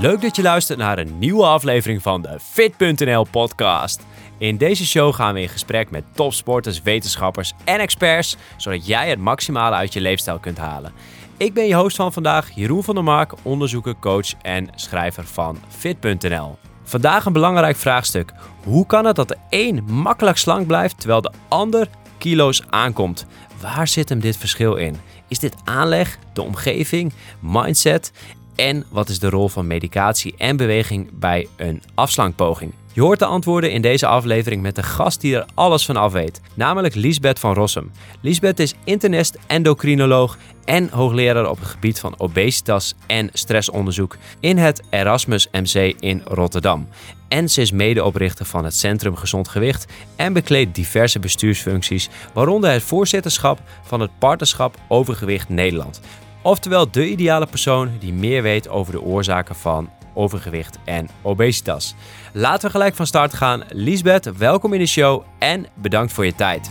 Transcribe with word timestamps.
Leuk 0.00 0.20
dat 0.20 0.36
je 0.36 0.42
luistert 0.42 0.78
naar 0.78 0.98
een 0.98 1.18
nieuwe 1.18 1.44
aflevering 1.44 2.02
van 2.02 2.22
de 2.22 2.38
Fit.nl 2.40 3.26
podcast. 3.30 4.06
In 4.38 4.56
deze 4.56 4.86
show 4.86 5.14
gaan 5.14 5.34
we 5.34 5.40
in 5.40 5.48
gesprek 5.48 5.90
met 5.90 6.04
topsporters, 6.14 6.82
wetenschappers 6.82 7.52
en 7.64 7.80
experts, 7.80 8.36
zodat 8.56 8.86
jij 8.86 9.08
het 9.08 9.18
maximale 9.18 9.74
uit 9.74 9.92
je 9.92 10.00
leefstijl 10.00 10.38
kunt 10.38 10.58
halen. 10.58 10.92
Ik 11.36 11.54
ben 11.54 11.66
je 11.66 11.74
host 11.74 11.96
van 11.96 12.12
vandaag, 12.12 12.50
Jeroen 12.54 12.84
van 12.84 12.94
der 12.94 13.04
Mark, 13.04 13.32
onderzoeker, 13.42 13.94
coach 14.00 14.32
en 14.42 14.68
schrijver 14.74 15.24
van 15.24 15.58
Fit.nl. 15.68 16.58
Vandaag 16.82 17.24
een 17.24 17.32
belangrijk 17.32 17.76
vraagstuk. 17.76 18.32
Hoe 18.64 18.86
kan 18.86 19.04
het 19.04 19.16
dat 19.16 19.28
de 19.28 19.36
een 19.50 19.84
makkelijk 19.84 20.36
slank 20.36 20.66
blijft 20.66 20.98
terwijl 20.98 21.20
de 21.20 21.32
ander 21.48 21.88
kilo's 22.18 22.62
aankomt? 22.70 23.26
Waar 23.60 23.88
zit 23.88 24.08
hem 24.08 24.20
dit 24.20 24.36
verschil 24.36 24.74
in? 24.74 24.96
Is 25.28 25.38
dit 25.38 25.54
aanleg, 25.64 26.18
de 26.32 26.42
omgeving, 26.42 27.12
mindset? 27.40 28.12
En 28.54 28.84
wat 28.88 29.08
is 29.08 29.18
de 29.18 29.28
rol 29.28 29.48
van 29.48 29.66
medicatie 29.66 30.34
en 30.36 30.56
beweging 30.56 31.10
bij 31.12 31.46
een 31.56 31.82
afslankpoging? 31.94 32.72
Je 32.92 33.00
hoort 33.00 33.18
de 33.18 33.24
antwoorden 33.24 33.72
in 33.72 33.82
deze 33.82 34.06
aflevering 34.06 34.62
met 34.62 34.78
een 34.78 34.84
gast 34.84 35.20
die 35.20 35.36
er 35.36 35.46
alles 35.54 35.84
van 35.84 35.96
af 35.96 36.12
weet, 36.12 36.40
namelijk 36.54 36.94
Liesbeth 36.94 37.38
van 37.38 37.54
Rossum. 37.54 37.90
Liesbeth 38.20 38.60
is 38.60 38.74
internist, 38.84 39.38
endocrinoloog 39.46 40.38
en 40.64 40.88
hoogleraar 40.88 41.50
op 41.50 41.58
het 41.58 41.68
gebied 41.68 42.00
van 42.00 42.14
obesitas 42.18 42.94
en 43.06 43.30
stressonderzoek 43.32 44.16
in 44.40 44.56
het 44.56 44.82
Erasmus 44.90 45.48
MC 45.52 45.94
in 46.00 46.22
Rotterdam. 46.24 46.88
En 47.28 47.48
ze 47.48 47.60
is 47.60 47.72
medeoprichter 47.72 48.46
van 48.46 48.64
het 48.64 48.74
Centrum 48.74 49.16
Gezond 49.16 49.48
Gewicht 49.48 49.86
en 50.16 50.32
bekleedt 50.32 50.74
diverse 50.74 51.18
bestuursfuncties, 51.18 52.08
waaronder 52.32 52.70
het 52.70 52.82
voorzitterschap 52.82 53.60
van 53.82 54.00
het 54.00 54.10
Partnerschap 54.18 54.76
Overgewicht 54.88 55.48
Nederland. 55.48 56.00
Oftewel 56.42 56.90
de 56.90 57.08
ideale 57.08 57.46
persoon 57.46 57.90
die 57.98 58.12
meer 58.12 58.42
weet 58.42 58.68
over 58.68 58.92
de 58.92 59.02
oorzaken 59.02 59.54
van 59.54 59.90
overgewicht 60.14 60.78
en 60.84 61.08
obesitas. 61.22 61.94
Laten 62.32 62.66
we 62.66 62.70
gelijk 62.70 62.94
van 62.94 63.06
start 63.06 63.34
gaan. 63.34 63.62
Liesbeth, 63.68 64.36
welkom 64.36 64.72
in 64.72 64.78
de 64.78 64.86
show 64.86 65.22
en 65.38 65.66
bedankt 65.74 66.12
voor 66.12 66.24
je 66.24 66.34
tijd. 66.34 66.70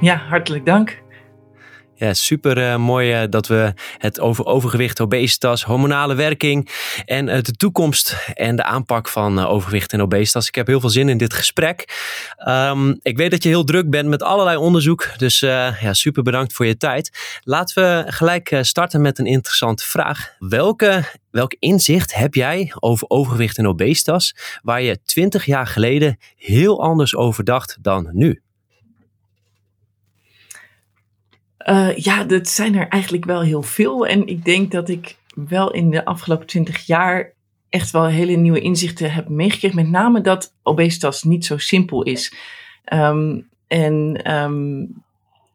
Ja, 0.00 0.16
hartelijk 0.16 0.66
dank. 0.66 1.02
Ja, 2.00 2.14
super 2.14 2.58
uh, 2.58 2.76
mooi 2.76 3.22
uh, 3.22 3.28
dat 3.30 3.46
we 3.46 3.74
het 3.96 4.20
over 4.20 4.44
overgewicht, 4.44 5.00
obesitas, 5.00 5.64
hormonale 5.64 6.14
werking 6.14 6.68
en 7.04 7.28
uh, 7.28 7.40
de 7.42 7.52
toekomst 7.52 8.16
en 8.34 8.56
de 8.56 8.62
aanpak 8.62 9.08
van 9.08 9.38
overgewicht 9.38 9.92
en 9.92 10.02
obesitas. 10.02 10.48
Ik 10.48 10.54
heb 10.54 10.66
heel 10.66 10.80
veel 10.80 10.90
zin 10.90 11.08
in 11.08 11.18
dit 11.18 11.34
gesprek. 11.34 11.98
Um, 12.48 12.98
ik 13.02 13.16
weet 13.16 13.30
dat 13.30 13.42
je 13.42 13.48
heel 13.48 13.64
druk 13.64 13.90
bent 13.90 14.08
met 14.08 14.22
allerlei 14.22 14.56
onderzoek, 14.56 15.08
dus 15.16 15.38
ja, 15.40 15.92
super 15.92 16.22
bedankt 16.22 16.52
voor 16.52 16.66
je 16.66 16.76
tijd. 16.76 17.38
Laten 17.42 17.82
we 17.82 18.12
gelijk 18.12 18.58
starten 18.60 19.00
met 19.00 19.18
een 19.18 19.26
interessante 19.26 19.84
vraag. 19.84 20.34
Welke, 20.38 21.04
welk 21.30 21.54
inzicht 21.58 22.14
heb 22.14 22.34
jij 22.34 22.72
over 22.80 23.08
overgewicht 23.10 23.58
en 23.58 23.66
obesitas 23.66 24.36
waar 24.62 24.82
je 24.82 25.02
twintig 25.04 25.44
jaar 25.44 25.66
geleden 25.66 26.18
heel 26.36 26.82
anders 26.82 27.16
over 27.16 27.44
dacht 27.44 27.78
dan 27.80 28.08
nu? 28.12 28.42
Uh, 31.70 31.96
ja, 31.96 32.24
dat 32.24 32.48
zijn 32.48 32.74
er 32.74 32.88
eigenlijk 32.88 33.24
wel 33.24 33.40
heel 33.40 33.62
veel. 33.62 34.06
En 34.06 34.26
ik 34.26 34.44
denk 34.44 34.70
dat 34.70 34.88
ik 34.88 35.16
wel 35.34 35.70
in 35.70 35.90
de 35.90 36.04
afgelopen 36.04 36.46
twintig 36.46 36.86
jaar 36.86 37.32
echt 37.68 37.90
wel 37.90 38.06
hele 38.06 38.36
nieuwe 38.36 38.60
inzichten 38.60 39.12
heb 39.12 39.28
meegekregen. 39.28 39.76
Met 39.76 39.90
name 39.90 40.20
dat 40.20 40.54
obesitas 40.62 41.22
niet 41.22 41.44
zo 41.44 41.58
simpel 41.58 42.02
is. 42.02 42.34
Um, 42.92 43.48
en 43.66 44.20
um, 44.34 45.02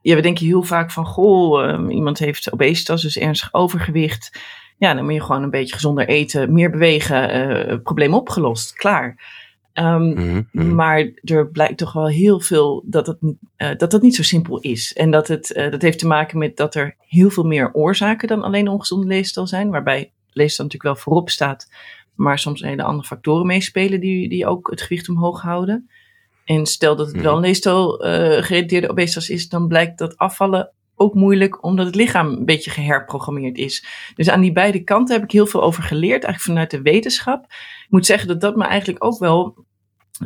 ja, 0.01 0.15
we 0.15 0.21
denken 0.21 0.45
heel 0.45 0.63
vaak 0.63 0.91
van, 0.91 1.05
goh, 1.05 1.69
um, 1.69 1.89
iemand 1.89 2.19
heeft 2.19 2.53
obesitas, 2.53 3.01
dus 3.01 3.17
ernstig 3.17 3.53
overgewicht. 3.53 4.39
Ja, 4.77 4.93
dan 4.93 5.03
moet 5.03 5.13
je 5.13 5.21
gewoon 5.21 5.43
een 5.43 5.49
beetje 5.49 5.73
gezonder 5.73 6.07
eten, 6.07 6.53
meer 6.53 6.69
bewegen, 6.69 7.35
uh, 7.71 7.77
probleem 7.83 8.13
opgelost, 8.13 8.73
klaar. 8.73 9.41
Um, 9.73 10.03
mm 10.03 10.47
-hmm. 10.51 10.75
Maar 10.75 11.11
er 11.23 11.47
blijkt 11.47 11.77
toch 11.77 11.93
wel 11.93 12.07
heel 12.07 12.39
veel 12.39 12.83
dat 12.85 13.07
het 13.07 13.17
uh, 13.21 13.75
dat, 13.77 13.91
dat 13.91 14.01
niet 14.01 14.15
zo 14.15 14.23
simpel 14.23 14.59
is. 14.59 14.93
En 14.93 15.11
dat, 15.11 15.27
het, 15.27 15.55
uh, 15.55 15.71
dat 15.71 15.81
heeft 15.81 15.99
te 15.99 16.07
maken 16.07 16.37
met 16.37 16.57
dat 16.57 16.75
er 16.75 16.95
heel 17.07 17.29
veel 17.29 17.43
meer 17.43 17.73
oorzaken 17.73 18.27
dan 18.27 18.43
alleen 18.43 18.67
ongezonde 18.67 19.07
leefstijl 19.07 19.47
zijn. 19.47 19.69
Waarbij 19.69 20.11
leefstijl 20.31 20.67
natuurlijk 20.67 20.95
wel 20.95 21.03
voorop 21.03 21.29
staat, 21.29 21.71
maar 22.15 22.39
soms 22.39 22.61
hele 22.61 22.83
andere 22.83 23.07
factoren 23.07 23.45
meespelen 23.45 23.99
die, 23.99 24.29
die 24.29 24.47
ook 24.47 24.69
het 24.69 24.81
gewicht 24.81 25.09
omhoog 25.09 25.41
houden. 25.41 25.89
En 26.45 26.65
stel 26.65 26.95
dat 26.95 27.07
het 27.07 27.21
wel 27.21 27.35
een 27.35 27.41
leefstijl 27.41 28.05
uh, 28.05 28.43
gerelateerde 28.43 28.89
obesitas 28.89 29.29
is, 29.29 29.49
dan 29.49 29.67
blijkt 29.67 29.97
dat 29.97 30.17
afvallen 30.17 30.71
ook 31.03 31.13
moeilijk, 31.13 31.63
omdat 31.63 31.85
het 31.85 31.95
lichaam 31.95 32.27
een 32.27 32.45
beetje 32.45 32.71
geherprogrammeerd 32.71 33.57
is. 33.57 33.85
Dus 34.15 34.29
aan 34.29 34.41
die 34.41 34.51
beide 34.51 34.83
kanten 34.83 35.15
heb 35.15 35.23
ik 35.23 35.31
heel 35.31 35.47
veel 35.47 35.63
over 35.63 35.83
geleerd, 35.83 36.23
eigenlijk 36.23 36.43
vanuit 36.43 36.71
de 36.71 36.81
wetenschap. 36.81 37.43
Ik 37.83 37.87
moet 37.89 38.05
zeggen 38.05 38.27
dat 38.27 38.41
dat 38.41 38.55
me 38.55 38.63
eigenlijk 38.63 39.03
ook 39.03 39.19
wel 39.19 39.65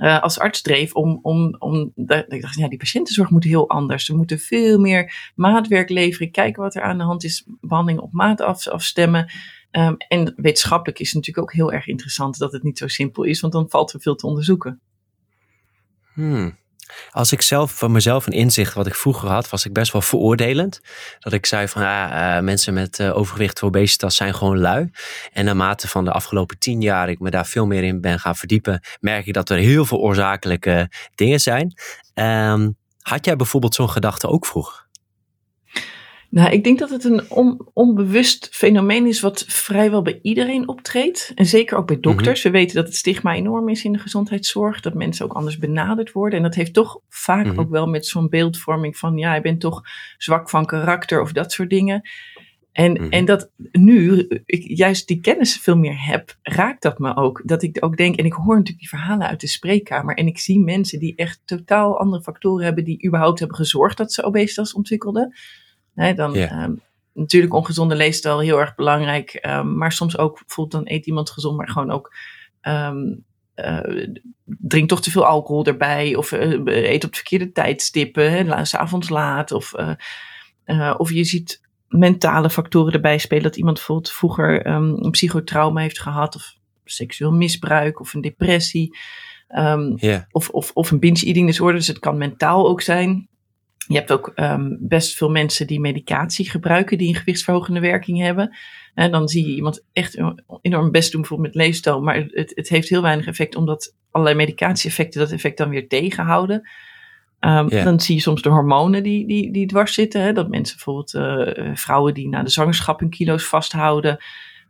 uh, 0.01 0.21
als 0.21 0.39
arts 0.39 0.61
dreef 0.61 0.93
om, 0.93 1.19
om, 1.21 1.55
om 1.59 1.91
ik 1.95 2.41
dacht, 2.41 2.55
ja, 2.55 2.67
die 2.67 2.77
patiëntenzorg 2.77 3.29
moet 3.29 3.43
heel 3.43 3.69
anders. 3.69 4.07
We 4.07 4.15
moeten 4.15 4.39
veel 4.39 4.79
meer 4.79 5.31
maatwerk 5.35 5.89
leveren, 5.89 6.31
kijken 6.31 6.61
wat 6.61 6.75
er 6.75 6.81
aan 6.81 6.97
de 6.97 7.03
hand 7.03 7.23
is, 7.23 7.47
behandeling 7.61 8.01
op 8.01 8.11
maat 8.11 8.41
af, 8.41 8.67
afstemmen. 8.67 9.31
Um, 9.71 9.95
en 10.07 10.33
wetenschappelijk 10.35 10.99
is 10.99 11.07
het 11.07 11.15
natuurlijk 11.15 11.47
ook 11.47 11.53
heel 11.53 11.73
erg 11.73 11.87
interessant 11.87 12.37
dat 12.37 12.51
het 12.51 12.63
niet 12.63 12.77
zo 12.77 12.87
simpel 12.87 13.23
is, 13.23 13.39
want 13.39 13.53
dan 13.53 13.69
valt 13.69 13.93
er 13.93 14.01
veel 14.01 14.15
te 14.15 14.27
onderzoeken. 14.27 14.79
Hmm. 16.13 16.57
Als 17.11 17.31
ik 17.31 17.41
zelf 17.41 17.77
van 17.77 17.91
mezelf 17.91 18.25
een 18.27 18.33
inzicht 18.33 18.73
wat 18.73 18.87
ik 18.87 18.95
vroeger 18.95 19.29
had, 19.29 19.49
was 19.49 19.65
ik 19.65 19.73
best 19.73 19.91
wel 19.91 20.01
veroordelend. 20.01 20.81
Dat 21.19 21.33
ik 21.33 21.45
zei 21.45 21.67
van 21.67 21.81
ja, 21.81 22.37
uh, 22.37 22.43
mensen 22.43 22.73
met 22.73 22.99
uh, 22.99 23.17
overgewicht 23.17 23.61
of 23.61 23.67
obesitas 23.67 24.15
zijn 24.15 24.35
gewoon 24.35 24.59
lui. 24.59 24.91
En 25.33 25.45
naarmate 25.45 25.87
van 25.87 26.05
de 26.05 26.11
afgelopen 26.11 26.59
tien 26.59 26.81
jaar 26.81 27.09
ik 27.09 27.19
me 27.19 27.29
daar 27.29 27.45
veel 27.45 27.65
meer 27.65 27.83
in 27.83 28.01
ben 28.01 28.19
gaan 28.19 28.35
verdiepen, 28.35 28.81
merk 28.99 29.25
ik 29.25 29.33
dat 29.33 29.49
er 29.49 29.57
heel 29.57 29.85
veel 29.85 29.99
oorzakelijke 29.99 30.91
dingen 31.15 31.39
zijn. 31.39 31.73
Um, 32.13 32.77
had 33.01 33.25
jij 33.25 33.35
bijvoorbeeld 33.35 33.75
zo'n 33.75 33.89
gedachte 33.89 34.27
ook 34.27 34.45
vroeger? 34.45 34.86
Nou, 36.29 36.51
ik 36.51 36.63
denk 36.63 36.79
dat 36.79 36.89
het 36.89 37.03
een 37.03 37.31
on, 37.31 37.67
onbewust 37.73 38.49
fenomeen 38.51 39.05
is 39.05 39.19
wat 39.19 39.45
vrijwel 39.47 40.01
bij 40.01 40.19
iedereen 40.21 40.67
optreedt. 40.67 41.31
En 41.35 41.45
zeker 41.45 41.77
ook 41.77 41.87
bij 41.87 41.99
dokters. 41.99 42.43
-hmm. 42.43 42.51
We 42.51 42.57
weten 42.57 42.75
dat 42.75 42.85
het 42.85 42.95
stigma 42.95 43.33
enorm 43.33 43.69
is 43.69 43.83
in 43.83 43.91
de 43.91 43.99
gezondheidszorg. 43.99 44.79
Dat 44.79 44.93
mensen 44.93 45.25
ook 45.25 45.33
anders 45.33 45.57
benaderd 45.57 46.11
worden. 46.11 46.37
En 46.37 46.43
dat 46.43 46.55
heeft 46.55 46.73
toch 46.73 46.99
vaak 47.09 47.45
-hmm. 47.45 47.59
ook 47.59 47.69
wel 47.69 47.87
met 47.87 48.05
zo'n 48.05 48.29
beeldvorming 48.29 48.97
van... 48.97 49.17
ja, 49.17 49.35
je 49.35 49.41
bent 49.41 49.59
toch 49.59 49.81
zwak 50.17 50.49
van 50.49 50.65
karakter 50.65 51.21
of 51.21 51.31
dat 51.31 51.51
soort 51.51 51.69
dingen. 51.69 52.09
En, 52.71 52.97
-hmm. 52.97 53.09
en 53.09 53.25
dat 53.25 53.49
nu 53.71 54.27
ik 54.45 54.77
juist 54.77 55.07
die 55.07 55.21
kennis 55.21 55.57
veel 55.57 55.77
meer 55.77 56.05
heb, 56.05 56.35
raakt 56.41 56.81
dat 56.81 56.99
me 56.99 57.15
ook. 57.15 57.41
Dat 57.45 57.63
ik 57.63 57.77
ook 57.79 57.97
denk, 57.97 58.15
en 58.15 58.25
ik 58.25 58.33
hoor 58.33 58.55
natuurlijk 58.55 58.79
die 58.79 58.89
verhalen 58.89 59.27
uit 59.27 59.41
de 59.41 59.47
spreekkamer. 59.47 60.15
En 60.15 60.27
ik 60.27 60.39
zie 60.39 60.59
mensen 60.59 60.99
die 60.99 61.15
echt 61.15 61.41
totaal 61.45 61.99
andere 61.99 62.21
factoren 62.23 62.65
hebben... 62.65 62.83
die 62.83 63.05
überhaupt 63.05 63.39
hebben 63.39 63.57
gezorgd 63.57 63.97
dat 63.97 64.13
ze 64.13 64.23
obesitas 64.23 64.73
ontwikkelden... 64.73 65.35
Dan 66.15 66.33
yeah. 66.33 66.63
um, 66.63 66.81
natuurlijk 67.13 67.53
ongezonde 67.53 67.95
leefstijl 67.95 68.39
heel 68.39 68.59
erg 68.59 68.75
belangrijk. 68.75 69.39
Um, 69.47 69.77
maar 69.77 69.91
soms 69.91 70.17
ook 70.17 70.39
bijvoorbeeld 70.39 70.83
dan 70.83 70.93
eet 70.95 71.05
iemand 71.05 71.29
gezond, 71.29 71.57
maar 71.57 71.69
gewoon 71.69 71.91
ook 71.91 72.15
um, 72.61 73.25
uh, 73.55 74.07
drinkt 74.43 74.89
toch 74.89 75.01
te 75.01 75.11
veel 75.11 75.25
alcohol 75.25 75.65
erbij. 75.65 76.15
Of 76.15 76.31
uh, 76.31 76.65
eet 76.65 77.03
op 77.03 77.09
de 77.09 77.15
verkeerde 77.15 77.51
tijdstippen, 77.51 78.67
s'avonds 78.67 79.09
laat. 79.09 79.51
Of, 79.51 79.73
uh, 79.77 79.91
uh, 80.65 80.95
of 80.97 81.11
je 81.11 81.23
ziet 81.23 81.61
mentale 81.87 82.49
factoren 82.49 82.93
erbij 82.93 83.17
spelen. 83.17 83.43
Dat 83.43 83.57
iemand 83.57 83.75
bijvoorbeeld 83.75 84.11
vroeger 84.11 84.67
um, 84.67 85.03
een 85.03 85.11
psychotrauma 85.11 85.81
heeft 85.81 86.01
gehad. 86.01 86.35
Of 86.35 86.55
seksueel 86.85 87.31
misbruik 87.31 87.99
of 87.99 88.13
een 88.13 88.21
depressie. 88.21 88.97
Yeah. 89.95 90.21
of, 90.31 90.49
of, 90.49 90.71
of 90.73 90.91
een 90.91 90.99
binge-eating 90.99 91.47
disorder. 91.47 91.75
Dus 91.75 91.87
het 91.87 91.99
kan 91.99 92.17
mentaal 92.17 92.67
ook 92.67 92.81
zijn. 92.81 93.29
Je 93.87 93.95
hebt 93.95 94.11
ook 94.11 94.31
um, 94.35 94.77
best 94.79 95.17
veel 95.17 95.29
mensen 95.29 95.67
die 95.67 95.79
medicatie 95.79 96.49
gebruiken, 96.49 96.97
die 96.97 97.07
een 97.07 97.15
gewichtsverhogende 97.15 97.79
werking 97.79 98.19
hebben. 98.19 98.57
En 98.93 99.11
dan 99.11 99.27
zie 99.27 99.47
je 99.47 99.55
iemand 99.55 99.85
echt 99.93 100.21
enorm 100.61 100.91
best 100.91 101.11
doen, 101.11 101.21
bijvoorbeeld 101.21 101.55
met 101.55 101.63
leefstijl. 101.65 102.01
Maar 102.01 102.27
het, 102.31 102.51
het 102.55 102.69
heeft 102.69 102.89
heel 102.89 103.01
weinig 103.01 103.27
effect, 103.27 103.55
omdat 103.55 103.95
allerlei 104.11 104.37
medicatie-effecten 104.37 105.19
dat 105.19 105.31
effect 105.31 105.57
dan 105.57 105.69
weer 105.69 105.87
tegenhouden. 105.87 106.69
Um, 107.39 107.69
yeah. 107.69 107.83
Dan 107.83 107.99
zie 107.99 108.15
je 108.15 108.21
soms 108.21 108.41
de 108.41 108.49
hormonen 108.49 109.03
die, 109.03 109.27
die, 109.27 109.51
die 109.51 109.67
dwars 109.67 109.93
zitten. 109.93 110.21
Hè? 110.21 110.33
Dat 110.33 110.49
mensen 110.49 110.75
bijvoorbeeld, 110.75 111.13
uh, 111.13 111.75
vrouwen 111.75 112.13
die 112.13 112.29
na 112.29 112.43
de 112.43 112.49
zwangerschap 112.49 112.99
hun 112.99 113.09
kilo's 113.09 113.45
vasthouden. 113.45 114.17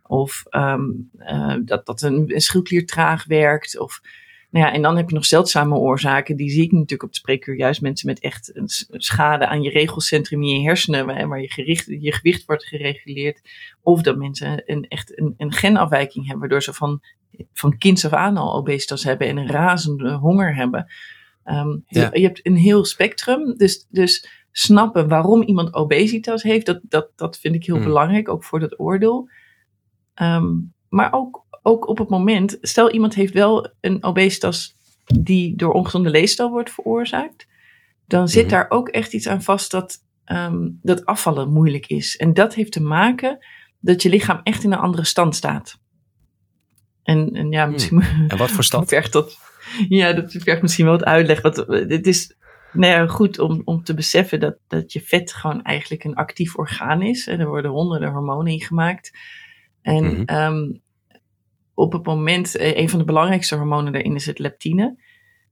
Of 0.02 0.44
um, 0.50 1.10
uh, 1.18 1.54
dat, 1.64 1.86
dat 1.86 2.02
een, 2.02 2.34
een 2.34 2.40
schildklier 2.40 2.86
traag 2.86 3.24
werkt. 3.24 3.78
Of 3.78 4.00
nou 4.50 4.66
ja, 4.66 4.72
en 4.72 4.82
dan 4.82 4.96
heb 4.96 5.08
je 5.08 5.14
nog 5.14 5.24
zeldzame 5.24 5.74
oorzaken. 5.74 6.36
Die 6.36 6.50
zie 6.50 6.62
ik 6.62 6.72
natuurlijk 6.72 7.02
op 7.02 7.10
de 7.10 7.16
spreekuur. 7.16 7.56
Juist 7.56 7.80
mensen 7.80 8.06
met 8.06 8.20
echt 8.20 8.56
een 8.56 8.68
schade 8.90 9.46
aan 9.46 9.62
je 9.62 9.70
regelcentrum 9.70 10.42
in 10.42 10.60
je 10.60 10.68
hersenen. 10.68 11.28
Waar 11.28 11.40
je, 11.40 11.50
gericht, 11.50 11.86
je 11.86 12.12
gewicht 12.12 12.44
wordt 12.44 12.64
gereguleerd. 12.64 13.40
Of 13.82 14.02
dat 14.02 14.16
mensen 14.16 14.62
een, 14.66 14.88
echt 14.88 15.18
een, 15.18 15.34
een 15.36 15.52
genafwijking 15.52 16.24
hebben. 16.24 16.40
Waardoor 16.40 16.62
ze 16.62 16.72
van, 16.72 17.00
van 17.52 17.78
kinds 17.78 18.04
af 18.04 18.12
aan 18.12 18.36
al 18.36 18.54
obesitas 18.54 19.04
hebben. 19.04 19.28
En 19.28 19.36
een 19.36 19.50
razende 19.50 20.12
honger 20.12 20.54
hebben. 20.54 20.86
Um, 21.44 21.84
ja. 21.86 22.08
je, 22.12 22.20
je, 22.20 22.26
hebt 22.26 22.46
een 22.46 22.56
heel 22.56 22.84
spectrum. 22.84 23.56
Dus, 23.56 23.86
dus 23.90 24.28
snappen 24.52 25.08
waarom 25.08 25.42
iemand 25.42 25.74
obesitas 25.74 26.42
heeft. 26.42 26.66
Dat, 26.66 26.80
dat, 26.82 27.10
dat 27.16 27.38
vind 27.38 27.54
ik 27.54 27.64
heel 27.64 27.76
hmm. 27.76 27.84
belangrijk. 27.84 28.28
Ook 28.28 28.44
voor 28.44 28.60
dat 28.60 28.80
oordeel. 28.80 29.28
Um, 30.22 30.72
maar 30.88 31.12
ook 31.12 31.46
ook 31.68 31.88
op 31.88 31.98
het 31.98 32.08
moment, 32.08 32.58
stel 32.60 32.90
iemand 32.90 33.14
heeft 33.14 33.32
wel 33.32 33.70
een 33.80 34.04
obesitas 34.04 34.76
die 35.20 35.56
door 35.56 35.72
ongezonde 35.72 36.10
leefstijl 36.10 36.50
wordt 36.50 36.70
veroorzaakt, 36.70 37.46
dan 38.06 38.28
zit 38.28 38.42
Mhm. 38.42 38.50
daar 38.50 38.66
ook 38.68 38.88
echt 38.88 39.12
iets 39.12 39.28
aan 39.28 39.42
vast 39.42 39.70
dat, 39.70 39.98
ehm, 40.24 40.68
dat 40.82 41.04
afvallen 41.06 41.52
moeilijk 41.52 41.86
is. 41.86 42.16
En 42.16 42.34
dat 42.34 42.54
heeft 42.54 42.72
te 42.72 42.82
maken 42.82 43.38
dat 43.80 44.02
je 44.02 44.08
lichaam 44.08 44.40
echt 44.42 44.64
in 44.64 44.72
een 44.72 44.78
andere 44.78 45.04
stand 45.04 45.36
staat. 45.36 45.78
En, 47.02 47.30
en 47.32 47.50
ja, 47.50 47.66
misschien 47.66 48.02
En 48.28 48.36
wat 48.36 48.50
voor 48.50 48.64
stad? 48.64 48.88
vergt 48.88 49.12
dat. 49.12 49.38
Ja, 49.88 50.12
dat 50.12 50.32
vergt 50.38 50.62
misschien 50.62 50.84
wel 50.84 50.94
wat 50.98 51.04
uitleg. 51.04 51.40
Want 51.40 51.58
eh, 51.64 51.88
het 51.88 52.06
is 52.06 52.36
nou 52.72 52.92
ja, 52.92 53.06
goed 53.06 53.38
om, 53.38 53.62
om 53.64 53.82
te 53.84 53.94
beseffen 53.94 54.40
dat, 54.40 54.56
dat 54.66 54.92
je 54.92 55.00
vet 55.00 55.32
gewoon 55.32 55.62
eigenlijk 55.62 56.04
een 56.04 56.14
actief 56.14 56.56
orgaan 56.56 57.02
is. 57.02 57.26
En 57.26 57.40
er 57.40 57.46
worden 57.48 57.70
honderden 57.70 58.10
hormonen 58.12 58.52
in 58.52 58.60
gemaakt. 58.60 59.18
En 59.82 60.04
Mhm. 60.04 60.22
ehm, 60.24 60.72
op 61.78 61.92
het 61.92 62.06
moment, 62.06 62.56
eh, 62.56 62.76
een 62.76 62.88
van 62.88 62.98
de 62.98 63.04
belangrijkste 63.04 63.56
hormonen 63.56 63.92
daarin 63.92 64.14
is 64.14 64.26
het 64.26 64.38
leptine. 64.38 64.96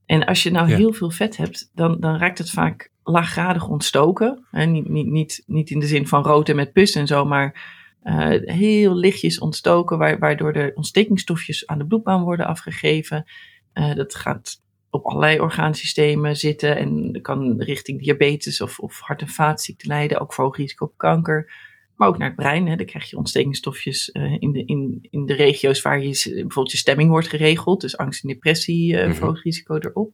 En 0.07 0.25
als 0.25 0.43
je 0.43 0.51
nou 0.51 0.69
Ja. 0.69 0.77
heel 0.77 0.93
veel 0.93 1.11
vet 1.11 1.37
hebt, 1.37 1.71
dan, 1.75 2.01
dan 2.01 2.17
raakt 2.19 2.39
het 2.39 2.51
vaak 2.51 2.91
laaggradig 3.03 3.69
ontstoken. 3.69 4.47
En 4.51 4.73
niet, 4.73 4.89
niet, 4.89 5.07
niet, 5.07 5.43
niet 5.47 5.71
in 5.71 5.79
de 5.79 5.87
zin 5.87 6.07
van 6.09 6.23
rood 6.23 6.49
en 6.49 6.57
met 6.57 6.73
pus 6.73 6.95
en 6.95 7.07
zo, 7.07 7.25
maar 7.25 7.75
eh, 8.03 8.29
heel 8.57 8.95
lichtjes 8.95 9.39
ontstoken, 9.39 9.99
wa- 9.99 10.19
waardoor 10.19 10.53
er 10.53 10.73
ontstekingsstofjes 10.75 11.67
aan 11.67 11.79
de 11.79 11.87
bloedbaan 11.87 12.23
worden 12.23 12.47
afgegeven. 12.47 13.25
Eh, 13.73 13.95
dat 13.95 14.15
gaat 14.15 14.63
op 14.91 15.05
allerlei 15.05 15.41
orgaansystemen 15.41 16.37
zitten 16.37 16.77
en 16.77 17.19
kan 17.23 17.61
richting 17.63 18.03
diabetes 18.03 18.61
of, 18.61 18.79
of 18.79 19.01
hart- 19.01 19.21
en 19.21 19.29
vaatziekten 19.29 19.89
leiden, 19.89 20.21
ook 20.21 20.33
voor 20.33 20.45
hoog 20.45 20.57
risico 20.57 20.85
op 20.85 20.97
kanker. 20.97 21.53
Maar 21.97 22.09
ook 22.09 22.19
naar 22.19 22.27
het 22.29 22.37
brein, 22.37 22.67
hè. 22.69 22.77
dan 22.77 22.87
krijg 22.87 23.11
je 23.11 23.17
ontstekingsstofjes 23.17 24.11
eh, 24.11 24.37
in, 24.39 24.53
de, 24.53 24.65
in, 24.65 25.07
in 25.11 25.27
de 25.27 25.35
regio's 25.35 25.83
waar 25.83 26.03
je, 26.03 26.31
bijvoorbeeld 26.33 26.71
je 26.71 26.77
stemming 26.77 27.11
wordt 27.11 27.29
geregeld. 27.29 27.81
Dus 27.81 27.97
angst 27.97 28.23
en 28.23 28.29
depressie, 28.29 28.97
eh 28.97 29.07
Mhm. 29.07 29.15
verhoogd 29.17 29.43
risico 29.43 29.77
erop. 29.79 30.13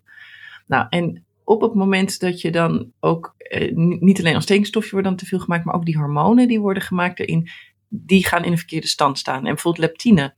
Nou, 0.67 0.87
en 0.91 1.25
op 1.45 1.61
het 1.61 1.75
moment 1.75 2.21
dat 2.21 2.41
je 2.41 2.51
dan 2.51 2.93
ook, 3.01 3.35
eh, 3.39 3.75
ni- 3.75 3.97
niet 4.01 4.19
alleen 4.19 4.35
ontstekingsstofjes 4.35 4.93
worden 4.93 5.11
dan 5.11 5.21
te 5.21 5.27
veel 5.27 5.39
gemaakt, 5.39 5.65
maar 5.65 5.75
ook 5.75 5.85
die 5.85 5.99
hormonen 5.99 6.49
die 6.49 6.61
worden 6.61 6.83
gemaakt 6.83 7.21
erin, 7.21 7.49
die 7.89 8.27
gaan 8.27 8.45
in 8.45 8.53
een 8.53 8.59
verkeerde 8.59 8.87
stand 8.87 9.19
staan. 9.19 9.47
En 9.47 9.55
bijvoorbeeld 9.55 9.85
leptine, 9.85 10.35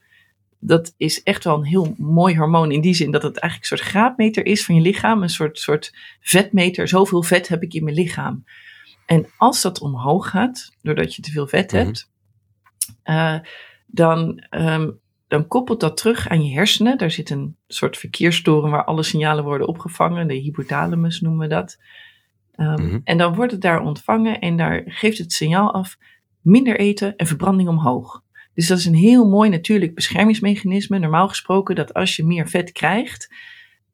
dat 0.58 0.94
is 0.96 1.22
echt 1.22 1.44
wel 1.44 1.56
een 1.56 1.64
heel 1.64 1.94
mooi 1.98 2.36
hormoon 2.36 2.72
in 2.72 2.80
die 2.80 2.94
zin 2.94 3.10
dat 3.10 3.22
het 3.22 3.36
eigenlijk 3.38 3.70
een 3.70 3.78
soort 3.78 3.90
graadmeter 3.90 4.46
is 4.46 4.64
van 4.64 4.74
je 4.74 4.80
lichaam, 4.80 5.22
een 5.22 5.28
soort, 5.28 5.58
soort 5.58 5.92
vetmeter. 6.20 6.88
Zoveel 6.88 7.22
vet 7.22 7.48
heb 7.48 7.62
ik 7.62 7.74
in 7.74 7.84
mijn 7.84 7.96
lichaam. 7.96 8.44
En 9.06 9.26
als 9.36 9.62
dat 9.62 9.80
omhoog 9.80 10.28
gaat, 10.30 10.72
doordat 10.82 11.14
je 11.14 11.22
te 11.22 11.30
veel 11.30 11.46
vet 11.46 11.72
Mhm. 11.72 11.82
hebt, 11.84 12.10
eh, 13.02 13.36
dan, 13.86 14.38
ehm, 14.50 14.90
dan 15.28 15.48
koppelt 15.48 15.80
dat 15.80 15.96
terug 15.96 16.28
aan 16.28 16.44
je 16.44 16.54
hersenen. 16.54 16.98
Daar 16.98 17.10
zit 17.10 17.30
een 17.30 17.56
soort 17.66 17.96
verkeerstoren 17.96 18.70
waar 18.70 18.84
alle 18.84 19.02
signalen 19.02 19.44
worden 19.44 19.68
opgevangen. 19.68 20.28
De 20.28 20.34
hypothalamus 20.34 21.20
noemen 21.20 21.48
we 21.48 21.54
dat. 21.54 21.78
Ehm, 22.52 22.82
Mhm. 22.82 22.98
En 23.04 23.18
dan 23.18 23.34
wordt 23.34 23.52
het 23.52 23.60
daar 23.60 23.80
ontvangen 23.80 24.40
en 24.40 24.56
daar 24.56 24.82
geeft 24.86 25.18
het 25.18 25.32
signaal 25.32 25.72
af 25.72 25.96
minder 26.40 26.78
eten 26.78 27.16
en 27.16 27.26
verbranding 27.26 27.68
omhoog. 27.68 28.22
Dus 28.54 28.66
dat 28.66 28.78
is 28.78 28.84
een 28.86 28.94
heel 28.94 29.28
mooi 29.28 29.50
natuurlijk 29.50 29.94
beschermingsmechanisme. 29.94 30.98
Normaal 30.98 31.28
gesproken 31.28 31.74
dat 31.74 31.94
als 31.94 32.16
je 32.16 32.24
meer 32.24 32.48
vet 32.48 32.72
krijgt, 32.72 33.34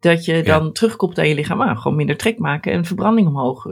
dat 0.01 0.25
je 0.25 0.43
dan 0.43 0.73
terugkomt 0.73 1.19
aan 1.19 1.29
je 1.29 1.35
lichaam. 1.35 1.61
Ah, 1.61 1.77
gewoon 1.81 1.97
minder 1.97 2.17
trek 2.17 2.39
maken 2.39 2.73
en 2.73 2.85
verbranding 2.85 3.29
omhoog. 3.29 3.67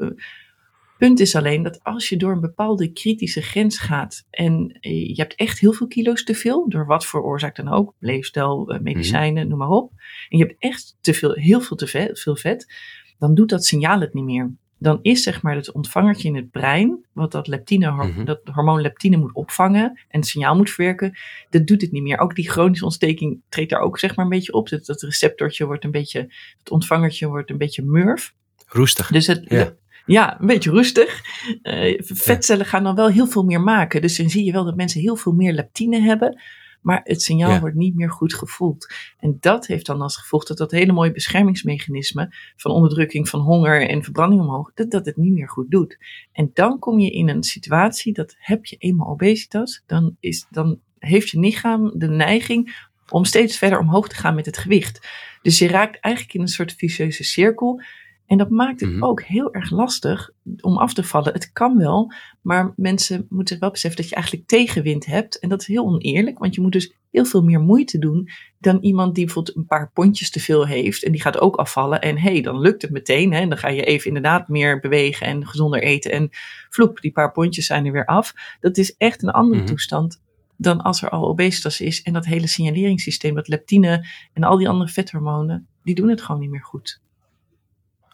Punt 0.99 1.21
is 1.21 1.35
alleen 1.37 1.63
dat 1.63 1.85
als 1.85 2.09
je 2.09 2.17
door 2.17 2.33
een 2.33 2.41
bepaalde 2.41 2.93
kritische 2.93 3.43
grens 3.43 3.79
gaat 3.79 4.27
en 4.31 4.77
eh, 4.81 5.07
je 5.09 5.15
hebt 5.15 5.35
echt 5.35 5.59
heel 5.59 5.73
veel 5.73 5.87
kilo's 5.87 6.25
te 6.25 6.35
veel, 6.35 6.69
door 6.69 6.87
wat 6.87 7.07
voor 7.07 7.23
oorzaak 7.23 7.57
dan 7.57 7.69
ook, 7.69 7.95
leefstijl, 7.99 8.69
eh, 8.69 8.81
medicijnen, 8.81 9.49
noem 9.49 9.59
maar 9.59 9.69
op, 9.69 9.93
en 10.29 10.39
je 10.39 10.45
hebt 10.45 10.57
echt 10.59 10.97
te 11.01 11.15
veel, 11.15 11.33
heel 11.33 11.61
veel 11.61 11.77
te 11.77 11.87
vet, 11.87 12.21
veel 12.21 12.37
vet, 12.37 12.73
dan 13.19 13.35
doet 13.35 13.49
dat 13.49 13.65
signaal 13.65 14.01
het 14.01 14.15
niet 14.15 14.25
meer. 14.25 14.51
Dan 14.81 14.99
is 15.03 15.23
zeg 15.23 15.43
maar 15.43 15.55
het 15.55 15.73
ontvangertje 15.73 16.29
in 16.29 16.37
het 16.37 16.51
brein, 16.51 17.05
wat 17.13 17.33
dat, 17.33 17.47
leptine, 17.47 17.91
Mhm. 17.91 18.25
dat 18.25 18.41
hormoon 18.45 18.81
leptine 18.81 19.17
moet 19.17 19.35
opvangen 19.35 19.85
en 20.09 20.21
het 20.21 20.27
signaal 20.29 20.57
moet 20.57 20.71
verwerken, 20.71 21.19
dat 21.51 21.67
doet 21.67 21.81
het 21.81 21.93
niet 21.93 22.03
meer. 22.03 22.19
Ook 22.19 22.35
die 22.35 22.51
chronische 22.51 22.85
ontsteking 22.85 23.41
treedt 23.49 23.71
daar 23.71 23.81
ook 23.81 23.99
zeg 23.99 24.17
maar 24.17 24.25
een 24.25 24.31
beetje 24.31 24.53
op. 24.53 24.69
Dat, 24.69 24.87
dat 24.87 25.03
receptortje 25.03 25.67
wordt 25.67 25.85
een 25.85 25.91
beetje, 25.91 26.21
het 26.59 26.71
ontvangertje 26.71 27.27
wordt 27.27 27.51
een 27.51 27.59
beetje 27.59 27.83
murf. 27.83 28.35
Roestig. 28.67 29.11
Dus 29.11 29.27
het, 29.27 29.45
Ja. 29.49 29.75
Ja. 30.09 30.41
een 30.41 30.47
beetje 30.47 30.71
rustig. 30.71 31.21
Eh, 31.63 31.99
vetcellen 32.05 32.67
gaan 32.67 32.83
dan 32.85 32.95
wel 32.95 33.09
heel 33.09 33.27
veel 33.27 33.45
meer 33.45 33.61
maken. 33.61 34.01
Dus 34.01 34.17
dan 34.17 34.31
zie 34.31 34.45
je 34.45 34.53
wel 34.53 34.65
dat 34.65 34.77
mensen 34.77 35.01
heel 35.01 35.17
veel 35.17 35.33
meer 35.33 35.53
leptine 35.53 36.01
hebben. 36.01 36.41
Maar 36.83 37.01
het 37.05 37.23
signaal 37.23 37.51
Ja. 37.51 37.61
wordt 37.61 37.77
niet 37.77 37.95
meer 37.95 38.11
goed 38.11 38.35
gevoeld. 38.35 38.95
En 39.19 39.37
dat 39.41 39.67
heeft 39.67 39.87
dan 39.87 40.01
als 40.01 40.17
gevolg 40.17 40.45
dat 40.45 40.57
dat 40.57 40.71
hele 40.71 40.93
mooie 40.93 41.13
beschermingsmechanisme 41.13 42.35
van 42.57 42.73
onderdrukking 42.73 43.29
van 43.29 43.41
honger 43.41 43.89
en 43.89 44.03
verbranding 44.03 44.41
omhoog, 44.41 44.71
dat, 44.75 44.91
dat 44.91 45.07
het 45.07 45.17
niet 45.17 45.33
meer 45.33 45.49
goed 45.49 45.71
doet. 45.71 45.99
En 46.33 46.51
dan 46.55 46.79
kom 46.79 46.99
je 46.99 47.11
in 47.11 47.29
een 47.29 47.43
situatie 47.43 48.13
dat 48.13 48.35
heb 48.39 48.65
je 48.65 48.77
eenmaal 48.77 49.09
obesitas, 49.09 49.83
dan, 49.87 50.17
is, 50.21 50.47
dan 50.51 50.81
heeft 50.99 51.29
je 51.29 51.41
lichaam 51.41 51.93
de 51.99 52.09
neiging 52.09 52.87
om 53.09 53.25
steeds 53.25 53.59
verder 53.59 53.79
omhoog 53.79 54.09
te 54.09 54.17
gaan 54.17 54.35
met 54.35 54.47
het 54.47 54.59
gewicht. 54.59 55.09
Dus 55.43 55.59
je 55.59 55.69
raakt 55.69 56.01
eigenlijk 56.01 56.35
in 56.35 56.41
een 56.41 56.49
soort 56.49 56.73
vicieuze 56.73 57.25
cirkel. 57.25 57.83
En 58.29 58.39
dat 58.39 58.51
maakt 58.51 58.81
het 58.81 58.91
Mhm. 58.91 59.05
ook 59.05 59.23
heel 59.23 59.55
erg 59.55 59.71
lastig 59.71 60.31
om 60.61 60.77
af 60.79 60.95
te 60.95 61.03
vallen. 61.05 61.33
Het 61.33 61.53
kan 61.53 61.77
wel, 61.79 62.13
maar 62.43 62.73
mensen 62.77 63.27
moeten 63.29 63.61
wel 63.61 63.71
beseffen 63.71 64.01
dat 64.01 64.09
je 64.09 64.15
eigenlijk 64.15 64.47
tegenwind 64.47 65.07
hebt. 65.07 65.39
En 65.39 65.49
dat 65.49 65.61
is 65.61 65.67
heel 65.67 65.85
oneerlijk, 65.87 66.39
want 66.39 66.55
je 66.55 66.61
moet 66.61 66.73
dus 66.73 66.93
heel 67.11 67.25
veel 67.25 67.43
meer 67.43 67.61
moeite 67.61 67.99
doen 67.99 68.29
dan 68.59 68.79
iemand 68.81 69.15
die 69.15 69.25
bijvoorbeeld 69.25 69.57
een 69.57 69.67
paar 69.67 69.91
pondjes 69.93 70.31
te 70.31 70.41
veel 70.41 70.67
heeft. 70.67 71.05
En 71.05 71.13
die 71.13 71.21
gaat 71.21 71.41
ook 71.41 71.57
afvallen. 71.57 72.01
En 72.01 72.19
hé, 72.19 72.31
hey, 72.33 72.41
dan 72.41 72.61
lukt 72.61 72.83
het 72.83 72.91
meteen. 72.91 73.33
Hè? 73.33 73.47
Dan 73.49 73.59
ga 73.59 73.69
je 73.69 73.85
even 73.85 74.07
inderdaad 74.07 74.49
meer 74.49 74.81
bewegen 74.81 75.27
en 75.27 75.47
gezonder 75.47 75.83
eten. 75.83 76.11
En 76.13 76.29
vloep, 76.71 77.01
die 77.01 77.13
paar 77.13 77.33
pondjes 77.33 77.67
zijn 77.67 77.87
er 77.87 77.93
weer 77.93 78.07
af. 78.07 78.35
Dat 78.61 78.77
is 78.77 78.97
echt 78.97 79.23
een 79.23 79.31
andere 79.31 79.61
Mhm. 79.61 79.69
toestand 79.71 80.23
dan 80.57 80.81
als 80.81 81.03
er 81.03 81.09
al 81.09 81.29
obesitas 81.29 81.81
is. 81.81 82.03
En 82.03 82.13
dat 82.13 82.25
hele 82.25 82.47
signaleringssysteem, 82.47 83.35
dat 83.35 83.49
leptine 83.49 84.07
en 84.33 84.43
al 84.43 84.57
die 84.59 84.69
andere 84.69 84.91
vethormonen, 84.91 85.69
die 85.83 85.95
doen 85.95 86.09
het 86.09 86.23
gewoon 86.23 86.41
niet 86.41 86.51
meer 86.51 86.65
goed. 86.65 87.01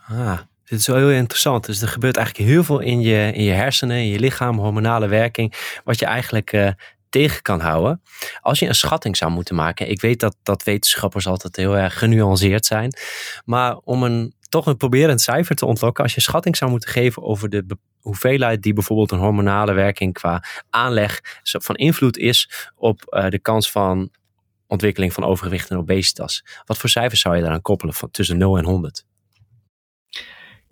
Ah, 0.08 0.38
dit 0.64 0.78
is 0.78 0.86
wel 0.86 0.96
heel 0.96 1.10
interessant. 1.10 1.66
Dus 1.66 1.82
er 1.82 1.88
gebeurt 1.88 2.16
eigenlijk 2.16 2.48
heel 2.48 2.64
veel 2.64 2.80
in 2.80 3.00
je, 3.00 3.32
in 3.32 3.42
je 3.42 3.52
hersenen, 3.52 3.96
in 3.96 4.08
je 4.08 4.18
lichaam, 4.18 4.58
hormonale 4.58 5.06
werking, 5.06 5.80
wat 5.84 5.98
je 5.98 6.06
eigenlijk 6.06 6.52
eh, 6.52 6.68
tegen 7.08 7.42
kan 7.42 7.60
houden. 7.60 8.02
Als 8.40 8.58
je 8.58 8.66
een 8.66 8.74
schatting 8.74 9.16
zou 9.16 9.30
moeten 9.32 9.54
maken, 9.54 9.90
ik 9.90 10.00
weet 10.00 10.20
dat, 10.20 10.36
dat 10.42 10.62
wetenschappers 10.62 11.26
altijd 11.26 11.56
heel 11.56 11.76
erg 11.76 11.98
genuanceerd 11.98 12.66
zijn, 12.66 12.96
maar 13.44 13.76
om 13.76 14.02
een 14.02 14.34
toch 14.48 14.66
een 14.66 14.76
proberend 14.76 15.20
cijfer 15.20 15.56
te 15.56 15.66
ontlokken, 15.66 16.02
als 16.02 16.12
je 16.12 16.18
een 16.18 16.24
schatting 16.24 16.56
zou 16.56 16.70
moeten 16.70 16.90
geven 16.90 17.22
over 17.22 17.48
de 17.50 17.64
hoeveelheid 18.00 18.62
die 18.62 18.72
bijvoorbeeld 18.72 19.10
een 19.10 19.18
hormonale 19.18 19.72
werking 19.72 20.12
qua 20.12 20.44
aanleg 20.70 21.40
van 21.42 21.74
invloed 21.74 22.16
is 22.16 22.70
op 22.76 23.04
eh, 23.04 23.28
de 23.28 23.38
kans 23.38 23.70
van 23.70 24.10
ontwikkeling 24.66 25.12
van 25.12 25.24
overgewicht 25.24 25.70
en 25.70 25.76
obesitas. 25.76 26.44
Wat 26.64 26.78
voor 26.78 26.90
cijfers 26.90 27.20
zou 27.20 27.34
je 27.34 27.42
daaraan 27.42 27.62
koppelen 27.62 27.94
van 27.94 28.10
tussen 28.10 28.38
0 28.38 28.58
en 28.58 28.64
100? 28.64 29.04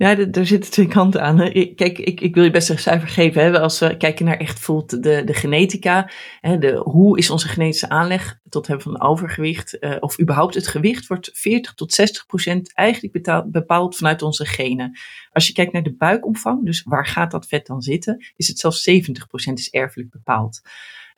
Ja, 0.02 0.18
er 0.18 0.47
zitten 0.47 0.71
twee 0.71 0.87
kanten 0.87 1.23
aan. 1.23 1.37
Kijk, 1.52 1.99
ik, 1.99 2.21
ik 2.21 2.35
wil 2.35 2.44
je 2.44 2.50
best 2.50 2.68
een 2.68 2.78
cijfer 2.78 3.09
geven. 3.09 3.42
Hè. 3.42 3.61
Als 3.61 3.78
we 3.78 3.97
kijken 3.97 4.25
naar 4.25 4.37
echt 4.37 4.61
voelt 4.61 5.02
de, 5.02 5.23
de 5.25 5.35
genetica. 5.35 6.11
Hè, 6.40 6.59
de, 6.59 6.76
hoe 6.76 7.18
is 7.18 7.30
onze 7.30 7.49
genetische 7.49 7.88
aanleg 7.88 8.38
tot 8.49 8.66
hebben 8.66 8.85
van 8.85 9.00
overgewicht? 9.00 9.78
eh, 9.78 9.97
of 10.00 10.21
überhaupt 10.21 10.54
het 10.54 10.66
gewicht 10.66 11.06
wordt 11.06 11.30
40 11.32 11.75
tot 11.75 11.92
60 11.92 12.26
procent 12.26 12.75
eigenlijk 12.75 13.44
bepaald 13.47 13.97
vanuit 13.97 14.23
onze 14.23 14.44
genen. 14.44 14.99
Als 15.32 15.47
je 15.47 15.52
kijkt 15.52 15.73
naar 15.73 15.82
de 15.82 15.94
buikomvang, 15.94 16.64
dus 16.64 16.82
waar 16.82 17.06
gaat 17.06 17.30
dat 17.30 17.47
vet 17.47 17.66
dan 17.66 17.82
zitten? 17.82 18.25
Is 18.37 18.49
het 18.49 18.59
zelfs 18.59 18.82
70 18.82 19.26
procent 19.26 19.59
is 19.59 19.71
erfelijk 19.71 20.11
bepaald. 20.11 20.61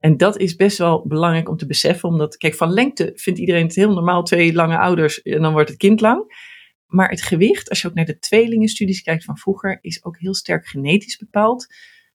En 0.01 0.17
dat 0.17 0.39
is 0.39 0.57
best 0.57 0.79
wel 0.79 1.07
belangrijk 1.07 1.49
om 1.49 1.57
te 1.57 1.67
beseffen. 1.67 2.09
Omdat, 2.09 2.37
kijk, 2.37 2.55
van 2.55 2.73
lengte 2.73 3.13
vindt 3.15 3.39
iedereen 3.39 3.67
het 3.67 3.75
heel 3.75 3.93
normaal. 3.93 4.23
Twee 4.23 4.55
lange 4.55 4.79
ouders 4.79 5.23
en 5.23 5.43
dan 5.43 5.53
wordt 5.53 5.69
het 5.69 5.79
kind 5.79 6.01
lang. 6.01 6.53
Maar 6.87 7.09
het 7.09 7.23
gewicht, 7.23 7.69
als 7.69 7.81
je 7.83 7.89
ook 7.89 7.95
naar 7.95 8.05
de 8.05 8.19
tweelingenstudies 8.19 9.03
kijkt 9.03 9.25
van 9.25 9.39
vroeger, 9.39 9.79
is 9.81 10.05
ook 10.05 10.19
heel 10.19 10.35
sterk 10.35 10.67
genetisch 10.67 11.17
bepaald. 11.17 11.67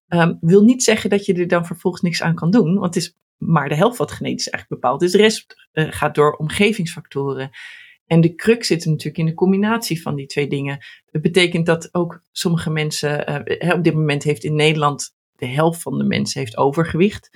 Ehm, 0.08 0.36
wil 0.40 0.64
niet 0.64 0.84
zeggen 0.84 1.10
dat 1.10 1.26
je 1.26 1.34
er 1.34 1.48
dan 1.48 1.66
vervolgens 1.66 2.04
niks 2.04 2.22
aan 2.22 2.36
kan 2.36 2.52
doen, 2.52 2.74
want 2.74 2.96
het 2.96 3.04
is 3.04 3.18
maar 3.38 3.70
de 3.70 3.76
helft 3.76 3.98
wat 3.98 4.12
genetisch 4.12 4.50
eigenlijk 4.50 4.82
bepaald 4.82 5.02
is. 5.02 5.12
De 5.12 5.18
rest 5.18 5.68
eh, 5.72 5.88
gaat 5.90 6.16
door 6.16 6.32
omgevingsfactoren. 6.32 7.50
En 8.06 8.22
de 8.22 8.36
crux 8.36 8.68
zit 8.68 8.86
natuurlijk 8.86 9.18
in 9.18 9.26
de 9.26 9.34
combinatie 9.34 10.02
van 10.02 10.16
die 10.16 10.26
twee 10.26 10.48
dingen. 10.48 10.86
Het 11.12 11.22
betekent 11.22 11.66
dat 11.66 11.94
ook 11.94 12.22
sommige 12.32 12.70
mensen, 12.70 13.26
eh, 13.26 13.74
op 13.76 13.84
dit 13.84 13.94
moment 13.94 14.24
heeft 14.24 14.44
in 14.44 14.56
Nederland 14.56 15.16
de 15.36 15.46
helft 15.46 15.82
van 15.82 15.98
de 15.98 16.04
mensen 16.04 16.40
heeft 16.40 16.58
overgewicht. 16.58 17.30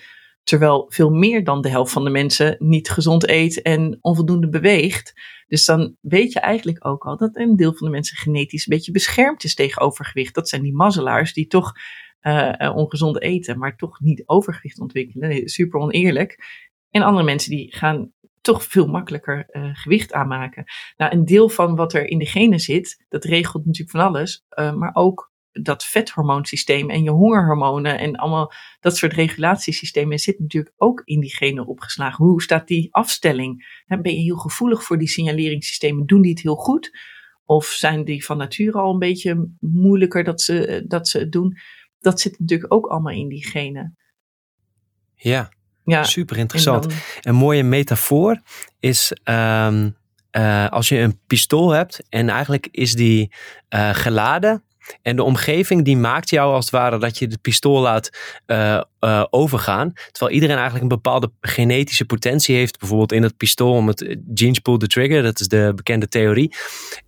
Terwijl 0.44 0.86
veel 0.90 1.10
meer 1.10 1.44
dan 1.44 1.62
de 1.62 1.70
helft 1.70 1.92
van 1.92 2.04
de 2.04 2.10
mensen 2.10 2.56
niet 2.60 2.90
gezond 2.90 3.28
eet 3.28 3.62
en 3.62 3.98
onvoldoende 4.02 4.50
beweegt. 4.50 5.14
Dus 5.48 5.66
dan 5.66 5.96
weet 6.02 6.34
je 6.34 6.40
eigenlijk 6.40 6.86
ook 6.88 7.06
al 7.06 7.18
dat 7.18 7.36
een 7.38 7.56
deel 7.56 7.74
van 7.74 7.88
de 7.88 7.94
mensen 7.94 8.18
genetisch 8.18 8.68
een 8.68 8.76
beetje 8.76 8.92
beschermd 8.92 9.44
is 9.44 9.56
tegen 9.56 9.82
overgewicht. 9.82 10.36
Dat 10.36 10.50
zijn 10.50 10.62
die 10.62 10.76
mazzelaars 10.76 11.34
die 11.34 11.48
toch 11.48 11.72
uh, 12.22 12.72
ongezond 12.76 13.22
eten, 13.22 13.60
maar 13.60 13.76
toch 13.76 14.00
niet 14.00 14.24
overgewicht 14.26 14.80
ontwikkelen. 14.80 15.50
Super 15.50 15.80
oneerlijk. 15.80 16.38
En 16.90 17.02
andere 17.02 17.26
mensen 17.26 17.52
die 17.52 17.76
gaan 17.76 18.12
toch 18.42 18.64
veel 18.64 18.88
makkelijker 18.88 19.48
uh, 19.52 19.70
gewicht 19.74 20.14
aanmaken. 20.14 20.64
Nou, 20.98 21.12
een 21.12 21.26
deel 21.26 21.50
van 21.50 21.76
wat 21.76 21.94
er 21.94 22.06
in 22.06 22.18
de 22.18 22.26
genen 22.26 22.60
zit, 22.60 23.06
dat 23.10 23.24
regelt 23.24 23.66
natuurlijk 23.66 23.98
van 23.98 24.06
alles, 24.06 24.46
maar 24.56 24.92
ook 24.94 25.32
dat 25.62 25.86
vethormoonsysteem 25.86 26.90
en 26.90 27.04
je 27.04 27.10
hongerhormonen 27.10 28.00
en 28.00 28.16
allemaal 28.16 28.54
dat 28.80 28.98
soort 28.98 29.14
regulatiesystemen 29.14 30.20
zit 30.20 30.40
natuurlijk 30.40 30.76
ook 30.78 31.02
in 31.06 31.20
die 31.20 31.36
genen 31.36 31.68
opgeslagen. 31.68 32.26
Hoe 32.26 32.42
staat 32.42 32.68
die 32.68 32.88
afstelling? 32.92 33.84
Ben 33.88 34.14
je 34.14 34.22
heel 34.22 34.38
gevoelig 34.38 34.84
voor 34.84 34.98
die 34.98 35.08
signaleringssystemen? 35.08 36.06
Doen 36.06 36.22
die 36.22 36.32
het 36.32 36.42
heel 36.42 36.56
goed? 36.56 36.92
Of 37.46 37.66
zijn 37.66 38.04
die 38.04 38.26
van 38.26 38.38
nature 38.38 38.78
al 38.78 38.94
een 38.94 39.00
beetje 39.00 39.50
moeilijker 39.60 40.24
dat 40.24 40.42
ze, 40.42 40.84
dat 40.88 41.08
ze 41.08 41.20
het 41.20 41.32
doen? 41.32 41.58
Dat 42.00 42.20
zit 42.20 42.40
natuurlijk 42.40 42.74
ook 42.74 42.86
allemaal 42.86 43.14
in 43.14 43.28
die 43.28 43.46
genen. 43.46 43.98
Ja, 45.16 45.52
ja 45.84 46.04
super 46.04 46.38
interessant. 46.38 46.94
Een 47.22 47.36
mooie 47.36 47.64
metafoor 47.64 48.42
is 48.80 49.12
uh, 49.30 49.86
uh, 50.32 50.70
als 50.70 50.90
je 50.90 50.98
een 50.98 51.20
pistool 51.28 51.70
hebt 51.70 52.04
en 52.10 52.30
eigenlijk 52.30 52.68
is 52.72 52.94
die 52.94 53.34
uh, 53.70 53.90
geladen 53.94 54.64
en 55.02 55.16
de 55.16 55.24
omgeving 55.24 55.86
die 55.86 55.98
maakt 55.98 56.30
jou 56.30 56.54
als 56.54 56.66
het 56.66 56.74
ware 56.74 57.00
dat 57.00 57.18
je 57.18 57.26
het 57.26 57.42
pistool 57.42 57.82
laat 57.82 58.10
uh, 58.48 58.82
uh, 59.00 59.24
overgaan. 59.30 59.94
Terwijl 60.12 60.34
iedereen 60.34 60.58
eigenlijk 60.58 60.84
een 60.84 60.98
bepaalde 61.02 61.32
genetische 61.42 62.06
potentie 62.06 62.56
heeft. 62.56 62.80
Bijvoorbeeld 62.80 63.12
in 63.12 63.24
het 63.24 63.38
pistool 63.38 63.74
om 63.74 63.88
het 63.88 64.18
genes 64.34 64.60
pull 64.60 64.78
the 64.78 64.88
trigger. 64.88 65.24
Dat 65.24 65.40
is 65.40 65.48
de 65.48 65.72
bekende 65.76 66.08
theorie. 66.08 66.56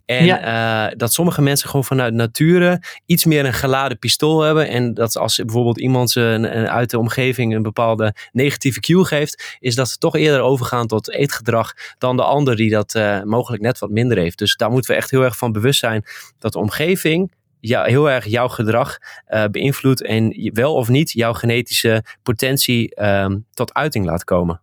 En 0.06 0.26
ja. 0.26 0.88
uh, 0.88 0.94
dat 0.98 1.14
sommige 1.14 1.42
mensen 1.42 1.70
gewoon 1.70 1.86
vanuit 1.86 2.14
nature 2.14 2.82
iets 3.06 3.26
meer 3.26 3.46
een 3.46 3.54
geladen 3.54 4.00
pistool 4.00 4.42
hebben. 4.42 4.68
En 4.68 4.94
dat 4.94 5.18
als 5.18 5.36
bijvoorbeeld 5.36 5.80
iemand 5.80 6.12
ze 6.12 6.66
uit 6.70 6.90
de 6.90 7.00
omgeving 7.00 7.56
een 7.56 7.62
bepaalde 7.62 8.16
negatieve 8.32 8.80
cue 8.80 9.06
geeft, 9.06 9.58
is 9.60 9.76
dat 9.76 9.90
ze 9.90 9.98
toch 9.98 10.16
eerder 10.16 10.42
overgaan 10.42 10.88
tot 10.88 11.12
eetgedrag 11.12 11.74
dan 11.98 12.18
de 12.18 12.24
ander 12.24 12.56
die 12.56 12.70
dat 12.70 12.96
uh, 12.96 13.24
mogelijk 13.24 13.64
net 13.64 13.80
wat 13.80 13.90
minder 13.90 14.18
heeft. 14.18 14.38
Dus 14.38 14.56
daar 14.56 14.72
moeten 14.72 14.92
we 14.92 14.98
echt 14.98 15.12
heel 15.12 15.24
erg 15.24 15.38
van 15.38 15.52
bewust 15.52 15.80
zijn 15.80 16.04
dat 16.40 16.54
de 16.54 16.60
omgeving 16.60 17.32
ja, 17.68 17.84
heel 17.84 18.10
erg 18.10 18.26
jouw 18.26 18.48
gedrag 18.48 18.98
uh, 19.30 19.46
beïnvloedt 19.52 20.04
en 20.04 20.50
wel 20.54 20.74
of 20.74 20.90
niet 20.90 21.12
jouw 21.12 21.34
genetische 21.34 22.04
potentie 22.24 23.04
um, 23.04 23.46
tot 23.54 23.74
uiting 23.74 24.06
laat 24.06 24.24
komen. 24.24 24.62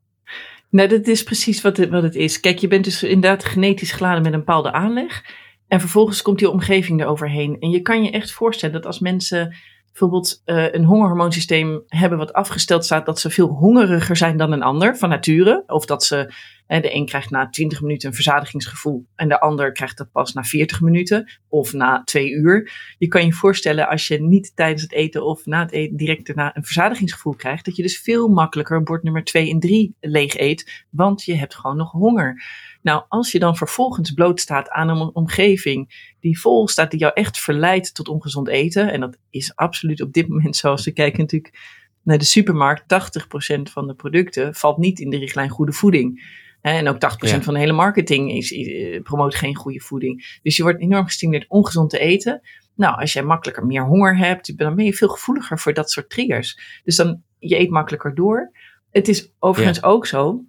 Nou, 0.70 0.88
dat 0.88 1.06
is 1.06 1.22
precies 1.22 1.62
wat 1.62 1.76
het, 1.76 1.90
wat 1.90 2.02
het 2.02 2.14
is. 2.14 2.40
Kijk, 2.40 2.58
je 2.58 2.68
bent 2.68 2.84
dus 2.84 3.02
inderdaad 3.02 3.44
genetisch 3.44 3.92
geladen 3.92 4.22
met 4.22 4.32
een 4.32 4.38
bepaalde 4.38 4.72
aanleg. 4.72 5.24
En 5.68 5.80
vervolgens 5.80 6.22
komt 6.22 6.38
die 6.38 6.50
omgeving 6.50 7.00
eroverheen. 7.00 7.56
En 7.60 7.70
je 7.70 7.80
kan 7.80 8.04
je 8.04 8.10
echt 8.10 8.32
voorstellen 8.32 8.74
dat 8.74 8.86
als 8.86 8.98
mensen 8.98 9.56
bijvoorbeeld 9.86 10.42
uh, 10.46 10.72
een 10.72 10.84
hongerhormoonsysteem 10.84 11.82
hebben 11.86 12.18
wat 12.18 12.32
afgesteld 12.32 12.84
staat 12.84 13.06
dat 13.06 13.20
ze 13.20 13.30
veel 13.30 13.48
hongeriger 13.48 14.16
zijn 14.16 14.36
dan 14.36 14.52
een 14.52 14.62
ander 14.62 14.96
van 14.96 15.08
nature. 15.08 15.64
Of 15.66 15.84
dat 15.86 16.04
ze, 16.04 16.32
de 16.80 16.94
een 16.94 17.06
krijgt 17.06 17.30
na 17.30 17.48
20 17.48 17.80
minuten 17.80 18.08
een 18.08 18.14
verzadigingsgevoel 18.14 19.06
en 19.14 19.28
de 19.28 19.40
ander 19.40 19.72
krijgt 19.72 19.98
dat 19.98 20.12
pas 20.12 20.32
na 20.32 20.42
40 20.42 20.80
minuten 20.80 21.40
of 21.48 21.72
na 21.72 22.02
twee 22.04 22.30
uur. 22.30 22.72
Je 22.98 23.08
kan 23.08 23.24
je 23.24 23.32
voorstellen 23.32 23.88
als 23.88 24.08
je 24.08 24.22
niet 24.22 24.52
tijdens 24.56 24.82
het 24.82 24.92
eten 24.92 25.24
of 25.24 25.46
na 25.46 25.60
het 25.60 25.72
eten 25.72 25.96
direct 25.96 26.26
daarna 26.26 26.56
een 26.56 26.64
verzadigingsgevoel 26.64 27.34
krijgt, 27.34 27.64
dat 27.64 27.76
je 27.76 27.82
dus 27.82 28.00
veel 28.00 28.28
makkelijker 28.28 28.82
bord 28.82 29.02
nummer 29.02 29.24
2 29.24 29.50
en 29.50 29.60
3 29.60 29.96
leeg 30.00 30.36
eet, 30.38 30.84
want 30.90 31.24
je 31.24 31.34
hebt 31.34 31.54
gewoon 31.54 31.76
nog 31.76 31.90
honger. 31.90 32.42
Nou, 32.82 33.04
als 33.08 33.32
je 33.32 33.38
dan 33.38 33.56
vervolgens 33.56 34.12
blootstaat 34.12 34.70
aan 34.70 34.88
een 34.88 35.14
omgeving 35.14 36.12
die 36.20 36.40
vol 36.40 36.68
staat, 36.68 36.90
die 36.90 37.00
jou 37.00 37.12
echt 37.14 37.38
verleidt 37.38 37.94
tot 37.94 38.08
ongezond 38.08 38.48
eten, 38.48 38.92
en 38.92 39.00
dat 39.00 39.18
is 39.30 39.56
absoluut 39.56 40.02
op 40.02 40.12
dit 40.12 40.28
moment 40.28 40.56
zo, 40.56 40.70
als 40.70 40.84
we 40.84 40.92
kijken 40.92 41.20
natuurlijk 41.20 41.80
naar 42.02 42.18
de 42.18 42.24
supermarkt, 42.24 42.82
80% 42.82 43.62
van 43.62 43.86
de 43.86 43.94
producten 43.94 44.54
valt 44.54 44.78
niet 44.78 45.00
in 45.00 45.10
de 45.10 45.18
richtlijn 45.18 45.48
goede 45.48 45.72
voeding. 45.72 46.40
En 46.62 46.88
ook 46.88 46.94
80% 46.94 46.98
ja. 47.18 47.42
van 47.42 47.54
de 47.54 47.60
hele 47.60 47.72
marketing 47.72 48.32
is, 48.32 48.50
is, 48.50 49.00
promoot 49.02 49.34
geen 49.34 49.56
goede 49.56 49.80
voeding. 49.80 50.38
Dus 50.42 50.56
je 50.56 50.62
wordt 50.62 50.80
enorm 50.80 51.04
gestimuleerd 51.04 51.48
ongezond 51.48 51.90
te 51.90 51.98
eten. 51.98 52.40
Nou, 52.74 53.00
als 53.00 53.12
jij 53.12 53.22
makkelijker 53.22 53.66
meer 53.66 53.86
honger 53.86 54.16
hebt, 54.16 54.58
dan 54.58 54.74
ben 54.74 54.84
je 54.84 54.94
veel 54.94 55.08
gevoeliger 55.08 55.58
voor 55.58 55.72
dat 55.72 55.90
soort 55.90 56.10
triggers. 56.10 56.80
Dus 56.84 56.96
dan, 56.96 57.22
je 57.38 57.58
eet 57.58 57.70
makkelijker 57.70 58.14
door. 58.14 58.52
Het 58.90 59.08
is 59.08 59.32
overigens 59.38 59.78
ja. 59.78 59.88
ook 59.88 60.06
zo 60.06 60.44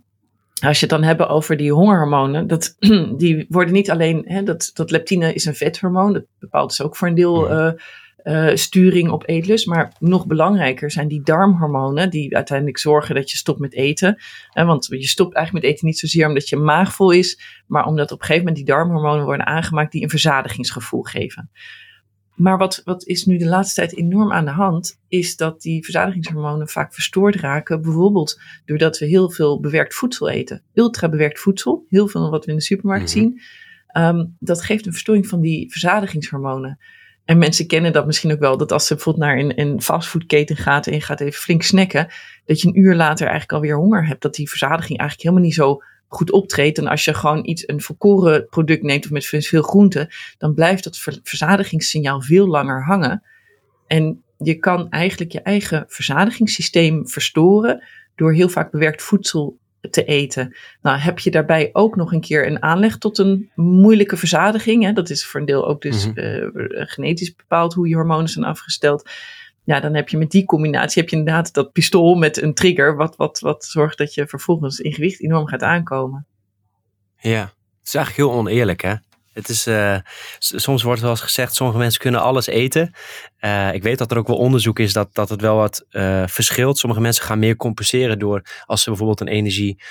als 0.64 0.80
je 0.80 0.86
het 0.86 0.96
dan 0.96 1.04
hebben 1.04 1.30
over 1.30 1.58
die 1.58 1.72
hongerhormonen, 1.72 2.48
dat, 2.48 2.76
die 3.18 3.46
worden 3.50 3.74
niet 3.74 3.92
alleen, 3.92 4.24
hè, 4.26 4.44
dat, 4.44 4.72
dat 4.74 4.92
leptine 4.92 5.34
is 5.34 5.46
een 5.46 5.56
vethormoon, 5.56 6.14
dat 6.14 6.26
bepaalt 6.40 6.70
dus 6.70 6.82
ook 6.82 6.96
voor 6.96 7.08
een 7.08 7.16
deel 7.16 7.52
uh, 7.52 7.72
uh, 8.24 8.56
sturing 8.56 9.10
op 9.10 9.28
eetlust. 9.28 9.68
Maar 9.68 9.94
nog 10.00 10.26
belangrijker 10.26 10.92
zijn 10.92 11.08
die 11.08 11.24
darmhormonen, 11.24 12.10
die 12.10 12.36
uiteindelijk 12.36 12.78
zorgen 12.78 13.16
dat 13.16 13.32
je 13.32 13.38
stopt 13.38 13.60
met 13.60 13.74
eten. 13.74 14.18
Want 14.54 14.88
je 14.90 15.08
stopt 15.08 15.36
eigenlijk 15.36 15.66
met 15.66 15.74
eten 15.74 15.88
niet 15.88 16.00
zozeer 16.00 16.28
omdat 16.28 16.50
je 16.50 16.56
maag 16.56 16.94
vol 16.94 17.12
is, 17.12 17.62
maar 17.68 17.86
omdat 17.86 18.12
op 18.12 18.20
een 18.20 18.26
gegeven 18.26 18.46
moment 18.48 18.66
die 18.66 18.76
darmhormonen 18.76 19.26
worden 19.26 19.46
aangemaakt 19.46 19.92
die 19.92 20.04
een 20.04 20.10
verzadigingsgevoel 20.10 21.02
geven. 21.02 21.50
Maar 22.36 22.58
wat, 22.58 22.82
wat 22.84 23.06
is 23.06 23.26
nu 23.26 23.38
de 23.38 23.46
laatste 23.46 23.76
tijd 23.76 23.98
enorm 23.98 24.32
aan 24.32 24.46
de 24.46 24.52
hand, 24.52 25.00
is 25.08 25.36
dat 25.36 25.62
die 25.62 25.84
verzadigingshormonen 25.84 26.68
vaak 26.68 26.94
verstoord 26.94 27.36
raken. 27.36 27.82
Bijvoorbeeld 27.82 28.42
doordat 28.66 28.98
we 28.98 29.06
heel 29.06 29.30
veel 29.30 29.60
bewerkt 29.60 29.94
voedsel 29.94 30.30
eten. 30.30 30.64
Ultra 30.74 31.10
bewerkt 31.10 31.40
voedsel, 31.40 31.86
heel 31.90 32.08
veel 32.08 32.30
wat 32.30 32.46
we 32.46 32.52
in 32.52 32.58
de 32.58 32.64
supermarkt 32.64 33.16
mm 33.16 33.22
-hmm. 33.22 33.40
zien. 33.94 34.04
Um, 34.04 34.36
dat 34.40 34.62
geeft 34.62 34.86
een 34.86 34.92
verstoring 34.92 35.28
van 35.28 35.42
die 35.42 35.72
verzadigingshormonen. 35.72 36.80
En 37.26 37.38
mensen 37.38 37.68
kennen 37.68 37.94
dat 37.94 38.06
misschien 38.06 38.32
ook 38.32 38.40
wel, 38.40 38.58
dat 38.58 38.72
als 38.72 38.88
ze 38.88 38.94
bijvoorbeeld 38.94 39.26
naar 39.26 39.38
een, 39.38 39.60
een 39.60 39.82
fastfoodketen 39.82 40.56
gaat 40.56 40.88
en 40.88 40.94
je 40.94 41.02
gaat 41.02 41.20
even 41.20 41.42
flink 41.42 41.64
snacken, 41.64 42.08
dat 42.46 42.62
je 42.62 42.68
een 42.68 42.80
uur 42.80 42.96
later 42.96 43.28
eigenlijk 43.28 43.54
alweer 43.54 43.76
honger 43.76 44.08
hebt. 44.08 44.22
Dat 44.22 44.36
die 44.36 44.50
verzadiging 44.50 45.00
eigenlijk 45.00 45.22
helemaal 45.22 45.46
niet 45.46 45.56
zo 45.56 45.82
goed 46.08 46.32
optreedt. 46.32 46.78
En 46.78 46.88
als 46.88 47.06
je 47.06 47.14
gewoon 47.14 47.48
iets, 47.48 47.68
een 47.68 47.82
volkoren 47.82 48.48
product 48.50 48.84
neemt 48.84 49.06
of 49.06 49.12
met 49.12 49.26
veel 49.26 49.62
groenten, 49.62 50.08
dan 50.38 50.54
blijft 50.54 50.84
dat 50.84 51.20
verzadigingssignaal 51.24 52.22
veel 52.22 52.48
langer 52.48 52.84
hangen. 52.84 53.24
En 53.88 54.24
je 54.38 54.56
kan 54.56 54.90
eigenlijk 54.90 55.32
je 55.32 55.42
eigen 55.42 55.86
verzadigingssysteem 55.88 57.08
verstoren 57.08 57.84
door 58.16 58.34
heel 58.34 58.50
vaak 58.50 58.72
bewerkt 58.72 59.02
voedsel 59.02 59.58
te 59.90 60.04
eten. 60.04 60.56
Nou, 60.82 60.98
heb 60.98 61.20
je 61.20 61.32
daarbij 61.32 61.70
ook 61.74 61.96
nog 61.96 62.12
een 62.12 62.22
keer 62.22 62.48
een 62.48 62.62
aanleg 62.62 62.98
tot 62.98 63.18
een 63.18 63.52
moeilijke 63.56 64.18
verzadiging. 64.18 64.84
Hè? 64.84 64.94
Dat 64.94 65.10
is 65.10 65.26
voor 65.26 65.40
een 65.40 65.46
deel 65.46 65.68
ook 65.68 65.82
dus 65.82 66.08
mm 66.08 66.14
-hmm. 66.16 66.52
uh, 66.54 66.82
genetisch 66.86 67.36
bepaald 67.36 67.74
hoe 67.74 67.88
je 67.88 67.96
hormonen 67.96 68.30
zijn 68.30 68.46
afgesteld 68.46 69.10
ja, 69.64 69.80
dan 69.80 69.94
heb 69.94 70.10
je 70.10 70.18
met 70.18 70.32
die 70.32 70.46
combinatie 70.46 71.02
heb 71.02 71.12
je 71.12 71.18
inderdaad 71.18 71.54
dat 71.54 71.72
pistool 71.72 72.16
met 72.16 72.42
een 72.42 72.54
trigger, 72.54 72.96
wat, 72.96 73.16
wat, 73.16 73.40
wat 73.40 73.66
zorgt 73.66 73.98
dat 73.98 74.14
je 74.14 74.28
vervolgens 74.28 74.80
in 74.80 74.94
gewicht 74.94 75.22
enorm 75.22 75.48
gaat 75.48 75.64
aankomen. 75.64 76.26
Ja, 77.18 77.42
het 77.42 77.88
is 77.88 77.96
eigenlijk 77.96 78.30
heel 78.30 78.40
oneerlijk, 78.40 78.82
hè? 78.82 78.94
Het 79.34 79.50
is, 79.50 79.68
uh, 79.68 79.98
soms 80.40 80.84
wordt 80.84 81.02
wel 81.02 81.10
eens 81.10 81.22
gezegd, 81.22 81.56
sommige 81.56 81.80
mensen 81.80 82.02
kunnen 82.02 82.22
alles 82.22 82.48
eten. 82.48 82.94
Uh, 83.46 83.74
ik 83.74 83.84
weet 83.84 83.98
dat 83.98 84.12
er 84.12 84.18
ook 84.18 84.28
wel 84.28 84.38
onderzoek 84.38 84.80
is 84.80 84.94
dat, 84.94 85.16
dat 85.16 85.30
het 85.30 85.42
wel 85.42 85.56
wat 85.56 85.86
uh, 85.92 86.24
verschilt. 86.28 86.78
Sommige 86.78 87.02
mensen 87.02 87.24
gaan 87.24 87.40
meer 87.40 87.56
compenseren 87.56 88.20
door 88.20 88.42
als 88.66 88.84
ze 88.84 88.90
bijvoorbeeld 88.90 89.22
een 89.22 89.28
energie 89.28 89.82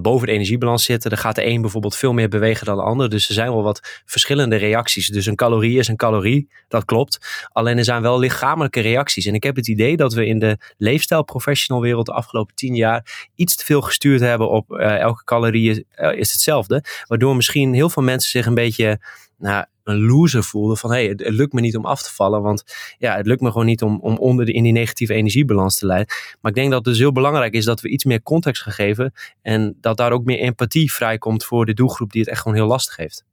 boven 0.00 0.26
de 0.26 0.32
energiebalans 0.32 0.84
zitten. 0.84 1.10
Dan 1.10 1.18
gaat 1.18 1.34
de 1.34 1.46
een 1.46 1.60
bijvoorbeeld 1.60 1.96
veel 1.96 2.12
meer 2.12 2.28
bewegen 2.28 2.66
dan 2.66 2.76
de 2.76 2.82
ander. 2.82 3.10
Dus 3.10 3.28
er 3.28 3.34
zijn 3.34 3.52
wel 3.52 3.62
wat 3.62 4.02
verschillende 4.04 4.56
reacties. 4.56 5.08
Dus 5.08 5.26
een 5.26 5.34
calorie 5.34 5.78
is 5.78 5.88
een 5.88 5.96
calorie, 5.96 6.48
dat 6.68 6.84
klopt. 6.84 7.46
Alleen 7.52 7.78
er 7.78 7.84
zijn 7.84 8.02
wel 8.02 8.18
lichamelijke 8.18 8.80
reacties. 8.80 9.26
En 9.26 9.34
ik 9.34 9.42
heb 9.42 9.56
het 9.56 9.68
idee 9.68 9.96
dat 9.96 10.12
we 10.12 10.26
in 10.26 10.38
de 10.38 10.58
leefstijl 10.76 11.22
professional 11.22 11.82
wereld 11.82 12.06
de 12.06 12.12
afgelopen 12.12 12.54
tien 12.54 12.74
jaar 12.74 13.30
iets 13.34 13.56
te 13.56 13.64
veel 13.64 13.80
gestuurd 13.80 14.20
hebben 14.20 14.50
op 14.50 14.70
elke 14.78 15.24
calorie 15.24 15.86
is 15.96 16.32
hetzelfde. 16.32 16.84
Waardoor 17.06 17.36
misschien 17.36 17.74
heel 17.74 17.90
veel 17.90 18.02
mensen 18.02 18.30
zich 18.30 18.46
een 18.46 18.54
beetje 18.54 19.00
nou, 19.38 19.64
een 19.84 20.00
loser 20.00 20.44
voelde. 20.44 20.76
Van 20.76 20.90
hey, 20.90 21.06
het, 21.06 21.28
lukt 21.28 21.52
me 21.52 21.60
niet 21.60 21.76
om 21.76 21.84
af 21.84 22.02
te 22.02 22.14
vallen. 22.14 22.42
Want 22.42 22.64
ja, 22.98 23.16
het 23.16 23.26
lukt 23.26 23.40
me 23.40 23.50
gewoon 23.50 23.66
niet 23.66 23.82
om, 23.82 23.98
om 24.00 24.16
onder 24.16 24.46
de, 24.46 24.52
in 24.52 24.62
die 24.62 24.72
negatieve 24.72 25.14
energiebalans 25.14 25.78
te 25.78 25.86
leiden. 25.86 26.14
Maar 26.40 26.50
ik 26.50 26.56
denk 26.56 26.70
dat 26.70 26.78
het 26.78 26.88
dus 26.88 26.98
heel 26.98 27.12
belangrijk 27.12 27.52
is 27.52 27.64
dat 27.64 27.80
we 27.80 27.88
iets 27.88 28.04
meer 28.04 28.22
context 28.22 28.62
gaan 28.62 28.72
geven. 28.72 29.12
En 29.42 29.76
dat 29.80 29.96
daar 29.96 30.12
ook 30.12 30.24
meer 30.24 30.38
empathie 30.38 30.92
vrijkomt 30.92 31.44
voor 31.44 31.66
de 31.66 31.74
doelgroep 31.74 32.12
die 32.12 32.20
het 32.20 32.30
echt 32.30 32.40
gewoon 32.40 32.56
heel 32.56 32.66
lastig 32.66 32.96
heeft. 32.96 33.24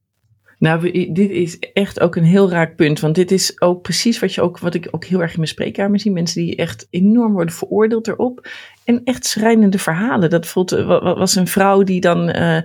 Nou, 0.60 0.91
dit 1.13 1.29
is 1.29 1.60
echt 1.60 2.00
ook 2.00 2.15
een 2.15 2.24
heel 2.24 2.50
raak 2.50 2.75
punt. 2.75 3.00
Want 3.00 3.15
dit 3.15 3.32
is 3.32 3.62
ook 3.62 3.82
precies 3.82 4.20
wat, 4.20 4.34
je 4.34 4.41
ook, 4.41 4.60
wat 4.60 4.74
ik 4.74 4.88
ook 4.91 5.06
heel 5.06 5.22
erg 5.22 5.32
in 5.32 5.38
mijn 5.38 5.51
spreekkamer 5.51 6.00
zie. 6.00 6.12
Mensen 6.12 6.41
die 6.41 6.56
echt 6.56 6.88
enorm 6.89 7.34
worden 7.34 7.53
veroordeeld 7.53 8.08
erop. 8.08 8.48
En 8.84 9.01
echt 9.03 9.25
schrijnende 9.25 9.79
verhalen. 9.79 10.29
Dat 10.29 10.48
voelt, 10.48 10.70
was 11.00 11.36
een 11.36 11.48
vrouw 11.48 11.84
die 11.84 12.01
dan... 12.01 12.36
Uh, 12.36 12.62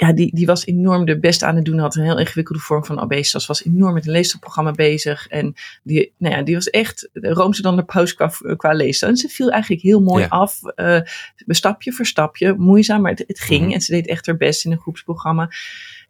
ja, 0.00 0.12
die, 0.12 0.34
die 0.34 0.46
was 0.46 0.66
enorm 0.66 1.04
de 1.04 1.18
best 1.18 1.42
aan 1.42 1.56
het 1.56 1.64
doen. 1.64 1.78
Had 1.78 1.96
een 1.96 2.04
heel 2.04 2.18
ingewikkelde 2.18 2.60
vorm 2.60 2.84
van 2.84 3.00
obesitas. 3.00 3.46
Was 3.46 3.64
enorm 3.64 3.94
met 3.94 4.06
een 4.06 4.12
leesprogramma 4.12 4.70
bezig. 4.70 5.26
En 5.28 5.54
die, 5.82 6.12
nou 6.16 6.34
ja, 6.34 6.42
die 6.42 6.54
was 6.54 6.70
echt 6.70 7.08
roomse 7.12 7.62
dan 7.62 7.76
de 7.76 7.84
pauze 7.84 8.14
qua, 8.14 8.30
qua 8.56 8.72
lezen. 8.72 9.08
En 9.08 9.16
ze 9.16 9.28
viel 9.28 9.50
eigenlijk 9.50 9.82
heel 9.82 10.00
mooi 10.00 10.22
ja. 10.22 10.28
af. 10.28 10.60
Uh, 10.76 11.00
stapje 11.46 11.92
voor 11.92 12.06
stapje. 12.06 12.54
Moeizaam, 12.58 13.00
maar 13.00 13.10
het, 13.10 13.24
het 13.26 13.40
ging. 13.40 13.60
Mm 13.60 13.66
-hmm. 13.66 13.74
En 13.74 13.80
ze 13.80 13.92
deed 13.92 14.06
echt 14.06 14.26
haar 14.26 14.36
best 14.36 14.64
in 14.64 14.72
een 14.72 14.78
groepsprogramma. 14.78 15.50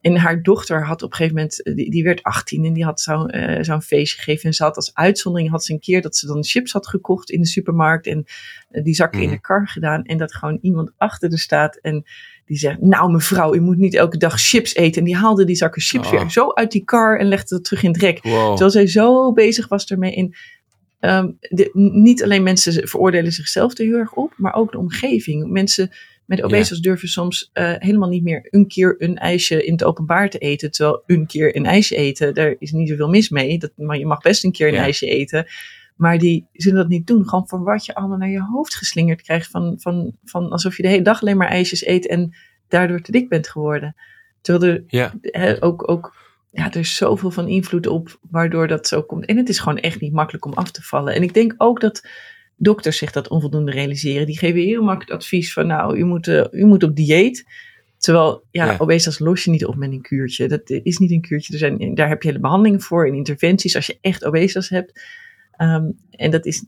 En 0.00 0.16
haar 0.16 0.42
dochter 0.42 0.86
had 0.86 1.02
op 1.02 1.10
een 1.10 1.16
gegeven 1.16 1.36
moment, 1.36 1.60
die, 1.76 1.90
die 1.90 2.02
werd 2.04 2.22
18 2.22 2.64
en 2.64 2.72
die 2.72 2.84
had 2.84 3.00
zo'n 3.00 3.36
uh, 3.36 3.58
zo'n 3.62 3.82
feestje 3.82 4.16
gegeven. 4.18 4.44
En 4.44 4.52
ze 4.54 4.62
had 4.62 4.76
als 4.76 4.94
uitzondering 4.94 5.50
had 5.50 5.64
ze 5.64 5.72
een 5.72 5.80
keer 5.80 6.02
dat 6.02 6.16
ze 6.16 6.26
dan 6.26 6.44
chips 6.44 6.72
had 6.72 6.86
gekocht 6.88 7.30
in 7.30 7.40
de 7.40 7.46
supermarkt 7.46 8.06
en 8.06 8.24
die 8.68 8.94
zakken 8.94 9.22
in 9.22 9.30
de 9.30 9.40
kar 9.40 9.68
gedaan. 9.68 10.02
En 10.04 10.18
dat 10.18 10.34
gewoon 10.34 10.58
iemand 10.60 10.92
achter 10.96 11.32
er 11.32 11.38
staat 11.38 11.76
en 11.76 12.04
die 12.44 12.58
zegt, 12.58 12.80
nou 12.80 13.12
mevrouw, 13.12 13.54
u 13.54 13.60
moet 13.60 13.76
niet 13.76 13.94
elke 13.94 14.16
dag 14.16 14.40
chips 14.40 14.74
eten. 14.74 14.98
En 15.00 15.04
die 15.06 15.16
haalde 15.16 15.44
die 15.44 15.56
zakken 15.56 15.82
chips 15.82 16.06
Oh. 16.06 16.12
weer 16.12 16.30
zo 16.30 16.52
uit 16.52 16.72
die 16.72 16.84
kar 16.84 17.18
en 17.18 17.26
legde 17.26 17.54
het 17.54 17.64
terug 17.64 17.82
in 17.82 17.90
het 17.92 18.00
rek. 18.00 18.22
Wow. 18.22 18.48
Terwijl 18.48 18.70
zij 18.70 18.86
zo 18.86 19.32
bezig 19.32 19.68
was 19.68 19.86
ermee 19.86 20.12
in. 20.14 20.34
ehm, 21.00 21.30
de, 21.40 21.70
niet 21.94 22.22
alleen 22.22 22.42
mensen 22.42 22.88
veroordelen 22.88 23.32
zichzelf 23.32 23.78
er 23.78 23.84
heel 23.84 23.96
erg 23.98 24.12
op, 24.12 24.32
maar 24.36 24.54
ook 24.54 24.72
de 24.72 24.78
omgeving. 24.78 25.50
Mensen 25.50 25.90
met 26.30 26.42
obesitas 26.42 26.80
durven 26.80 27.08
soms 27.08 27.50
eh, 27.52 27.72
helemaal 27.78 28.08
niet 28.08 28.22
meer 28.22 28.46
een 28.50 28.66
keer 28.68 28.94
een 28.98 29.16
ijsje 29.16 29.64
in 29.64 29.72
het 29.72 29.84
openbaar 29.84 30.30
te 30.30 30.38
eten. 30.38 30.70
Terwijl 30.70 31.02
een 31.06 31.26
keer 31.26 31.56
een 31.56 31.66
ijsje 31.66 31.96
eten, 31.96 32.34
daar 32.34 32.54
is 32.58 32.72
niet 32.72 32.88
zoveel 32.88 33.08
mis 33.08 33.28
mee. 33.28 33.58
Dat, 33.58 33.72
maar 33.76 33.98
je 33.98 34.06
mag 34.06 34.20
best 34.20 34.44
een 34.44 34.52
keer 34.52 34.68
een 34.68 34.74
Ja. 34.74 34.82
ijsje 34.82 35.06
eten. 35.06 35.46
Maar 35.96 36.18
die 36.18 36.46
zullen 36.52 36.78
dat 36.78 36.88
niet 36.88 37.06
doen. 37.06 37.28
Gewoon 37.28 37.48
voor 37.48 37.62
wat 37.64 37.84
je 37.86 37.94
allemaal 37.94 38.18
naar 38.18 38.28
je 38.30 38.42
hoofd 38.42 38.74
geslingerd 38.74 39.22
krijgt. 39.22 39.50
Van, 39.50 39.74
van, 39.78 40.16
van 40.24 40.50
alsof 40.50 40.76
je 40.76 40.82
de 40.82 40.88
hele 40.88 41.02
dag 41.02 41.20
alleen 41.22 41.36
maar 41.36 41.48
ijsjes 41.48 41.86
eet 41.86 42.06
en 42.06 42.34
daardoor 42.68 43.00
te 43.00 43.12
dik 43.12 43.28
bent 43.28 43.48
geworden. 43.48 43.94
Terwijl 44.40 44.72
er 44.72 44.84
Ja. 44.86 45.12
ook, 45.60 45.90
ook 45.90 46.14
ja, 46.50 46.70
er 46.70 46.76
is 46.76 46.96
zoveel 46.96 47.30
van 47.30 47.48
invloed 47.48 47.86
op 47.86 48.18
waardoor 48.30 48.66
dat 48.68 48.86
zo 48.86 49.02
komt. 49.02 49.24
En 49.26 49.36
het 49.36 49.48
is 49.48 49.58
gewoon 49.58 49.78
echt 49.78 50.00
niet 50.00 50.12
makkelijk 50.12 50.44
om 50.44 50.52
af 50.52 50.70
te 50.70 50.82
vallen. 50.82 51.14
En 51.14 51.22
ik 51.22 51.34
denk 51.34 51.54
ook 51.56 51.80
dat 51.80 52.06
dokters 52.62 52.98
zich 52.98 53.12
dat 53.12 53.28
onvoldoende 53.28 53.70
realiseren. 53.72 54.26
Die 54.26 54.38
geven 54.38 54.60
heel 54.60 54.82
makkelijk 54.82 55.12
advies 55.20 55.52
van 55.52 55.66
nou, 55.66 55.98
u 55.98 56.04
moet, 56.04 56.28
eh, 56.28 56.44
u 56.50 56.64
moet 56.64 56.82
op 56.82 56.96
dieet. 56.96 57.44
Terwijl, 57.98 58.44
ja, 58.50 58.64
Ja. 58.64 58.76
obesitas 58.78 59.18
los 59.18 59.44
je 59.44 59.50
niet 59.50 59.64
op 59.66 59.76
met 59.76 59.90
een 59.90 60.00
kuurtje. 60.02 60.48
Dat 60.48 60.70
is 60.70 60.98
niet 60.98 61.10
een 61.10 61.20
kuurtje. 61.20 61.52
Er 61.52 61.58
zijn, 61.58 61.94
daar 61.94 62.08
heb 62.08 62.22
je 62.22 62.28
hele 62.28 62.40
behandelingen 62.40 62.80
voor 62.80 63.06
en 63.06 63.14
interventies 63.14 63.74
als 63.76 63.86
je 63.86 63.98
echt 64.00 64.24
obesitas 64.24 64.68
hebt. 64.68 65.00
Ehm, 65.52 65.84
en 66.10 66.30
dat 66.30 66.46
is, 66.46 66.64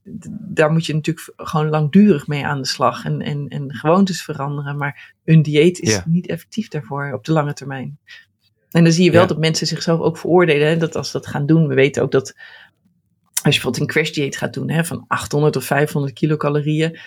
daar 0.48 0.72
moet 0.72 0.86
je 0.86 0.94
natuurlijk 0.94 1.32
gewoon 1.36 1.68
langdurig 1.68 2.26
mee 2.26 2.46
aan 2.46 2.60
de 2.60 2.66
slag 2.66 3.04
en, 3.04 3.20
en, 3.20 3.48
en 3.48 3.74
gewoontes 3.74 4.22
veranderen. 4.22 4.76
Maar 4.76 5.14
een 5.24 5.42
dieet 5.42 5.78
is 5.80 5.92
Ja. 5.94 6.04
niet 6.06 6.26
effectief 6.26 6.68
daarvoor 6.68 7.12
op 7.12 7.24
de 7.24 7.32
lange 7.32 7.52
termijn. 7.52 7.98
En 8.70 8.84
dan 8.84 8.92
zie 8.92 9.04
je 9.04 9.10
wel 9.10 9.20
Ja. 9.20 9.26
dat 9.26 9.38
mensen 9.38 9.66
zichzelf 9.66 10.00
ook 10.00 10.18
veroordelen. 10.18 10.68
Hè, 10.68 10.76
dat 10.76 10.96
als 10.96 11.10
ze 11.10 11.18
dat 11.18 11.26
gaan 11.26 11.46
doen, 11.46 11.66
we 11.66 11.74
weten 11.74 12.02
ook 12.02 12.10
dat 12.10 12.36
als 13.42 13.54
je 13.54 13.60
bijvoorbeeld 13.60 13.80
een 13.80 13.86
crash 13.86 14.10
dieet 14.10 14.36
gaat 14.36 14.54
doen 14.54 14.70
hè, 14.70 14.84
van 14.84 15.04
800 15.08 15.56
of 15.56 15.64
500 15.64 16.12
kilocalorieën, 16.14 16.98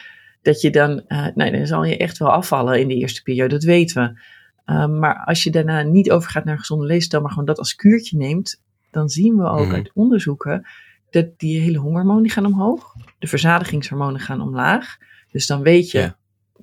dat 0.41 0.61
je 0.61 0.69
dan, 0.69 1.07
eh 1.07 1.27
nee, 1.35 1.51
dan 1.51 1.67
zal 1.67 1.83
je 1.83 1.97
echt 1.97 2.17
wel 2.17 2.31
afvallen 2.31 2.79
in 2.79 2.87
de 2.87 2.95
eerste 2.95 3.21
periode, 3.23 3.53
dat 3.53 3.63
weten 3.63 4.03
we. 4.03 4.73
Um, 4.73 4.99
maar 4.99 5.23
als 5.25 5.43
je 5.43 5.51
daarna 5.51 5.81
niet 5.81 6.11
overgaat 6.11 6.43
naar 6.43 6.53
een 6.53 6.59
gezonde 6.59 6.85
leefstijl, 6.85 7.21
maar 7.21 7.31
gewoon 7.31 7.45
dat 7.45 7.57
als 7.59 7.75
kuurtje 7.75 8.17
neemt, 8.17 8.61
dan 8.91 9.09
zien 9.09 9.35
we 9.37 9.43
ook 9.49 9.65
Mhm. 9.65 9.75
uit 9.75 9.91
onderzoeken 9.93 10.67
dat 11.09 11.25
die 11.39 11.59
hele 11.59 11.77
hongerhormonen 11.77 12.23
die 12.23 12.31
gaan 12.31 12.45
omhoog, 12.45 12.93
de 13.19 13.27
verzadigingshormonen 13.27 14.19
gaan 14.19 14.41
omlaag. 14.41 14.97
Dus 15.31 15.47
dan 15.47 15.61
weet 15.61 15.91
je 15.91 15.99
Ja. 15.99 16.17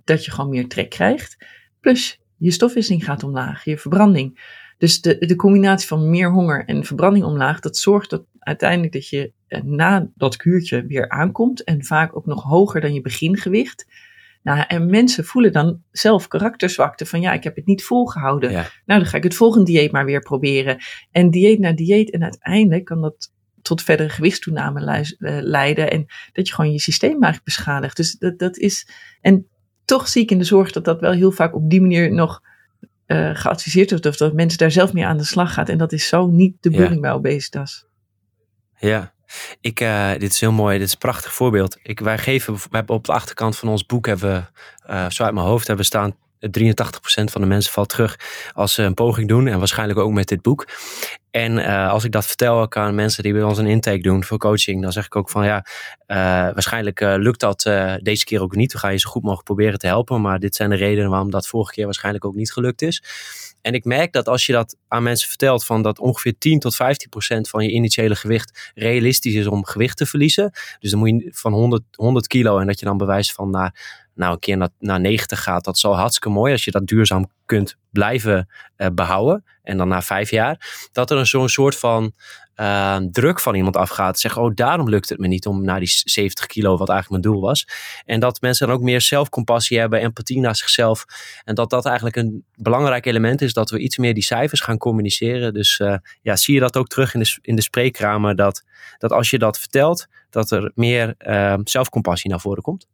dat 0.05 0.25
je 0.25 0.31
gewoon 0.31 0.50
meer 0.50 0.69
trek 0.69 0.91
krijgt. 0.91 1.37
Plus 1.81 2.21
je 2.37 2.50
stofwisseling 2.50 3.05
gaat 3.05 3.23
omlaag, 3.23 3.64
je 3.64 3.79
verbranding. 3.79 4.61
Dus 4.83 5.01
de, 5.01 5.19
de 5.19 5.37
combinatie 5.37 5.89
van 5.89 6.11
meer 6.11 6.31
honger 6.31 6.65
en 6.65 6.85
verbranding 6.85 7.25
omlaag, 7.25 7.61
dat 7.61 7.77
zorgt 7.77 8.11
dat 8.11 8.25
uiteindelijk 8.39 8.93
dat 8.93 9.09
je 9.09 9.33
eh, 9.47 9.62
na 9.62 10.09
dat 10.15 10.37
kuurtje 10.37 10.87
weer 10.87 11.09
aankomt. 11.09 11.65
En 11.65 11.85
vaak 11.85 12.17
ook 12.17 12.27
nog 12.27 12.43
hoger 12.43 12.81
dan 12.81 12.95
je 12.95 13.01
begingewicht. 13.01 13.87
Nou, 14.43 14.65
en 14.69 14.91
mensen 14.91 15.25
voelen 15.25 15.53
dan 15.53 15.83
zelf 15.91 16.29
karakterzwakte 16.29 17.07
van 17.07 17.21
ja, 17.21 17.33
ik 17.33 17.45
heb 17.45 17.57
het 17.57 17.67
niet 17.67 17.85
volgehouden. 17.85 18.51
Ja. 18.51 18.71
Nou, 18.87 19.01
dan 19.01 19.07
ga 19.07 19.17
ik 19.17 19.23
het 19.23 19.35
volgende 19.35 19.67
dieet 19.67 19.93
maar 19.93 20.05
weer 20.05 20.21
proberen. 20.21 20.79
En 21.11 21.31
dieet 21.31 21.59
na 21.59 21.73
dieet. 21.73 22.11
En 22.11 22.23
uiteindelijk 22.23 22.85
kan 22.85 23.01
dat 23.01 23.33
tot 23.61 23.83
verdere 23.83 24.09
gewichtstoename 24.09 24.81
eh, 24.81 25.39
leiden. 25.41 25.91
En 25.91 26.07
dat 26.33 26.49
je 26.49 26.55
gewoon 26.55 26.73
je 26.73 26.81
systeem 26.81 27.11
eigenlijk 27.11 27.45
beschadigt. 27.45 27.97
Dus 27.97 28.19
dat, 28.19 28.39
dat 28.39 28.57
is. 28.57 28.88
En 29.21 29.47
toch 29.85 30.09
zie 30.09 30.23
ik 30.23 30.31
in 30.31 30.38
de 30.38 30.45
zorg 30.45 30.73
dat 30.73 30.85
dat 30.85 31.01
wel 31.01 31.12
heel 31.12 31.33
vaak 31.33 31.55
op 31.55 31.71
die 31.71 31.81
manier 31.81 32.14
nog 32.14 32.40
eh, 33.12 33.31
geadviseerd 33.37 33.90
wordt. 33.90 34.07
Of 34.07 34.16
dat 34.16 34.33
mensen 34.33 34.59
daar 34.59 34.70
zelf 34.70 34.92
mee 34.92 35.07
aan 35.07 35.16
de 35.16 35.25
slag 35.25 35.53
gaan. 35.53 35.66
En 35.66 35.79
dat 35.79 35.92
is 35.92 36.09
zo 36.09 36.27
niet 36.27 36.57
de 36.61 36.70
bedoeling 36.70 37.01
bij 37.01 37.12
obesitas. 37.12 37.87
Ja, 38.79 39.12
ik, 39.61 39.81
eh, 39.81 40.11
dit 40.11 40.33
is 40.33 40.40
heel 40.40 40.53
mooi. 40.53 40.79
Dit 40.79 40.87
is 40.87 40.92
een 40.92 40.98
prachtig 40.98 41.33
voorbeeld. 41.33 41.79
Ik, 41.83 42.01
wij 42.01 42.18
geven, 42.18 42.55
we 42.55 42.61
hebben 42.70 42.94
op 42.94 43.05
de 43.05 43.12
achterkant 43.12 43.57
van 43.57 43.68
ons 43.68 43.87
boek, 43.87 44.07
hebben, 44.07 44.31
we, 44.31 44.92
eh, 44.92 45.11
zo 45.11 45.22
uit 45.22 45.35
mijn 45.35 45.46
hoofd, 45.46 45.66
hebben 45.66 45.85
staan 45.85 46.16
83% 46.46 47.24
van 47.24 47.40
de 47.40 47.46
mensen 47.46 47.72
valt 47.72 47.88
terug 47.88 48.18
als 48.52 48.74
ze 48.74 48.83
een 48.83 48.94
poging 48.94 49.28
doen. 49.28 49.46
En 49.46 49.59
waarschijnlijk 49.59 49.98
ook 49.98 50.12
met 50.12 50.28
dit 50.28 50.42
boek. 50.42 50.66
En 51.31 51.59
eh, 51.59 51.90
als 51.90 52.05
ik 52.05 52.12
dat 52.12 52.26
vertel 52.26 52.61
ook 52.61 52.76
aan 52.76 52.94
mensen 52.94 53.22
die 53.22 53.33
bij 53.33 53.42
ons 53.42 53.59
een 53.59 53.66
intake 53.66 54.02
doen 54.02 54.24
voor 54.24 54.38
coaching, 54.38 54.83
dan 54.83 54.92
zeg 54.92 55.07
ik 55.07 55.16
ook 55.16 55.31
van 55.31 55.44
ja, 55.44 55.66
eh, 56.07 56.16
waarschijnlijk 56.16 57.00
eh, 57.00 57.14
lukt 57.16 57.40
dat 57.40 57.62
deze 58.02 58.24
keer 58.24 58.40
ook 58.40 58.57
niet. 58.57 58.72
We 58.72 58.78
gaan 58.78 58.92
je 58.92 58.98
zo 58.98 59.11
goed 59.11 59.22
mogelijk 59.22 59.46
proberen 59.46 59.78
te 59.78 59.87
helpen. 59.87 60.20
Maar 60.20 60.38
dit 60.38 60.55
zijn 60.55 60.70
de 60.70 60.76
redenen 60.76 61.11
waarom 61.11 61.31
dat 61.31 61.46
vorige 61.46 61.72
keer 61.72 61.85
waarschijnlijk 61.85 62.24
ook 62.24 62.35
niet 62.35 62.52
gelukt 62.52 62.83
is. 62.83 63.02
En 63.62 63.74
ik 63.74 63.85
merk 63.85 64.12
dat 64.12 64.28
als 64.28 64.46
je 64.46 64.52
dat 64.52 64.76
aan 64.88 65.02
mensen 65.02 65.28
vertelt, 65.28 65.64
van 65.64 65.83
dat 65.83 65.98
ongeveer 65.98 66.38
10 66.38 66.59
tot 66.59 66.76
15 66.76 67.09
procent 67.09 67.48
van 67.48 67.64
je 67.64 67.70
initiële 67.70 68.16
gewicht 68.16 68.72
realistisch 68.74 69.35
is 69.35 69.46
om 69.46 69.64
gewicht 69.64 69.96
te 69.96 70.07
verliezen. 70.07 70.50
Dus 70.78 70.90
dan 70.90 70.98
moet 70.98 71.09
je 71.09 71.31
van 71.33 71.52
100, 71.52 71.83
100 71.92 72.26
kilo 72.26 72.59
en 72.59 72.66
dat 72.66 72.78
je 72.78 72.87
dan 72.87 72.96
bewijst 72.96 73.33
van 73.33 73.50
naar, 73.50 74.02
nou 74.14 74.33
een 74.33 74.38
keer 74.38 74.57
naar, 74.57 74.68
naar 74.79 75.01
90 75.01 75.42
gaat. 75.42 75.64
Dat 75.64 75.77
is 75.77 75.85
al 75.85 75.96
hartstikke 75.96 76.29
mooi 76.29 76.53
als 76.53 76.64
je 76.64 76.70
dat 76.70 76.87
duurzaam 76.87 77.31
kunt 77.46 77.77
blijven 77.90 78.48
eh, 78.77 78.87
behouden. 78.94 79.44
En 79.62 79.77
dan 79.77 79.88
na 79.88 80.03
vijf 80.03 80.31
jaar. 80.31 80.88
Dat 80.92 81.11
er 81.11 81.27
zo'n 81.27 81.48
soort 81.48 81.77
van 81.77 82.14
eh, 82.55 82.96
druk 82.96 83.40
van 83.40 83.55
iemand 83.55 83.77
afgaat. 83.77 84.20
Zeg, 84.20 84.38
oh 84.38 84.55
daarom 84.55 84.88
lukt 84.88 85.09
het 85.09 85.18
me 85.18 85.27
niet 85.27 85.46
om 85.46 85.64
naar 85.64 85.79
die 85.79 85.88
70 86.05 86.46
kilo, 86.46 86.77
wat 86.77 86.88
eigenlijk 86.88 87.22
mijn 87.22 87.35
doel 87.35 87.46
was. 87.46 87.66
En 88.05 88.20
dat 88.20 88.40
mensen 88.40 88.66
dan 88.66 88.77
ook 88.77 88.83
meer 88.83 89.01
zelfcompassie 89.01 89.79
hebben, 89.79 90.01
empathie 90.01 90.40
naar 90.40 90.57
zichzelf. 90.57 91.05
En 91.44 91.55
dat 91.55 91.70
dat 91.70 91.87
eigenlijk 91.87 92.16
een 92.16 92.44
belangrijk 92.55 93.07
element 93.07 93.42
is, 93.42 93.53
dat 93.53 93.70
we 93.70 93.79
iets 93.79 93.98
meer 93.98 94.14
die 94.14 94.22
cijfers 94.22 94.61
gaan 94.61 94.79
communiceren. 94.79 95.55
Dus 95.55 95.79
uh, 95.79 95.96
ja, 96.22 96.37
zie 96.37 96.55
je 96.55 96.61
dat 96.61 96.77
ook 96.77 96.88
terug 96.88 97.14
in 97.14 97.20
de, 97.20 97.38
in 97.42 97.57
de 97.57 97.62
spreekkamer, 97.62 98.37
dat, 98.37 98.64
dat 98.98 99.12
als 99.12 99.31
je 99.31 99.38
dat 99.38 99.59
vertelt, 99.59 100.07
dat 100.31 100.51
er 100.51 100.72
meer 100.75 101.14
zelfcompassie 101.64 102.31
naar 102.31 102.40
voren 102.40 102.62
komt. 102.62 102.87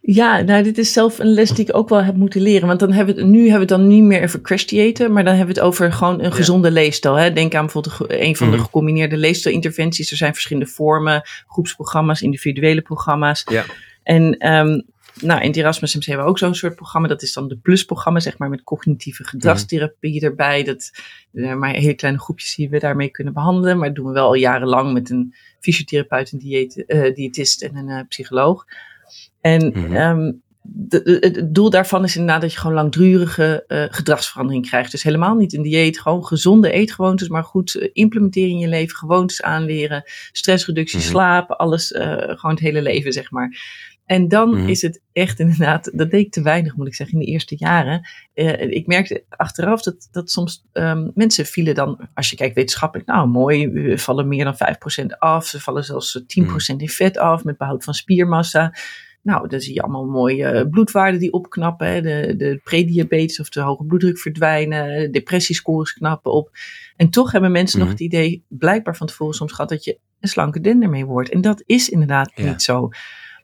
Ja, 0.00 0.40
nou, 0.40 0.62
dit 0.62 0.78
is 0.78 0.92
zelf 0.92 1.18
een 1.18 1.32
les 1.32 1.50
die 1.50 1.68
ik 1.68 1.76
ook 1.76 1.88
wel 1.88 2.02
heb 2.04 2.14
moeten 2.14 2.40
leren. 2.40 2.66
Want 2.68 2.80
dan 2.80 2.92
hebben 2.92 3.14
we 3.14 3.20
het, 3.20 3.30
nu 3.30 3.38
hebben 3.38 3.54
we 3.54 3.74
het 3.74 3.82
dan 3.82 3.86
niet 3.86 4.02
meer 4.02 4.22
over 4.22 4.40
crash 4.40 4.64
diëten, 4.64 5.12
maar 5.12 5.24
dan 5.24 5.34
hebben 5.34 5.54
we 5.54 5.60
het 5.60 5.68
over 5.70 5.92
gewoon 5.92 6.22
een 6.22 6.32
gezonde 6.32 6.68
ja. 6.68 6.74
leefstijl. 6.74 7.14
Hè? 7.14 7.32
Denk 7.32 7.54
aan 7.54 7.64
bijvoorbeeld 7.64 8.20
een 8.20 8.36
van 8.36 8.50
de 8.50 8.58
gecombineerde 8.58 9.16
leefstijlinterventies. 9.16 10.10
Er 10.10 10.16
zijn 10.16 10.32
verschillende 10.32 10.70
vormen, 10.70 11.22
groepsprogramma's, 11.46 12.22
individuele 12.22 12.80
programma's. 12.80 13.44
Ja. 13.50 13.64
En 14.02 14.52
um, 14.52 14.84
nou, 15.20 15.40
in 15.40 15.46
het 15.46 15.56
Erasmus 15.56 15.94
MC 15.94 16.04
hebben 16.04 16.24
we 16.24 16.30
ook 16.30 16.38
zo'n 16.38 16.54
soort 16.54 16.74
programma. 16.74 17.08
Dat 17.08 17.22
is 17.22 17.32
dan 17.32 17.48
de 17.48 17.56
Plus-programma, 17.56 18.20
zeg 18.20 18.38
maar, 18.38 18.48
met 18.48 18.64
cognitieve 18.64 19.24
gedragstherapie 19.24 20.20
mm. 20.20 20.26
erbij. 20.26 20.64
Dat 20.64 20.90
uh, 21.32 21.54
maar 21.54 21.74
hele 21.74 21.94
kleine 21.94 22.20
groepjes 22.20 22.54
die 22.54 22.68
we 22.68 22.78
daarmee 22.78 23.08
kunnen 23.08 23.32
behandelen. 23.32 23.78
Maar 23.78 23.86
dat 23.86 23.96
doen 23.96 24.06
we 24.06 24.12
wel 24.12 24.26
al 24.26 24.34
jarenlang 24.34 24.92
met 24.92 25.10
een 25.10 25.34
fysiotherapeut, 25.60 26.32
een 26.32 26.38
dieet, 26.38 26.84
uh, 26.86 27.14
diëtist 27.14 27.62
en 27.62 27.76
een 27.76 27.88
uh, 27.88 28.00
psycholoog. 28.08 28.64
En 29.44 29.96
um, 30.02 30.42
de, 30.62 31.02
de, 31.02 31.16
het 31.20 31.54
doel 31.54 31.70
daarvan 31.70 32.04
is 32.04 32.16
inderdaad 32.16 32.40
dat 32.40 32.52
je 32.52 32.58
gewoon 32.58 32.76
langdurige 32.76 33.64
uh, 33.68 33.84
gedragsverandering 33.88 34.66
krijgt. 34.66 34.90
Dus 34.90 35.02
helemaal 35.02 35.34
niet 35.34 35.54
een 35.54 35.62
dieet, 35.62 36.00
gewoon 36.00 36.24
gezonde 36.26 36.70
eetgewoontes, 36.70 37.28
maar 37.28 37.44
goed 37.44 37.74
uh, 37.74 37.88
implementeren 37.92 38.50
in 38.50 38.58
je 38.58 38.68
leven, 38.68 38.96
gewoontes 38.96 39.42
aanleren, 39.42 40.02
stressreductie, 40.32 40.98
mm-hmm. 40.98 41.12
slapen, 41.12 41.56
alles, 41.56 41.92
uh, 41.92 42.02
gewoon 42.16 42.50
het 42.50 42.60
hele 42.60 42.82
leven, 42.82 43.12
zeg 43.12 43.30
maar. 43.30 43.56
En 44.06 44.28
dan 44.28 44.48
mm-hmm. 44.48 44.68
is 44.68 44.82
het 44.82 45.02
echt 45.12 45.38
inderdaad, 45.40 45.90
dat 45.94 46.10
deed 46.10 46.26
ik 46.26 46.32
te 46.32 46.42
weinig, 46.42 46.76
moet 46.76 46.86
ik 46.86 46.94
zeggen, 46.94 47.18
in 47.18 47.24
de 47.24 47.30
eerste 47.32 47.56
jaren. 47.58 48.08
Uh, 48.34 48.60
ik 48.60 48.86
merkte 48.86 49.24
achteraf 49.28 49.82
dat, 49.82 50.08
dat 50.10 50.30
soms 50.30 50.64
um, 50.72 51.10
mensen 51.14 51.46
vielen 51.46 51.74
dan, 51.74 52.08
als 52.14 52.30
je 52.30 52.36
kijkt 52.36 52.54
wetenschappelijk, 52.54 53.08
nou 53.08 53.28
mooi, 53.28 53.68
we 53.68 53.98
vallen 53.98 54.28
meer 54.28 54.44
dan 54.44 54.56
5% 55.04 55.18
af. 55.18 55.46
Ze 55.46 55.60
vallen 55.60 55.84
zelfs 55.84 56.22
10% 56.22 56.24
in 56.76 56.88
vet 56.88 57.18
af 57.18 57.44
met 57.44 57.58
behoud 57.58 57.84
van 57.84 57.94
spiermassa. 57.94 58.72
Nou, 59.24 59.48
dan 59.48 59.60
zie 59.60 59.74
je 59.74 59.82
allemaal 59.82 60.06
mooie 60.06 60.52
uh, 60.52 60.70
bloedwaarden 60.70 61.20
die 61.20 61.32
opknappen. 61.32 61.86
Hè? 61.86 62.00
De, 62.00 62.34
de 62.36 62.60
prediabetes 62.64 63.40
of 63.40 63.48
de 63.48 63.60
hoge 63.60 63.84
bloeddruk 63.84 64.18
verdwijnen. 64.18 65.12
Depressiescores 65.12 65.92
knappen 65.92 66.32
op. 66.32 66.50
En 66.96 67.10
toch 67.10 67.32
hebben 67.32 67.52
mensen 67.52 67.78
nog 67.78 67.88
het 67.88 68.00
idee, 68.00 68.44
blijkbaar 68.48 68.96
van 68.96 69.06
tevoren 69.06 69.34
soms 69.34 69.52
gehad, 69.52 69.70
dat 69.70 69.84
je 69.84 69.98
een 70.20 70.28
slanke 70.28 70.60
dender 70.60 70.88
mee 70.88 71.04
wordt. 71.04 71.30
En 71.30 71.40
dat 71.40 71.62
is 71.66 71.88
inderdaad 71.88 72.32
ja. 72.34 72.44
niet 72.44 72.62
zo. 72.62 72.88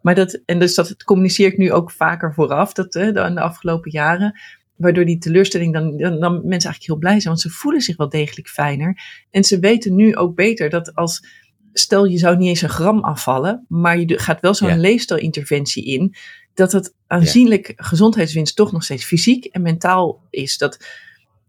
Maar 0.03 0.14
dat, 0.14 0.43
en 0.45 0.59
dus 0.59 0.75
dat 0.75 1.05
communiceer 1.05 1.47
ik 1.47 1.59
nu 1.59 1.73
ook 1.73 1.90
vaker 1.90 2.35
vooraf, 2.35 2.73
dat 2.73 2.95
hè, 2.95 3.12
de, 3.12 3.33
de 3.35 3.40
afgelopen 3.40 3.90
jaren. 3.90 4.40
Waardoor 4.77 5.05
die 5.05 5.19
teleurstelling 5.19 5.73
dan, 5.73 5.97
dan, 5.97 6.21
dan 6.21 6.33
mensen 6.33 6.51
eigenlijk 6.51 6.87
heel 6.87 6.97
blij 6.97 7.21
zijn, 7.21 7.35
want 7.35 7.40
ze 7.40 7.51
voelen 7.51 7.81
zich 7.81 7.97
wel 7.97 8.09
degelijk 8.09 8.49
fijner. 8.49 9.01
En 9.31 9.45
ze 9.45 9.59
weten 9.59 9.95
nu 9.95 10.16
ook 10.16 10.35
beter 10.35 10.71
dat 10.71 10.95
als 10.95 11.27
stel 11.73 12.05
je 12.05 12.19
zou 12.19 12.37
niet 12.37 12.49
eens 12.49 12.63
een 12.63 12.69
gram 12.69 13.01
afvallen, 13.05 13.65
maar 13.69 13.99
je 13.99 14.19
gaat 14.19 14.41
wel 14.41 14.55
zo'n 14.55 14.69
ja. 14.69 14.77
leefstijlinterventie 14.77 15.85
in, 15.85 16.15
dat 16.55 16.73
het 16.73 16.95
aanzienlijk 17.07 17.67
ja. 17.67 17.75
gezondheidswinst 17.77 18.57
toch 18.57 18.73
nog 18.73 18.85
steeds 18.85 19.05
fysiek 19.05 19.45
en 19.45 19.63
mentaal 19.63 20.23
is. 20.31 20.59
Dat, 20.59 20.87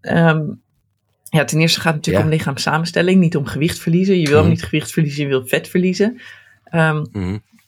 um, 0.02 0.62
Ja, 1.30 1.44
ten 1.44 1.60
eerste 1.60 1.80
gaat 1.80 1.94
het 1.94 1.96
natuurlijk 1.96 2.26
om 2.26 2.32
lichaamssamenstelling, 2.32 3.20
niet 3.20 3.36
om 3.36 3.46
gewicht 3.46 3.80
verliezen. 3.80 4.20
Je 4.20 4.30
wil 4.30 4.44
mm. 4.44 4.50
niet 4.50 4.64
gewicht 4.64 4.92
verliezen, 4.92 5.24
je 5.24 5.30
wil 5.30 5.48
vet 5.48 5.68
verliezen. 5.68 6.22
Um, 6.74 7.10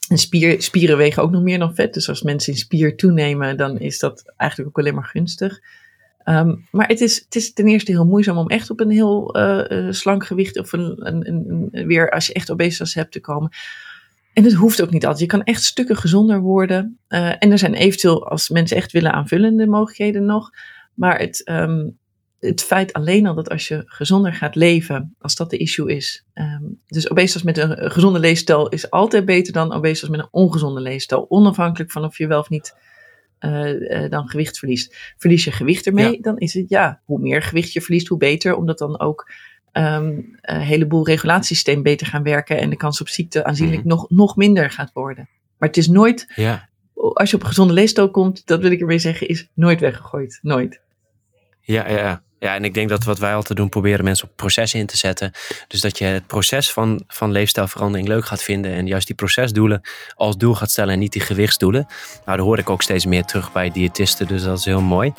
en 0.10 0.18
spier, 0.18 0.62
spieren 0.62 0.98
wegen 0.98 1.24
ook 1.24 1.32
nog 1.32 1.42
meer 1.42 1.60
dan 1.60 1.76
vet. 1.76 1.94
Dus 1.94 2.10
als 2.10 2.22
mensen 2.22 2.54
in 2.54 2.60
spier 2.60 2.96
toenemen, 2.96 3.58
dan 3.58 3.80
is 3.80 4.00
dat 4.00 4.34
eigenlijk 4.38 4.70
ook 4.70 4.80
alleen 4.80 4.96
maar 4.96 5.10
gunstig. 5.10 5.62
Ehm, 6.24 6.56
maar 6.72 6.88
het 6.88 7.02
is, 7.02 7.16
het 7.16 7.36
is 7.36 7.54
ten 7.54 7.68
eerste 7.68 7.92
heel 7.92 8.06
moeizaam 8.06 8.38
om 8.38 8.48
echt 8.48 8.70
op 8.70 8.80
een 8.80 8.92
heel 8.92 9.38
uh, 9.38 9.92
slank 9.92 10.26
gewicht 10.26 10.60
of 10.60 10.74
een, 10.74 11.08
een, 11.08 11.28
een, 11.72 11.88
weer 11.88 12.10
als 12.12 12.28
je 12.28 12.34
echt 12.34 12.52
obesitas 12.52 12.94
hebt 12.94 13.12
te 13.12 13.20
komen. 13.20 13.52
En 14.34 14.44
het 14.44 14.54
hoeft 14.54 14.82
ook 14.82 14.92
niet 14.92 15.06
altijd. 15.06 15.22
Je 15.22 15.38
kan 15.38 15.44
echt 15.44 15.64
stukken 15.64 15.96
gezonder 15.96 16.40
worden. 16.40 17.00
Uh, 17.10 17.30
en 17.40 17.52
er 17.52 17.58
zijn 17.58 17.74
eventueel, 17.74 18.28
als 18.28 18.50
mensen 18.50 18.78
echt 18.78 18.92
willen, 18.92 19.14
aanvullende 19.14 19.68
mogelijkheden 19.68 20.26
nog. 20.26 20.50
Maar 20.94 21.20
het, 21.20 21.50
um, 21.50 21.98
het 22.40 22.64
feit 22.64 22.94
alleen 22.94 23.28
al 23.28 23.36
dat 23.36 23.50
als 23.50 23.68
je 23.68 23.84
gezonder 23.86 24.34
gaat 24.34 24.56
leven, 24.56 25.16
als 25.20 25.36
dat 25.36 25.50
de 25.50 25.58
issue 25.58 25.96
is. 25.96 26.26
Um, 26.34 26.82
dus 26.88 27.10
obesitas 27.10 27.44
met 27.44 27.58
een 27.58 27.92
gezonde 27.92 28.20
leefstijl 28.20 28.70
is 28.70 28.90
altijd 28.90 29.26
beter 29.26 29.54
dan 29.54 29.74
obesitas 29.74 30.10
met 30.10 30.20
een 30.20 30.28
ongezonde 30.32 30.82
leefstijl. 30.82 31.26
Onafhankelijk 31.30 31.92
van 31.92 32.04
of 32.04 32.18
je 32.18 32.28
wel 32.28 32.40
of 32.40 32.50
niet 32.50 32.76
uh, 33.46 34.10
dan 34.10 34.28
gewicht 34.28 34.60
verliest. 34.60 35.14
Verlies 35.18 35.44
je 35.44 35.52
gewicht 35.52 35.86
ermee, 35.86 36.22
dan 36.22 36.38
is 36.38 36.54
het 36.54 36.70
ja, 36.70 37.02
hoe 37.06 37.20
meer 37.20 37.42
gewicht 37.42 37.74
je 37.74 37.82
verliest, 37.82 38.08
hoe 38.08 38.18
beter. 38.18 38.56
Omdat 38.56 38.78
dan 38.78 39.00
ook 39.00 39.32
um, 39.74 40.38
een 40.42 40.60
heleboel 40.60 41.06
regulatiesysteem 41.06 41.84
beter 41.84 42.08
gaan 42.08 42.24
werken 42.24 42.60
en 42.60 42.70
de 42.70 42.76
kans 42.76 43.02
op 43.02 43.08
ziekte 43.08 43.44
aanzienlijk 43.44 43.80
mhm. 43.80 43.90
nog, 43.90 44.10
nog 44.10 44.36
minder 44.36 44.70
gaat 44.70 44.92
worden. 44.94 45.30
Maar 45.58 45.70
het 45.70 45.78
is 45.78 45.88
nooit, 45.88 46.34
ja. 46.36 46.70
als 46.94 47.30
je 47.30 47.36
op 47.36 47.42
een 47.42 47.48
gezonde 47.48 47.74
leefstijl 47.74 48.12
komt, 48.12 48.46
dat 48.46 48.62
wil 48.62 48.72
ik 48.72 48.80
ermee 48.80 49.00
zeggen, 49.00 49.28
is 49.28 49.50
nooit 49.54 49.80
weggegooid. 49.80 50.40
Nooit. 50.42 50.82
Ja, 51.62 51.90
ja. 51.90 52.24
Ja, 52.44 52.56
en 52.56 52.64
ik 52.64 52.74
denk 52.74 52.90
dat 52.90 53.04
wat 53.04 53.20
wij 53.20 53.36
altijd 53.36 53.58
doen, 53.58 53.70
proberen 53.70 54.04
mensen 54.04 54.28
op 54.28 54.36
processen 54.36 54.80
in 54.80 54.86
te 54.86 54.98
zetten. 54.98 55.32
Dus 55.68 55.82
dat 55.82 55.98
je 55.98 56.06
het 56.06 56.28
proces 56.28 56.72
van, 56.72 57.04
van 57.08 57.32
leefstijlverandering 57.32 58.08
leuk 58.08 58.26
gaat 58.26 58.44
vinden. 58.44 58.74
En 58.74 58.88
juist 58.88 59.08
die 59.08 59.16
procesdoelen 59.16 59.82
als 60.16 60.38
doel 60.38 60.54
gaat 60.54 60.72
stellen 60.72 60.94
en 60.94 61.00
niet 61.00 61.12
die 61.12 61.22
gewichtsdoelen. 61.22 61.88
Nou, 62.26 62.38
dat 62.38 62.46
hoor 62.46 62.58
ik 62.58 62.70
ook 62.70 62.82
steeds 62.82 63.06
meer 63.06 63.24
terug 63.24 63.52
bij 63.52 63.72
diëtisten, 63.72 64.28
dus 64.28 64.44
dat 64.44 64.58
is 64.58 64.66
heel 64.66 64.82
mooi. 64.82 65.14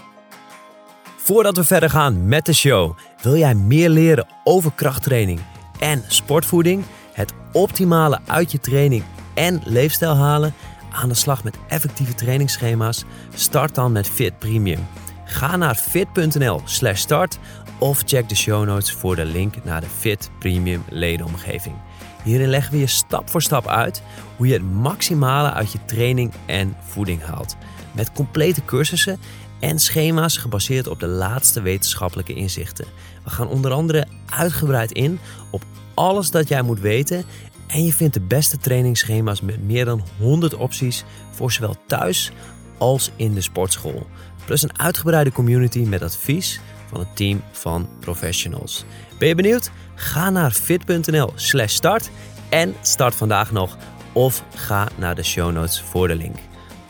Voordat 1.17 1.57
we 1.57 1.65
verder 1.65 1.91
gaan 1.91 2.29
met 2.29 2.47
de 2.47 2.53
show, 2.53 2.97
wil 3.23 3.37
jij 3.37 3.55
meer 3.55 3.89
leren 3.89 4.27
over 4.45 4.73
krachttraining 4.75 5.41
en 5.79 6.05
sportvoeding? 6.09 6.85
Het 7.13 7.33
optimale 7.53 8.21
uit 8.27 8.53
je 8.53 8.61
training 8.61 9.05
en 9.35 9.61
leefstijl 9.65 10.17
halen? 10.17 10.55
Aan 10.91 11.09
de 11.09 11.15
slag 11.15 11.45
met 11.45 11.57
effectieve 11.69 12.15
trainingsschema's? 12.15 13.05
Start 13.35 13.75
dan 13.75 13.93
met 13.93 14.09
Fit 14.09 14.39
Premium. 14.39 14.87
Ga 15.25 15.57
naar 15.57 15.75
fit.nl/slash 15.75 17.01
start 17.01 17.39
of 17.79 18.03
check 18.07 18.29
de 18.29 18.35
show 18.35 18.65
notes 18.67 18.93
voor 18.93 19.17
de 19.17 19.25
link 19.25 19.65
naar 19.65 19.81
de 19.81 19.87
Fit 19.87 20.31
Premium 20.39 20.85
ledenomgeving. 20.89 21.75
Hierin 22.23 22.49
leggen 22.49 22.73
we 22.73 22.79
je 22.79 22.87
stap 22.87 23.31
voor 23.31 23.43
stap 23.43 23.67
uit 23.67 24.03
hoe 24.37 24.47
je 24.47 24.53
het 24.53 24.73
maximale 24.73 25.53
uit 25.53 25.73
je 25.73 25.85
training 25.85 26.33
en 26.47 26.77
voeding 26.81 27.23
haalt. 27.23 27.57
Met 27.93 28.13
complete 28.13 28.65
cursussen 28.65 29.19
en 29.61 29.79
schema's 29.79 30.37
gebaseerd 30.37 30.87
op 30.87 31.01
de 31.01 31.07
laatste 31.07 31.63
wetenschappelijke 31.63 32.35
inzichten. 32.35 32.87
We 33.25 33.31
gaan 33.31 33.49
onder 33.49 33.73
andere 33.73 34.07
uitgebreid 34.27 34.93
in 34.93 35.19
op 35.51 35.63
alles 35.95 36.31
dat 36.31 36.49
jij 36.49 36.63
moet 36.63 36.81
weten 36.81 37.25
en 37.67 37.85
je 37.85 37.93
vindt 37.93 38.15
de 38.15 38.21
beste 38.21 38.59
trainingsschema's 38.59 39.41
met 39.41 39.63
meer 39.63 39.85
dan 39.85 40.05
100 40.19 40.55
opties 40.55 41.05
voor 41.31 41.53
zowel 41.53 41.77
thuis 41.87 42.33
als 42.79 43.11
in 43.17 43.35
de 43.35 43.41
sportschool. 43.41 44.07
Plus 44.45 44.63
een 44.63 44.79
uitgebreide 44.79 45.33
community 45.33 45.79
met 45.79 46.03
advies 46.03 46.61
van 46.87 47.01
een 47.01 47.15
team 47.15 47.43
van 47.53 47.89
professionals. 48.01 48.85
Ben 49.19 49.29
je 49.29 49.35
benieuwd? 49.35 49.71
Ga 49.95 50.31
naar 50.31 50.51
fit.nl/slash 50.51 51.73
start 51.73 52.11
en 52.49 52.75
start 52.81 53.15
vandaag 53.15 53.53
nog. 53.53 53.77
Of 54.13 54.45
ga 54.55 54.89
naar 54.97 55.15
de 55.15 55.23
show 55.23 55.53
notes 55.53 55.81
voor 55.81 56.09
de 56.09 56.15
link. 56.15 56.37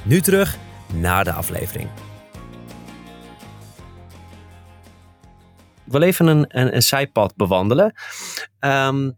Nu 0.02 0.20
terug 0.20 0.56
naar 0.92 1.24
de 1.24 1.32
aflevering. 1.32 1.88
Ik 5.86 5.92
wil 5.92 6.02
even 6.02 6.26
een, 6.26 6.46
een, 6.48 6.82
zijpad 6.82 7.36
bewandelen. 7.36 7.94
Um, 8.60 9.16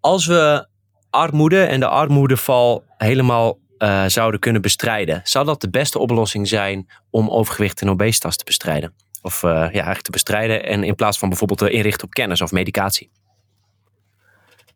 als 0.00 0.26
we 0.26 0.68
armoede 1.10 1.64
en 1.64 1.80
de 1.80 1.88
armoedeval 1.88 2.84
helemaal 2.96 3.58
uh, 3.78 4.04
zouden 4.06 4.40
kunnen 4.40 4.62
bestrijden. 4.62 5.20
Zou 5.24 5.44
dat 5.44 5.60
de 5.60 5.70
beste 5.70 5.98
oplossing 5.98 6.48
zijn 6.48 6.88
om 7.10 7.30
overgewicht 7.30 7.80
en 7.80 7.90
obesitas 7.90 8.36
te 8.36 8.44
bestrijden? 8.44 8.92
Of 9.22 9.42
uh, 9.42 9.50
ja, 9.50 9.70
eigenlijk 9.70 10.02
te 10.02 10.10
bestrijden 10.10 10.64
en 10.64 10.84
in 10.84 10.94
plaats 10.94 11.18
van 11.18 11.28
bijvoorbeeld 11.28 11.58
te 11.58 11.70
inrichten 11.70 12.06
op 12.06 12.14
kennis 12.14 12.40
of 12.40 12.52
medicatie? 12.52 13.10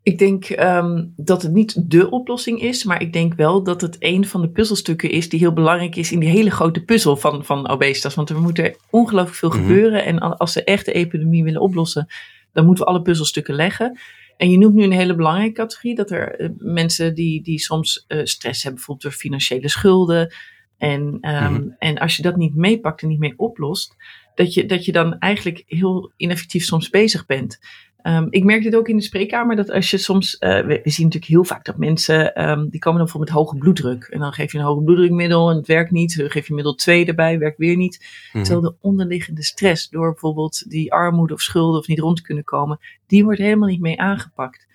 Ik 0.03 0.19
denk 0.19 0.49
um, 0.51 1.13
dat 1.17 1.43
het 1.43 1.53
niet 1.53 1.91
de 1.91 2.11
oplossing 2.11 2.61
is, 2.61 2.85
maar 2.85 3.03
ik 3.03 3.13
denk 3.13 3.35
wel 3.35 3.63
dat 3.63 3.81
het 3.81 3.97
een 3.99 4.27
van 4.27 4.41
de 4.41 4.49
puzzelstukken 4.49 5.11
is 5.11 5.29
die 5.29 5.39
heel 5.39 5.53
belangrijk 5.53 5.97
is 5.97 6.13
in 6.13 6.21
die 6.21 6.29
hele 6.29 6.51
grote 6.51 6.85
puzzel 6.85 7.17
van, 7.17 7.45
van 7.45 7.69
obesitas. 7.69 8.15
Want 8.15 8.31
er 8.31 8.41
moet 8.41 8.59
er 8.59 8.77
ongelooflijk 8.91 9.37
veel 9.37 9.49
mhm. 9.49 9.59
gebeuren 9.59 10.05
en 10.05 10.19
als 10.19 10.53
ze 10.53 10.65
echt 10.65 10.85
de 10.85 10.93
epidemie 10.93 11.45
willen 11.45 11.61
oplossen, 11.61 12.07
dan 12.53 12.65
moeten 12.65 12.85
we 12.85 12.91
alle 12.91 13.03
puzzelstukken 13.03 13.55
leggen. 13.55 13.99
En 14.37 14.51
je 14.51 14.59
noemt 14.59 14.75
nu 14.75 14.83
een 14.83 14.93
hele 14.93 15.15
belangrijke 15.15 15.55
categorie, 15.55 15.95
dat 15.95 16.11
er 16.11 16.41
uh, 16.41 16.49
mensen 16.59 17.15
die, 17.15 17.43
die 17.43 17.59
soms 17.59 18.05
uh, 18.09 18.21
stress 18.25 18.63
hebben, 18.63 18.75
bijvoorbeeld 18.75 19.13
door 19.13 19.21
financiële 19.21 19.69
schulden. 19.69 20.35
En, 20.79 21.01
um, 21.01 21.19
mm-hmm. 21.21 21.75
en 21.79 21.99
als 21.99 22.17
je 22.17 22.23
dat 22.23 22.37
niet 22.37 22.55
meepakt 22.55 23.03
en 23.03 23.09
niet 23.09 23.19
mee 23.19 23.35
oplost, 23.37 23.97
dat 24.35 24.55
je, 24.55 24.67
dat 24.67 24.85
je 24.85 24.93
dan 24.93 25.19
eigenlijk 25.19 25.63
heel 25.67 26.13
ineffectief 26.17 26.65
soms 26.65 26.91
bezig 26.91 27.27
bent. 27.27 27.59
Um, 28.03 28.27
ik 28.31 28.45
merk 28.45 28.63
dit 28.63 28.77
ook 28.77 28.89
in 28.89 28.97
de 28.97 29.03
spreekkamer, 29.03 29.57
dat 29.57 29.71
als 29.71 29.91
je 29.91 29.97
soms, 29.99 30.37
uh, 30.41 30.49
we, 30.51 30.81
we, 30.83 30.91
zien 30.91 31.05
natuurlijk 31.05 31.33
heel 31.33 31.45
vaak 31.45 31.65
dat 31.65 31.77
mensen, 31.77 32.49
um, 32.51 32.69
die 32.69 32.81
komen 32.81 32.99
dan 32.99 33.09
bijvoorbeeld 33.09 33.19
met 33.19 33.31
hoge 33.31 33.57
bloeddruk. 33.57 34.05
En 34.05 34.19
dan 34.19 34.33
geef 34.33 34.53
je 34.53 34.59
een 34.59 34.65
hoge 34.65 34.83
bloeddrukmiddel 34.83 35.51
en 35.51 35.57
het 35.57 35.67
werkt 35.67 35.91
niet. 35.91 36.17
Dan 36.17 36.31
geef 36.31 36.49
je 36.49 36.55
middel 36.55 36.75
2 36.75 37.07
erbij, 37.07 37.39
werkt 37.39 37.59
weer 37.59 37.77
niet. 37.77 38.07
Mm. 38.33 38.43
Terwijl 38.43 38.69
de 38.69 38.75
onderliggende 38.81 39.43
stress 39.43 39.89
door 39.89 40.11
bijvoorbeeld 40.11 40.71
die 40.71 40.93
armoede 40.93 41.35
of 41.35 41.41
schulden 41.41 41.81
of 41.81 41.87
niet 41.87 41.99
rond 41.99 42.17
te 42.17 42.23
kunnen 42.23 42.45
komen, 42.45 42.79
die 43.07 43.25
wordt 43.25 43.39
helemaal 43.39 43.69
niet 43.69 43.81
mee 43.81 44.01
aangepakt. 44.01 44.67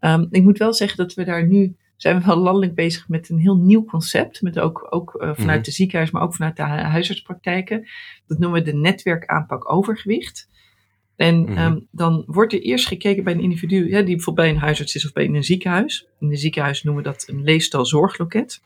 Um, 0.00 0.26
ik 0.30 0.42
moet 0.42 0.58
wel 0.58 0.74
zeggen 0.74 0.96
dat 0.96 1.14
we 1.14 1.24
daar 1.24 1.46
nu, 1.46 1.76
zijn 1.96 2.18
we 2.18 2.26
wel 2.26 2.36
landelijk 2.36 2.74
bezig 2.74 3.08
met 3.08 3.28
een 3.28 3.38
heel 3.38 3.56
nieuw 3.56 3.84
concept. 3.84 4.42
Met 4.42 4.58
ook, 4.58 4.86
ook 4.90 5.14
uh, 5.22 5.30
vanuit 5.34 5.58
mm. 5.58 5.64
de 5.64 5.70
ziekenhuis, 5.70 6.10
maar 6.10 6.22
ook 6.22 6.34
vanuit 6.34 6.56
de 6.56 6.62
huisartspraktijken. 6.62 7.88
Dat 8.26 8.38
noemen 8.38 8.64
we 8.64 8.70
de 8.70 8.76
netwerkaanpak 8.76 9.72
overgewicht. 9.72 10.50
En 11.16 11.36
mm 11.36 11.56
-hmm. 11.56 11.86
dan 11.90 12.22
wordt 12.26 12.52
er 12.52 12.60
eerst 12.60 12.86
gekeken 12.86 13.24
bij 13.24 13.32
een 13.32 13.40
individu 13.40 13.88
ja, 13.88 14.02
die 14.02 14.14
bijvoorbeeld 14.14 14.46
bij 14.46 14.48
een 14.56 14.62
huisarts 14.62 14.94
is 14.94 15.06
of 15.06 15.12
bij 15.12 15.24
een 15.24 15.44
ziekenhuis. 15.44 16.06
In 16.20 16.30
een 16.30 16.36
ziekenhuis 16.36 16.82
noemen 16.82 17.02
we 17.02 17.08
dat 17.10 17.28
een 17.28 17.42
leefstijlzorgloket. 17.42 18.62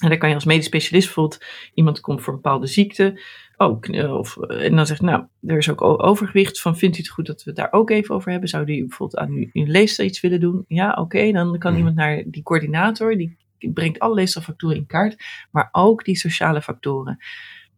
En 0.00 0.08
dan 0.08 0.18
kan 0.18 0.28
je 0.28 0.34
als 0.34 0.44
medisch 0.44 0.66
specialist 0.66 1.06
bijvoorbeeld, 1.06 1.44
iemand 1.74 2.00
komt 2.00 2.22
voor 2.22 2.32
een 2.32 2.40
bepaalde 2.40 2.66
ziekte. 2.66 3.20
Oh, 3.56 3.80
of, 4.18 4.36
en 4.36 4.76
dan 4.76 4.86
zegt, 4.86 5.00
nou, 5.00 5.24
er 5.46 5.56
is 5.56 5.70
ook 5.70 5.82
overgewicht. 5.82 6.60
Van, 6.60 6.76
vindt 6.76 6.96
u 6.96 7.00
het 7.00 7.08
goed 7.08 7.26
dat 7.26 7.42
we 7.42 7.50
het 7.50 7.58
daar 7.58 7.72
ook 7.72 7.90
even 7.90 8.14
over 8.14 8.30
hebben? 8.30 8.48
Zou 8.48 8.62
u 8.62 8.86
bijvoorbeeld 8.86 9.20
aan 9.20 9.30
uw, 9.30 9.48
uw 9.52 9.64
leefstijl 9.66 10.08
iets 10.08 10.20
willen 10.20 10.40
doen? 10.40 10.64
Ja, 10.68 10.92
oké. 10.92 11.32
dan 11.32 11.58
kan 11.58 11.70
mhm. 11.70 11.78
iemand 11.78 11.96
naar 11.96 12.22
die 12.26 12.42
coördinator. 12.42 13.16
Die 13.16 13.36
brengt 13.58 13.98
alle 13.98 14.14
leefstijlfactoren 14.14 14.76
in 14.76 14.86
kaart. 14.86 15.16
Maar 15.50 15.68
ook 15.72 16.04
die 16.04 16.16
sociale 16.16 16.62
factoren. 16.62 17.18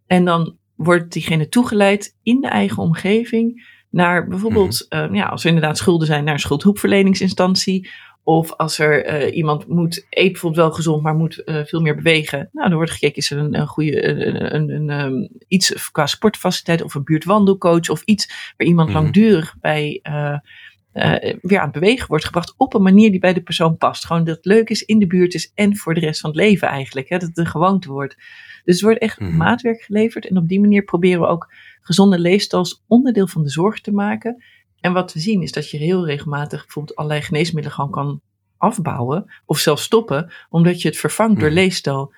En 0.07 0.25
dan 0.25 0.57
wordt 0.75 1.13
diegene 1.13 1.49
toegeleid 1.49 2.17
in 2.23 2.41
de 2.41 2.49
eigen 2.49 2.83
omgeving 2.83 3.77
naar 3.91 4.29
bijvoorbeeld, 4.29 4.87
mm 4.89 5.15
ja, 5.15 5.27
als 5.27 5.43
er 5.43 5.49
inderdaad 5.49 5.79
schulden 5.79 6.07
zijn, 6.07 6.25
naar 6.25 6.35
een 6.35 6.41
schuldhulpverleningsinstantie. 6.41 7.91
Of 8.23 8.53
als 8.53 8.79
er 8.79 9.23
uh, 9.29 9.37
iemand 9.37 9.69
moet, 9.69 10.07
eet 10.11 10.33
bijvoorbeeld 10.33 10.63
wel 10.63 10.73
gezond, 10.73 11.03
maar 11.03 11.15
moet 11.15 11.43
uh, 11.45 11.65
veel 11.65 11.81
meer 11.81 11.95
bewegen. 11.95 12.49
Nou, 12.53 12.69
dan 12.69 12.77
wordt 12.77 12.93
gekeken, 12.93 13.17
is 13.17 13.31
er 13.31 13.39
een, 13.39 13.59
een 13.59 13.67
goede, 13.67 14.05
een, 14.05 14.55
een, 14.55 14.71
een 14.71 15.05
um, 15.05 15.29
iets 15.49 15.91
qua 15.91 16.07
sportfaciliteit 16.07 16.83
of 16.83 16.95
een 16.95 17.05
buurtwandelcoach 17.05 17.89
of 17.89 18.03
iets 18.03 18.53
waar 18.57 18.67
iemand 18.67 18.89
mm 18.89 18.95
langdurig 18.95 19.55
bij 19.61 20.01
uh, 20.03 20.39
weer 21.41 21.59
aan 21.59 21.71
het 21.71 21.81
bewegen 21.81 22.09
wordt 22.09 22.25
gebracht 22.25 22.55
op 22.57 22.75
een 22.75 22.83
manier 22.83 23.11
die 23.11 23.21
bij 23.21 23.33
de 23.33 23.43
persoon 23.43 23.77
past. 23.77 24.07
Gewoon 24.07 24.25
dat 24.25 24.37
het 24.37 24.45
leuk 24.45 24.69
is, 24.71 24.83
in 24.83 24.99
de 24.99 25.07
buurt 25.07 25.35
is 25.35 25.53
en 25.55 25.77
voor 25.77 25.95
de 25.95 26.01
rest 26.01 26.21
van 26.21 26.31
het 26.31 26.39
leven 26.39 26.69
eigenlijk. 26.69 27.09
Hè, 27.09 27.19
dat 27.19 27.29
het 27.29 27.39
een 27.39 27.47
gewoonte 27.47 27.89
wordt. 27.89 28.17
Dus 28.69 28.79
er 28.79 28.85
wordt 28.85 29.01
echt 29.01 29.21
mm 29.21 29.37
maatwerk 29.37 29.83
geleverd 29.83 30.27
en 30.27 30.37
op 30.37 30.49
die 30.49 30.61
manier 30.61 30.83
proberen 30.83 31.21
we 31.21 31.27
ook 31.27 31.53
gezonde 31.81 32.19
leefstijl 32.19 32.63
als 32.63 32.83
onderdeel 32.87 33.27
van 33.27 33.43
de 33.43 33.49
zorg 33.49 33.81
te 33.81 33.93
maken. 33.93 34.45
En 34.81 34.93
wat 34.93 35.13
we 35.13 35.21
zien 35.21 35.43
is 35.43 35.53
dat 35.53 35.71
je 35.71 35.77
heel 35.77 36.07
regelmatig 36.07 36.63
bijvoorbeeld 36.63 36.97
allerlei 36.97 37.23
geneesmiddelen 37.23 37.77
gewoon 37.77 37.91
kan 37.91 38.21
afbouwen 38.57 39.33
of 39.45 39.59
zelfs 39.59 39.83
stoppen, 39.83 40.33
omdat 40.49 40.83
je 40.83 40.89
het 40.89 40.97
vervangt 40.97 41.41
door 41.41 41.49
mhm. 41.49 41.59
leefstijl. 41.59 42.15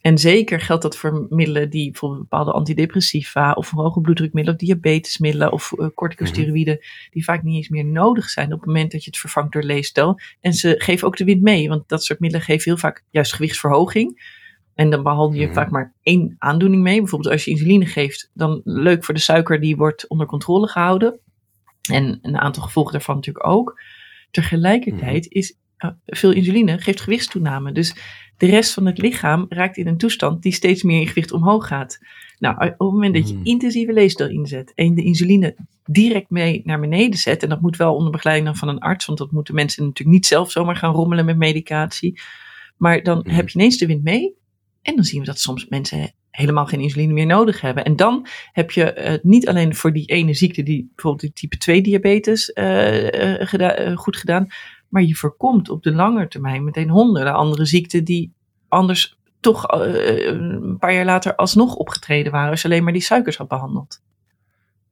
En 0.00 0.18
zeker 0.18 0.60
geldt 0.60 0.82
dat 0.82 0.96
voor 0.96 1.26
middelen 1.30 1.70
die 1.70 1.90
bijvoorbeeld 1.90 2.20
bepaalde 2.20 2.52
antidepressiva 2.52 3.52
of 3.52 3.70
hoge 3.70 4.00
bloeddrukmiddelen 4.00 4.60
of 4.60 4.66
diabetesmiddelen 4.66 5.52
of 5.52 5.72
uh, 5.76 5.86
corticosteroïden, 5.94 6.74
mhm. 6.74 7.10
die 7.10 7.24
vaak 7.24 7.42
niet 7.42 7.56
eens 7.56 7.68
meer 7.68 7.84
nodig 7.84 8.30
zijn 8.30 8.52
op 8.52 8.58
het 8.58 8.66
moment 8.66 8.92
dat 8.92 9.04
je 9.04 9.10
het 9.10 9.18
vervangt 9.18 9.52
door 9.52 9.62
leefstijl. 9.62 10.20
En 10.40 10.52
ze 10.52 10.74
geven 10.78 11.06
ook 11.06 11.16
de 11.16 11.24
wind 11.24 11.42
mee, 11.42 11.68
want 11.68 11.88
dat 11.88 12.04
soort 12.04 12.20
middelen 12.20 12.46
geven 12.46 12.64
heel 12.64 12.80
vaak 12.80 13.04
juist 13.10 13.34
gewichtsverhoging. 13.34 14.38
En 14.74 14.90
dan 14.90 15.02
behandel 15.02 15.32
je 15.40 15.44
mhm. 15.44 15.54
vaak 15.54 15.70
maar 15.70 15.94
één 16.02 16.34
aandoening 16.38 16.82
mee. 16.82 16.98
Bijvoorbeeld 16.98 17.32
als 17.32 17.44
je 17.44 17.50
insuline 17.50 17.86
geeft, 17.86 18.30
dan 18.34 18.60
leuk 18.64 19.04
voor 19.04 19.14
de 19.14 19.20
suiker, 19.20 19.60
die 19.60 19.76
wordt 19.76 20.08
onder 20.08 20.26
controle 20.26 20.68
gehouden. 20.68 21.20
En 21.90 22.18
een 22.22 22.38
aantal 22.38 22.62
gevolgen 22.62 22.92
daarvan 22.92 23.14
natuurlijk 23.14 23.46
ook. 23.46 23.80
Tegelijkertijd 24.30 25.24
Mhm. 25.24 25.38
is 25.38 25.58
uh, 25.78 25.90
veel 26.06 26.32
insuline 26.32 26.78
geeft 26.78 27.00
gewichtstoename. 27.00 27.72
Dus 27.72 27.94
de 28.36 28.46
rest 28.46 28.72
van 28.74 28.86
het 28.86 28.98
lichaam 28.98 29.46
raakt 29.48 29.76
in 29.76 29.86
een 29.86 29.96
toestand 29.96 30.42
die 30.42 30.52
steeds 30.52 30.82
meer 30.82 31.00
in 31.00 31.06
gewicht 31.06 31.32
omhoog 31.32 31.66
gaat. 31.66 31.98
Nou, 32.38 32.54
op 32.54 32.60
het 32.62 32.78
moment 32.78 33.14
dat 33.14 33.28
je 33.28 33.34
Mhm. 33.34 33.44
intensieve 33.44 33.92
leefstijl 33.92 34.30
inzet 34.30 34.72
en 34.74 34.94
de 34.94 35.02
insuline 35.02 35.56
direct 35.84 36.30
mee 36.30 36.60
naar 36.64 36.80
beneden 36.80 37.18
zet, 37.18 37.42
en 37.42 37.48
dat 37.48 37.60
moet 37.60 37.76
wel 37.76 37.94
onder 37.94 38.10
begeleiding 38.12 38.58
van 38.58 38.68
een 38.68 38.78
arts, 38.78 39.06
want 39.06 39.18
dat 39.18 39.32
moeten 39.32 39.54
mensen 39.54 39.84
natuurlijk 39.84 40.16
niet 40.16 40.26
zelf 40.26 40.50
zomaar 40.50 40.76
gaan 40.76 40.94
rommelen 40.94 41.24
met 41.24 41.36
medicatie. 41.36 42.20
Maar 42.76 43.02
dan 43.02 43.26
heb 43.28 43.48
je 43.48 43.58
ineens 43.58 43.76
de 43.78 43.86
wind 43.86 44.02
mee. 44.02 44.38
En 44.82 44.94
dan 44.94 45.04
zien 45.04 45.20
we 45.20 45.26
dat 45.26 45.38
soms 45.38 45.68
mensen 45.68 46.12
helemaal 46.30 46.66
geen 46.66 46.80
insuline 46.80 47.12
meer 47.12 47.26
nodig 47.26 47.60
hebben. 47.60 47.84
En 47.84 47.96
dan 47.96 48.26
heb 48.52 48.70
je 48.70 48.96
uh, 48.98 49.30
niet 49.30 49.48
alleen 49.48 49.74
voor 49.74 49.92
die 49.92 50.06
ene 50.06 50.34
ziekte, 50.34 50.62
die 50.62 50.90
bijvoorbeeld 50.94 51.22
die 51.22 51.32
type 51.32 51.56
2 51.56 51.82
diabetes, 51.82 52.48
uh, 52.48 52.64
geda 53.38 53.96
goed 53.96 54.16
gedaan. 54.16 54.46
Maar 54.88 55.02
je 55.02 55.14
voorkomt 55.14 55.68
op 55.68 55.82
de 55.82 55.92
lange 55.92 56.28
termijn 56.28 56.64
meteen 56.64 56.88
honderden 56.88 57.34
andere 57.34 57.64
ziekten 57.64 58.04
die 58.04 58.32
anders 58.68 59.18
toch 59.40 59.64
een 59.68 60.76
paar 60.78 60.94
jaar 60.94 61.04
later 61.04 61.34
alsnog 61.34 61.74
opgetreden 61.74 62.32
waren 62.32 62.50
als 62.50 62.62
je 62.62 62.68
alleen 62.68 62.84
maar 62.84 62.92
die 62.92 63.02
suikers 63.02 63.36
had 63.36 63.48
behandeld. 63.48 64.02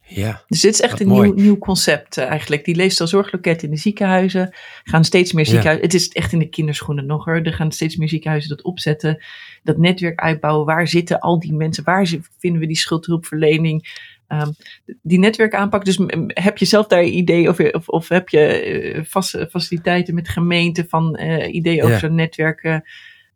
Ja, 0.09 0.43
dus 0.47 0.61
dit 0.61 0.73
is 0.73 0.81
echt 0.81 1.01
een 1.01 1.09
nieuw, 1.09 1.35
nieuw, 1.35 1.59
concept 1.59 2.19
uh, 2.19 2.25
eigenlijk. 2.25 2.65
Die 2.65 2.77
leefstijlzorgloket 2.77 3.63
in 3.63 3.71
de 3.71 3.77
ziekenhuizen 3.77 4.55
gaan 4.85 5.05
steeds 5.05 5.33
meer 5.33 5.47
ziekenhuizen. 5.47 5.87
Ja. 5.87 5.93
Het 5.93 6.01
is 6.01 6.09
echt 6.09 6.33
in 6.33 6.39
de 6.39 6.49
kinderschoenen 6.49 7.07
nog 7.07 7.25
hoor. 7.25 7.41
Er 7.43 7.53
gaan 7.53 7.73
steeds 7.73 7.97
meer 7.97 8.09
ziekenhuizen 8.09 8.51
dat 8.51 8.63
opzetten. 8.63 9.25
Dat 9.63 9.79
netwerk 9.79 10.19
uitbouwen. 10.19 10.67
Waar 10.67 10.89
zitten 10.89 11.21
al 11.21 11.41
die 11.41 11.55
mensen? 11.55 11.85
Waar 11.85 12.07
vinden 12.39 12.61
we 12.61 12.67
die 12.67 12.77
schuldhulpverlening? 12.77 14.07
Um, 14.29 14.55
die 15.03 15.19
netwerkaanpak. 15.19 15.85
Dus 15.85 16.01
heb 16.27 16.59
je 16.59 16.65
zelf 16.65 16.87
daar 16.87 17.05
ideeën 17.05 17.49
of, 17.49 17.61
of, 17.61 17.89
of 17.89 18.09
heb 18.09 18.29
je 18.29 18.65
uh, 18.95 19.05
vast, 19.05 19.47
faciliteiten 19.51 20.15
met 20.15 20.29
gemeenten 20.29 20.89
van 20.89 21.21
uh, 21.21 21.55
ideeën 21.55 21.83
over 21.83 21.95
ja. 21.95 21.99
zo'n 21.99 22.15
netwerken? 22.15 22.73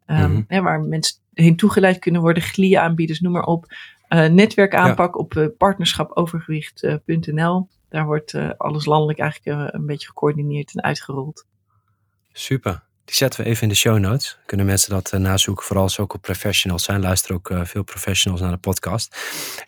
Um, 0.07 0.17
mm 0.17 0.23
-hmm. 0.23 0.45
hè, 0.49 0.63
waar 0.63 0.81
mensen 0.81 1.17
heen 1.35 1.57
toegeleid 1.57 1.99
kunnen 1.99 2.21
worden, 2.21 2.43
glieaanbieders, 2.43 3.21
noem 3.21 3.33
maar 3.33 3.45
op. 3.45 3.67
Uh, 4.13 4.27
netwerkaanpak 4.27 5.15
ja. 5.15 5.21
op 5.21 5.35
uh, 5.35 5.47
partnerschapovergewicht.nl. 5.59 7.69
Daar 7.89 8.05
wordt 8.05 8.35
alles 8.57 8.85
landelijk 8.85 9.19
eigenlijk 9.19 9.75
een 9.75 9.87
beetje 9.87 10.07
gecoördineerd 10.07 10.75
en 10.75 10.83
uitgerold. 10.83 11.47
Super. 12.33 12.83
Die 13.05 13.15
zetten 13.15 13.41
we 13.41 13.47
even 13.47 13.63
in 13.63 13.69
de 13.69 13.75
show 13.75 13.99
notes. 13.99 14.39
Kunnen 14.47 14.67
mensen 14.67 14.91
dat 14.91 15.13
nazoeken, 15.13 15.65
vooral 15.65 15.85
als 15.85 15.95
ze 15.95 16.01
ook 16.01 16.15
op 16.15 16.23
professionals 16.23 16.85
zijn. 16.85 17.01
Luisteren 17.01 17.37
ook 17.37 17.51
veel 17.67 17.83
professionals 17.83 18.41
naar 18.41 18.51
de 18.51 18.57
podcast. 18.57 19.17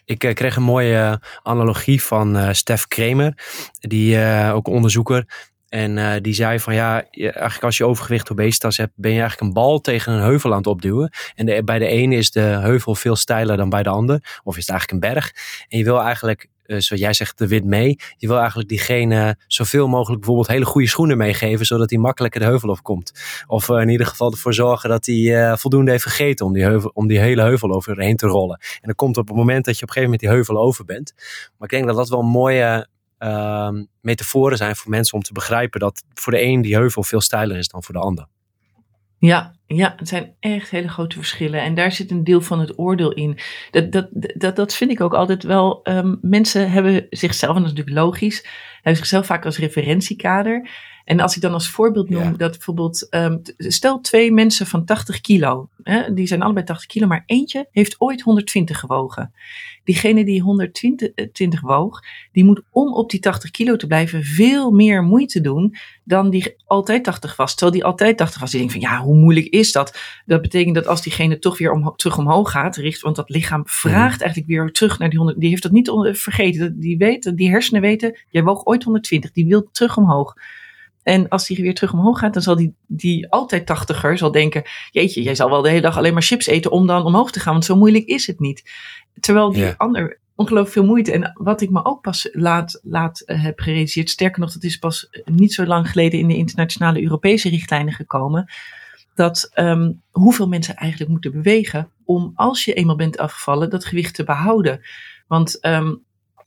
Ik 0.04 0.18
kreeg 0.18 0.56
een 0.56 0.62
mooie 0.62 1.20
analogie 1.42 2.02
van 2.02 2.54
Stef 2.54 2.86
Kremer, 2.86 3.38
die 3.80 4.18
ook 4.52 4.68
onderzoeker. 4.68 5.52
En 5.74 5.96
uh, 5.96 6.12
die 6.20 6.34
zei 6.34 6.60
van 6.60 6.74
ja, 6.74 7.04
eigenlijk 7.10 7.62
als 7.62 7.76
je 7.76 7.86
overgewicht 7.86 8.30
obesitas 8.30 8.76
hebt, 8.76 8.92
ben 8.94 9.12
je 9.12 9.20
eigenlijk 9.20 9.48
een 9.48 9.62
bal 9.62 9.80
tegen 9.80 10.12
een 10.12 10.22
heuvel 10.22 10.50
aan 10.50 10.56
het 10.56 10.66
opduwen. 10.66 11.12
En 11.34 11.64
bij 11.64 11.78
de 11.78 11.86
ene 11.86 12.16
is 12.16 12.30
de 12.30 12.40
heuvel 12.40 12.94
veel 12.94 13.16
steiler 13.16 13.56
dan 13.56 13.68
bij 13.68 13.82
de 13.82 13.88
ander. 13.88 14.40
Of 14.44 14.56
is 14.56 14.66
het 14.66 14.70
eigenlijk 14.70 15.04
een 15.04 15.12
berg. 15.12 15.32
En 15.68 15.78
je 15.78 15.84
wil 15.84 16.00
eigenlijk, 16.00 16.48
uh, 16.66 16.80
zoals 16.80 17.02
jij 17.02 17.12
zegt, 17.12 17.38
de 17.38 17.48
wit 17.48 17.64
mee. 17.64 17.98
Je 18.16 18.26
wil 18.26 18.38
eigenlijk 18.38 18.68
diegene 18.68 19.36
zoveel 19.46 19.88
mogelijk 19.88 20.20
bijvoorbeeld 20.20 20.48
hele 20.48 20.64
goede 20.64 20.88
schoenen 20.88 21.16
meegeven, 21.16 21.66
zodat 21.66 21.90
hij 21.90 21.98
makkelijker 21.98 22.40
de 22.40 22.46
heuvel 22.46 22.68
opkomt. 22.68 23.12
Of 23.46 23.68
uh, 23.68 23.80
in 23.80 23.88
ieder 23.88 24.06
geval 24.06 24.30
ervoor 24.30 24.54
zorgen 24.54 24.88
dat 24.88 25.06
hij 25.06 25.56
voldoende 25.56 25.90
heeft 25.90 26.04
gegeten 26.04 26.46
om 26.46 26.52
die, 26.52 26.62
heuvel, 26.62 26.90
om 26.94 27.06
die 27.06 27.18
hele 27.18 27.42
heuvel 27.42 27.72
overheen 27.72 28.16
te 28.16 28.26
rollen. 28.26 28.58
En 28.60 28.80
dan 28.82 28.94
komt 28.94 29.16
op 29.16 29.28
het 29.28 29.36
moment 29.36 29.64
dat 29.64 29.78
je 29.78 29.82
op 29.82 29.88
een 29.88 29.94
gegeven 29.94 30.10
moment 30.10 30.20
die 30.20 30.30
heuvel 30.30 30.58
over 30.58 30.84
bent. 30.84 31.12
Maar 31.58 31.68
ik 31.68 31.70
denk 31.70 31.86
dat 31.86 31.96
dat 31.96 32.08
wel 32.08 32.20
een 32.20 32.26
mooie 32.26 32.86
uh, 33.18 33.70
metaforen 34.00 34.56
zijn 34.56 34.76
voor 34.76 34.90
mensen 34.90 35.14
om 35.14 35.22
te 35.22 35.32
begrijpen 35.32 35.80
dat 35.80 36.04
voor 36.14 36.32
de 36.32 36.42
een 36.42 36.62
die 36.62 36.74
heuvel 36.74 37.02
veel 37.02 37.20
steiler 37.20 37.56
is 37.56 37.68
dan 37.68 37.82
voor 37.82 37.94
de 37.94 38.00
ander. 38.00 38.26
Ja, 39.18 39.54
ja, 39.66 39.94
het 39.96 40.08
zijn 40.08 40.34
echt 40.40 40.70
hele 40.70 40.88
grote 40.88 41.16
verschillen. 41.16 41.62
En 41.62 41.74
daar 41.74 41.92
zit 41.92 42.10
een 42.10 42.24
deel 42.24 42.40
van 42.40 42.60
het 42.60 42.78
oordeel 42.78 43.12
in. 43.12 43.38
Dat, 43.70 43.92
dat, 43.92 44.08
dat, 44.12 44.56
dat 44.56 44.74
vind 44.74 44.90
ik 44.90 45.00
ook 45.00 45.14
altijd 45.14 45.42
wel. 45.42 45.80
Um, 45.82 46.18
mensen 46.20 46.70
hebben 46.70 47.06
zichzelf, 47.10 47.56
en 47.56 47.62
dat 47.62 47.70
is 47.70 47.76
natuurlijk 47.76 48.06
logisch, 48.06 48.46
hebben 48.74 48.96
zichzelf 48.96 49.26
vaak 49.26 49.44
als 49.44 49.58
referentiekader. 49.58 50.68
En 51.04 51.20
als 51.20 51.36
ik 51.36 51.42
dan 51.42 51.52
als 51.52 51.70
voorbeeld 51.70 52.08
noem 52.08 52.22
ja. 52.22 52.30
dat 52.30 52.50
bijvoorbeeld, 52.50 53.06
um, 53.10 53.42
stel 53.56 54.00
twee 54.00 54.32
mensen 54.32 54.66
van 54.66 54.84
80 54.84 55.20
kilo, 55.20 55.68
hè, 55.82 56.14
die 56.14 56.26
zijn 56.26 56.42
allebei 56.42 56.66
80 56.66 56.86
kilo, 56.86 57.06
maar 57.06 57.22
eentje 57.26 57.68
heeft 57.70 58.00
ooit 58.00 58.20
120 58.20 58.78
gewogen. 58.78 59.32
Diegene 59.84 60.24
die 60.24 60.40
120 60.40 61.60
woog, 61.60 62.00
die 62.32 62.44
moet 62.44 62.62
om 62.70 62.94
op 62.94 63.10
die 63.10 63.20
80 63.20 63.50
kilo 63.50 63.76
te 63.76 63.86
blijven 63.86 64.24
veel 64.24 64.70
meer 64.70 65.02
moeite 65.02 65.40
doen 65.40 65.76
dan 66.04 66.30
die 66.30 66.54
altijd 66.66 67.04
80 67.04 67.36
was. 67.36 67.54
Terwijl 67.54 67.72
die 67.72 67.84
altijd 67.84 68.16
80 68.16 68.40
was. 68.40 68.50
Die 68.50 68.58
denkt 68.58 68.74
van 68.74 68.82
ja, 68.82 69.00
hoe 69.00 69.16
moeilijk 69.16 69.46
is 69.46 69.72
dat? 69.72 69.98
Dat 70.26 70.42
betekent 70.42 70.74
dat 70.74 70.86
als 70.86 71.02
diegene 71.02 71.38
toch 71.38 71.58
weer 71.58 71.72
om, 71.72 71.92
terug 71.96 72.18
omhoog 72.18 72.50
gaat, 72.50 72.76
richt, 72.76 73.00
want 73.00 73.16
dat 73.16 73.30
lichaam 73.30 73.62
vraagt 73.66 74.20
eigenlijk 74.20 74.50
weer 74.50 74.72
terug 74.72 74.98
naar 74.98 75.08
die 75.08 75.18
100. 75.18 75.40
Die 75.40 75.48
heeft 75.48 75.62
dat 75.62 75.72
niet 75.72 75.90
vergeten. 76.02 76.80
Die 76.80 76.96
weet, 76.96 77.36
die 77.36 77.50
hersenen 77.50 77.80
weten, 77.80 78.18
jij 78.28 78.42
woog 78.42 78.64
ooit 78.64 78.82
120, 78.82 79.32
die 79.32 79.46
wil 79.46 79.68
terug 79.72 79.96
omhoog. 79.96 80.34
En 81.04 81.28
als 81.28 81.46
die 81.46 81.62
weer 81.62 81.74
terug 81.74 81.92
omhoog 81.92 82.18
gaat, 82.18 82.32
dan 82.32 82.42
zal 82.42 82.56
die, 82.56 82.74
die 82.86 83.30
altijd 83.30 83.66
tachtiger 83.66 84.18
zal 84.18 84.30
denken, 84.30 84.62
jeetje, 84.90 85.22
jij 85.22 85.34
zal 85.34 85.50
wel 85.50 85.62
de 85.62 85.68
hele 85.68 85.80
dag 85.80 85.96
alleen 85.96 86.12
maar 86.12 86.22
chips 86.22 86.46
eten 86.46 86.70
om 86.70 86.86
dan 86.86 87.04
omhoog 87.04 87.30
te 87.30 87.40
gaan, 87.40 87.52
want 87.52 87.64
zo 87.64 87.76
moeilijk 87.76 88.04
is 88.04 88.26
het 88.26 88.40
niet. 88.40 88.70
Terwijl 89.20 89.52
die 89.52 89.74
ander 89.76 90.18
ongelooflijk 90.34 90.72
veel 90.72 90.84
moeite. 90.84 91.12
En 91.12 91.32
wat 91.34 91.60
ik 91.60 91.70
me 91.70 91.84
ook 91.84 92.02
pas 92.02 92.28
laat, 92.32 92.80
laat 92.82 93.22
uh, 93.26 93.42
heb 93.42 93.60
gerealiseerd, 93.60 94.10
sterker 94.10 94.40
nog, 94.40 94.52
dat 94.52 94.62
is 94.62 94.76
pas 94.76 95.08
niet 95.24 95.52
zo 95.52 95.66
lang 95.66 95.90
geleden 95.90 96.18
in 96.18 96.28
de 96.28 96.36
internationale 96.36 97.02
Europese 97.02 97.48
richtlijnen 97.48 97.92
gekomen, 97.92 98.52
dat 99.14 99.50
um, 99.54 100.02
hoeveel 100.10 100.48
mensen 100.48 100.74
eigenlijk 100.74 101.10
moeten 101.10 101.32
bewegen 101.32 101.90
om, 102.04 102.32
als 102.34 102.64
je 102.64 102.74
eenmaal 102.74 102.96
bent 102.96 103.18
afgevallen, 103.18 103.70
dat 103.70 103.84
gewicht 103.84 104.14
te 104.14 104.24
behouden. 104.24 104.80
Want 105.26 105.58
um, 105.66 106.02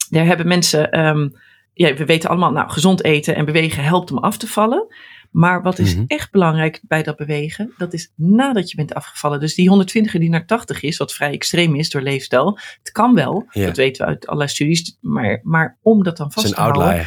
daar 0.09 0.25
hebben 0.25 0.47
mensen... 0.47 0.99
Um, 0.99 1.35
ja, 1.77 1.93
we 1.93 2.05
weten 2.05 2.29
allemaal, 2.29 2.51
nou, 2.51 2.69
gezond 2.69 3.03
eten 3.03 3.35
en 3.35 3.45
bewegen 3.45 3.83
helpt 3.83 4.11
om 4.11 4.17
af 4.17 4.37
te 4.37 4.47
vallen. 4.47 4.87
Maar 5.31 5.61
wat 5.61 5.79
is 5.79 5.91
mm-hmm. 5.91 6.07
echt 6.07 6.31
belangrijk 6.31 6.81
bij 6.87 7.03
dat 7.03 7.15
bewegen? 7.15 7.73
Dat 7.77 7.93
is 7.93 8.11
nadat 8.15 8.69
je 8.69 8.75
bent 8.75 8.93
afgevallen. 8.93 9.39
Dus 9.39 9.55
die 9.55 9.69
120 9.69 10.11
die 10.11 10.29
naar 10.29 10.45
80 10.45 10.81
is, 10.81 10.97
wat 10.97 11.13
vrij 11.13 11.31
extreem 11.31 11.75
is 11.75 11.89
door 11.89 12.01
leefstijl. 12.01 12.59
Het 12.77 12.91
kan 12.91 13.13
wel, 13.13 13.47
dat 13.51 13.77
weten 13.77 14.05
we 14.05 14.11
uit 14.11 14.25
allerlei 14.25 14.49
studies. 14.49 14.97
Maar, 15.01 15.39
maar 15.43 15.77
om 15.81 16.03
dat 16.03 16.17
dan 16.17 16.31
vast 16.31 16.47
te 16.47 16.61
houden. 16.61 17.05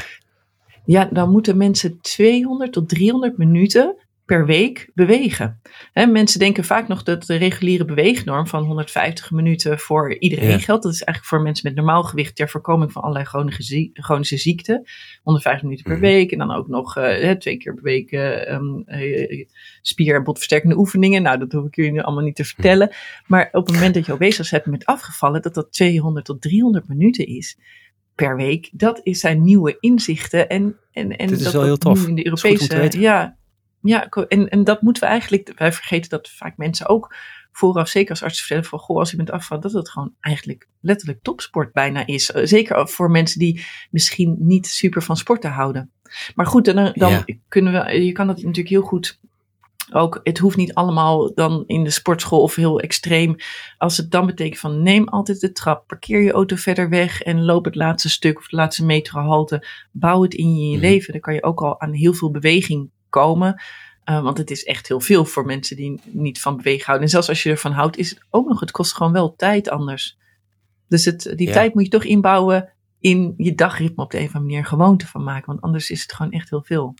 Ja, 0.85 1.09
dan 1.12 1.30
moeten 1.30 1.56
mensen 1.56 2.00
200 2.00 2.72
tot 2.72 2.88
300 2.88 3.38
minuten 3.38 3.96
per 4.31 4.47
week 4.47 4.90
bewegen. 4.95 5.61
He, 5.93 6.07
mensen 6.07 6.38
denken 6.38 6.64
vaak 6.64 6.88
nog 6.88 7.03
dat 7.03 7.27
de 7.27 7.37
reguliere 7.37 7.85
beweegnorm 7.85 8.47
van 8.47 8.64
150 8.64 9.31
minuten 9.31 9.79
voor 9.79 10.19
iedereen 10.19 10.51
ja. 10.51 10.59
geldt. 10.59 10.83
Dat 10.83 10.93
is 10.93 11.03
eigenlijk 11.03 11.35
voor 11.35 11.40
mensen 11.40 11.69
met 11.69 11.77
normaal 11.77 12.03
gewicht 12.03 12.37
ter 12.37 12.49
voorkoming 12.49 12.93
van 12.93 13.03
allerlei 13.03 13.27
chronische, 13.27 13.90
chronische 13.93 14.37
ziekten. 14.37 14.88
150 15.23 15.62
minuten 15.62 15.85
per 15.85 15.95
mm. 15.95 16.01
week 16.01 16.33
en 16.33 16.38
dan 16.38 16.55
ook 16.55 16.69
nog 16.69 16.97
uh, 16.99 17.31
twee 17.31 17.57
keer 17.57 17.75
per 17.75 17.83
week 17.83 18.12
uh, 18.12 18.53
um, 18.53 18.83
uh, 18.87 19.47
spier- 19.83 20.14
en 20.14 20.25
botversterkende 20.25 20.77
oefeningen. 20.77 21.23
Nou, 21.23 21.38
dat 21.38 21.53
hoef 21.53 21.66
ik 21.66 21.77
jullie 21.77 22.03
allemaal 22.03 22.25
niet 22.25 22.37
te 22.37 22.45
vertellen. 22.45 22.87
Mm. 22.90 23.25
Maar 23.27 23.49
op 23.53 23.66
het 23.66 23.75
moment 23.75 23.95
dat 23.95 24.07
je 24.07 24.12
obesitas 24.12 24.51
hebt 24.51 24.66
met 24.66 24.87
afgevallen, 24.87 25.43
dat 25.43 25.55
dat 25.55 25.73
200 25.73 26.25
tot 26.25 26.43
300 26.43 26.88
minuten 26.88 27.27
is 27.27 27.59
per 28.14 28.37
week. 28.37 28.71
Dat 28.73 29.01
is 29.03 29.21
zijn 29.21 29.43
nieuwe 29.43 29.77
inzichten. 29.81 30.49
En, 30.49 30.77
en, 30.93 31.16
en 31.16 31.27
Dit 31.29 31.38
is 31.38 31.45
dat, 31.45 31.53
wel 31.53 31.64
heel 31.64 31.77
tof. 31.79 32.07
in 32.07 32.14
de 32.14 32.25
Europese. 32.25 33.01
Ja, 33.01 33.38
ja, 33.83 34.09
en, 34.09 34.49
en 34.49 34.64
dat 34.64 34.83
moeten 34.83 35.03
we 35.03 35.09
eigenlijk, 35.09 35.53
wij 35.57 35.73
vergeten 35.73 36.11
dat 36.11 36.31
vaak 36.31 36.57
mensen 36.57 36.88
ook 36.88 37.14
vooraf, 37.53 37.88
zeker 37.88 38.11
als 38.11 38.23
arts 38.23 38.38
vertellen 38.38 38.64
van, 38.64 38.79
goh, 38.79 38.99
als 38.99 39.11
je 39.11 39.16
bent 39.16 39.31
afgevallen, 39.31 39.62
dat 39.62 39.73
het 39.73 39.90
gewoon 39.90 40.14
eigenlijk 40.21 40.69
letterlijk 40.81 41.23
topsport 41.23 41.73
bijna 41.73 42.07
is. 42.07 42.27
Zeker 42.27 42.88
voor 42.88 43.11
mensen 43.11 43.38
die 43.38 43.64
misschien 43.90 44.37
niet 44.38 44.66
super 44.66 45.03
van 45.03 45.16
sporten 45.16 45.51
houden. 45.51 45.90
Maar 46.35 46.47
goed, 46.47 46.64
dan, 46.64 46.93
dan 46.95 47.11
ja. 47.11 47.25
kunnen 47.49 47.73
we, 47.73 48.05
je 48.05 48.12
kan 48.12 48.27
dat 48.27 48.37
natuurlijk 48.37 48.69
heel 48.69 48.83
goed 48.83 49.19
ook, 49.93 50.21
het 50.23 50.38
hoeft 50.38 50.57
niet 50.57 50.75
allemaal 50.75 51.35
dan 51.35 51.64
in 51.66 51.85
de 51.85 51.90
sportschool 51.90 52.43
of 52.43 52.55
heel 52.55 52.81
extreem. 52.81 53.37
Als 53.79 53.97
het 53.97 54.11
dan 54.11 54.27
betekent 54.27 54.61
van 54.61 54.83
neem 54.83 55.09
altijd 55.09 55.40
de 55.40 55.53
trap, 55.53 55.87
parkeer 55.87 56.23
je 56.23 56.33
auto 56.33 56.57
verder 56.57 56.88
weg 56.88 57.23
en 57.23 57.45
loop 57.45 57.64
het 57.64 57.75
laatste 57.75 58.09
stuk 58.09 58.38
of 58.38 58.49
de 58.49 58.57
laatste 58.57 58.85
meterhalte. 58.85 59.66
Bouw 59.93 60.23
het 60.23 60.35
in 60.35 60.55
je, 60.55 60.71
je 60.71 60.79
leven. 60.79 61.12
Dan 61.12 61.21
kan 61.21 61.35
je 61.35 61.43
ook 61.43 61.61
al 61.62 61.81
aan 61.81 61.93
heel 61.93 62.14
veel 62.14 62.31
beweging 62.31 62.90
komen. 63.11 63.62
Uh, 64.05 64.23
want 64.23 64.38
het 64.38 64.51
is 64.51 64.64
echt 64.64 64.88
heel 64.88 65.01
veel 65.01 65.25
voor 65.25 65.44
mensen 65.44 65.77
die 65.77 66.01
niet 66.05 66.40
van 66.40 66.57
bewegen 66.57 66.85
houden. 66.85 67.05
En 67.05 67.12
zelfs 67.12 67.29
als 67.29 67.42
je 67.42 67.51
ervan 67.51 67.73
houdt, 67.73 67.96
is 67.96 68.11
het 68.11 68.20
ook 68.31 68.49
nog, 68.49 68.61
het 68.61 68.70
kost 68.70 68.94
gewoon 68.94 69.12
wel 69.12 69.35
tijd 69.35 69.70
anders. 69.70 70.18
Dus 70.88 71.05
het, 71.05 71.33
die 71.37 71.46
ja. 71.46 71.53
tijd 71.53 71.75
moet 71.75 71.85
je 71.85 71.90
toch 71.90 72.05
inbouwen 72.05 72.73
in 73.01 73.35
je 73.37 73.55
dagritme 73.55 74.03
op 74.03 74.11
de 74.11 74.18
een 74.18 74.27
of 74.27 74.35
andere 74.35 74.53
manier 74.53 74.68
gewoonte 74.68 75.07
van 75.07 75.25
maken. 75.25 75.46
Want 75.46 75.61
anders 75.61 75.90
is 75.90 76.03
het 76.03 76.12
gewoon 76.12 76.33
echt 76.33 76.51
heel 76.51 76.62
veel. 76.62 76.94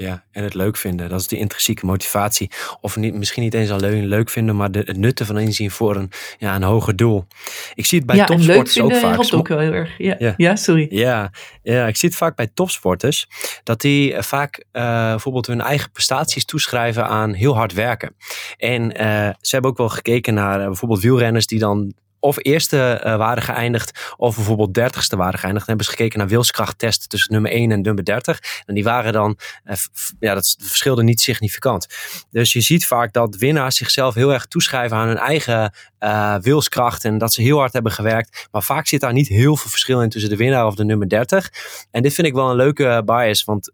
Ja, 0.00 0.24
en 0.30 0.44
het 0.44 0.54
leuk 0.54 0.76
vinden. 0.76 1.08
Dat 1.08 1.20
is 1.20 1.26
de 1.26 1.36
intrinsieke 1.36 1.86
motivatie. 1.86 2.50
Of 2.80 2.96
niet, 2.96 3.14
misschien 3.14 3.42
niet 3.42 3.54
eens 3.54 3.70
alleen 3.70 4.06
leuk 4.06 4.30
vinden, 4.30 4.56
maar 4.56 4.70
de, 4.70 4.78
het 4.78 4.96
nutten 4.96 5.26
van 5.26 5.38
inzien 5.38 5.70
voor 5.70 5.96
een, 5.96 6.10
ja, 6.38 6.54
een 6.54 6.62
hoger 6.62 6.96
doel. 6.96 7.26
Ik 7.74 7.86
zie 7.86 7.98
het 7.98 8.06
bij 8.06 8.16
ja, 8.16 8.24
topsporters 8.24 8.80
ook 8.80 8.94
vaak. 8.94 9.14
helpt 9.14 9.34
ook 9.34 9.48
wel 9.48 9.58
heel 9.58 9.72
erg. 9.72 9.98
Ja, 9.98 10.34
ja. 10.36 10.56
sorry. 10.56 10.86
Ja, 10.90 11.30
ja, 11.62 11.86
ik 11.86 11.96
zie 11.96 12.08
het 12.08 12.18
vaak 12.18 12.36
bij 12.36 12.50
topsporters. 12.54 13.28
Dat 13.62 13.80
die 13.80 14.14
eh, 14.14 14.22
vaak 14.22 14.64
uh, 14.72 14.82
bijvoorbeeld 15.10 15.46
hun 15.46 15.60
eigen 15.60 15.90
prestaties 15.90 16.44
toeschrijven 16.44 17.06
aan 17.06 17.32
heel 17.32 17.54
hard 17.54 17.72
werken. 17.72 18.14
En 18.56 18.82
uh, 18.82 19.28
ze 19.40 19.50
hebben 19.50 19.70
ook 19.70 19.78
wel 19.78 19.88
gekeken 19.88 20.34
naar 20.34 20.60
uh, 20.60 20.66
bijvoorbeeld 20.66 21.00
wielrenners 21.00 21.46
die 21.46 21.58
dan 21.58 21.94
of 22.20 22.36
eerste 22.38 23.00
uh, 23.04 23.16
waren 23.16 23.42
geëindigd 23.42 24.14
of 24.16 24.34
bijvoorbeeld 24.34 24.74
dertigste 24.74 25.16
waren 25.16 25.38
geëindigd. 25.38 25.66
Dan 25.66 25.76
hebben 25.76 25.84
ze 25.84 25.98
gekeken 25.98 26.18
naar 26.18 26.28
wilskrachttesten 26.28 27.08
tussen 27.08 27.32
nummer 27.32 27.50
1 27.50 27.72
en 27.72 27.80
nummer 27.80 28.04
30. 28.04 28.62
En 28.66 28.74
die 28.74 28.84
waren 28.84 29.12
dan, 29.12 29.38
uh, 29.64 29.74
ja, 30.20 30.34
dat 30.34 30.56
verschilde 30.58 31.02
niet 31.02 31.20
significant. 31.20 31.86
Dus 32.30 32.52
je 32.52 32.60
ziet 32.60 32.86
vaak 32.86 33.12
dat 33.12 33.36
winnaars 33.36 33.76
zichzelf 33.76 34.14
heel 34.14 34.32
erg 34.32 34.46
toeschrijven 34.46 34.96
aan 34.96 35.08
hun 35.08 35.18
eigen 35.18 35.74
uh, 36.00 36.36
wilskracht 36.36 37.04
en 37.04 37.18
dat 37.18 37.32
ze 37.32 37.42
heel 37.42 37.58
hard 37.58 37.72
hebben 37.72 37.92
gewerkt. 37.92 38.48
Maar 38.50 38.62
vaak 38.62 38.86
zit 38.86 39.00
daar 39.00 39.12
niet 39.12 39.28
heel 39.28 39.56
veel 39.56 39.70
verschil 39.70 40.02
in 40.02 40.08
tussen 40.08 40.30
de 40.30 40.36
winnaar 40.36 40.66
of 40.66 40.74
de 40.74 40.84
nummer 40.84 41.08
30. 41.08 41.50
En 41.90 42.02
dit 42.02 42.14
vind 42.14 42.26
ik 42.26 42.34
wel 42.34 42.50
een 42.50 42.56
leuke 42.56 43.02
bias, 43.04 43.44
want 43.44 43.70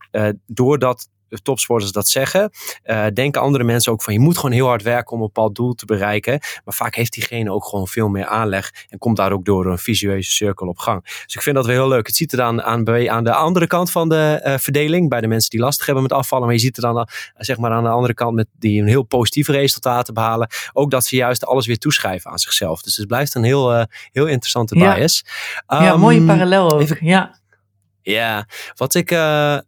doordat 0.46 1.08
topsporters 1.42 1.92
dat 1.92 2.08
zeggen, 2.08 2.50
uh, 2.84 3.06
denken 3.14 3.40
andere 3.40 3.64
mensen 3.64 3.92
ook 3.92 4.02
van 4.02 4.12
je 4.12 4.20
moet 4.20 4.36
gewoon 4.36 4.52
heel 4.52 4.66
hard 4.66 4.82
werken 4.82 5.12
om 5.12 5.20
een 5.20 5.26
bepaald 5.26 5.54
doel 5.54 5.74
te 5.74 5.84
bereiken. 5.84 6.40
Maar 6.64 6.74
vaak 6.74 6.94
heeft 6.94 7.12
diegene 7.12 7.52
ook 7.52 7.64
gewoon 7.64 7.88
veel 7.88 8.08
meer 8.08 8.26
aanleg 8.26 8.72
en 8.88 8.98
komt 8.98 9.16
daar 9.16 9.32
ook 9.32 9.44
door 9.44 9.66
een 9.66 9.78
visueuze 9.78 10.30
cirkel 10.30 10.66
op 10.66 10.78
gang. 10.78 11.02
Dus 11.02 11.34
ik 11.34 11.42
vind 11.42 11.56
dat 11.56 11.66
wel 11.66 11.74
heel 11.74 11.88
leuk. 11.88 12.06
Het 12.06 12.16
ziet 12.16 12.32
er 12.32 12.38
dan 12.38 12.62
aan, 12.62 13.10
aan 13.10 13.24
de 13.24 13.34
andere 13.34 13.66
kant 13.66 13.90
van 13.90 14.08
de 14.08 14.42
uh, 14.44 14.54
verdeling, 14.58 15.08
bij 15.08 15.20
de 15.20 15.26
mensen 15.26 15.50
die 15.50 15.60
lastig 15.60 15.86
hebben 15.86 16.02
met 16.02 16.12
afvallen, 16.12 16.46
maar 16.46 16.54
je 16.54 16.60
ziet 16.60 16.76
er 16.76 16.82
dan 16.82 16.96
uh, 16.96 17.04
zeg 17.36 17.56
maar 17.56 17.70
aan 17.70 17.82
de 17.82 17.88
andere 17.88 18.14
kant 18.14 18.34
met 18.34 18.46
die 18.58 18.80
een 18.80 18.88
heel 18.88 19.02
positieve 19.02 19.52
resultaten 19.52 20.14
behalen, 20.14 20.48
ook 20.72 20.90
dat 20.90 21.04
ze 21.04 21.16
juist 21.16 21.46
alles 21.46 21.66
weer 21.66 21.78
toeschrijven 21.78 22.30
aan 22.30 22.38
zichzelf. 22.38 22.82
Dus 22.82 22.96
het 22.96 23.06
blijft 23.06 23.34
een 23.34 23.44
heel, 23.44 23.86
heel 24.12 24.26
interessante 24.26 24.74
bias. 24.74 25.24
Ja, 25.66 25.78
um, 25.78 25.84
ja 25.84 25.96
mooie 25.96 26.22
parallel 26.22 26.72
ook. 26.72 26.80
Even, 26.80 26.98
ja. 27.00 27.44
Ja, 28.08 28.46
wat 28.74 28.94
ik 28.94 29.10
uh, 29.10 29.58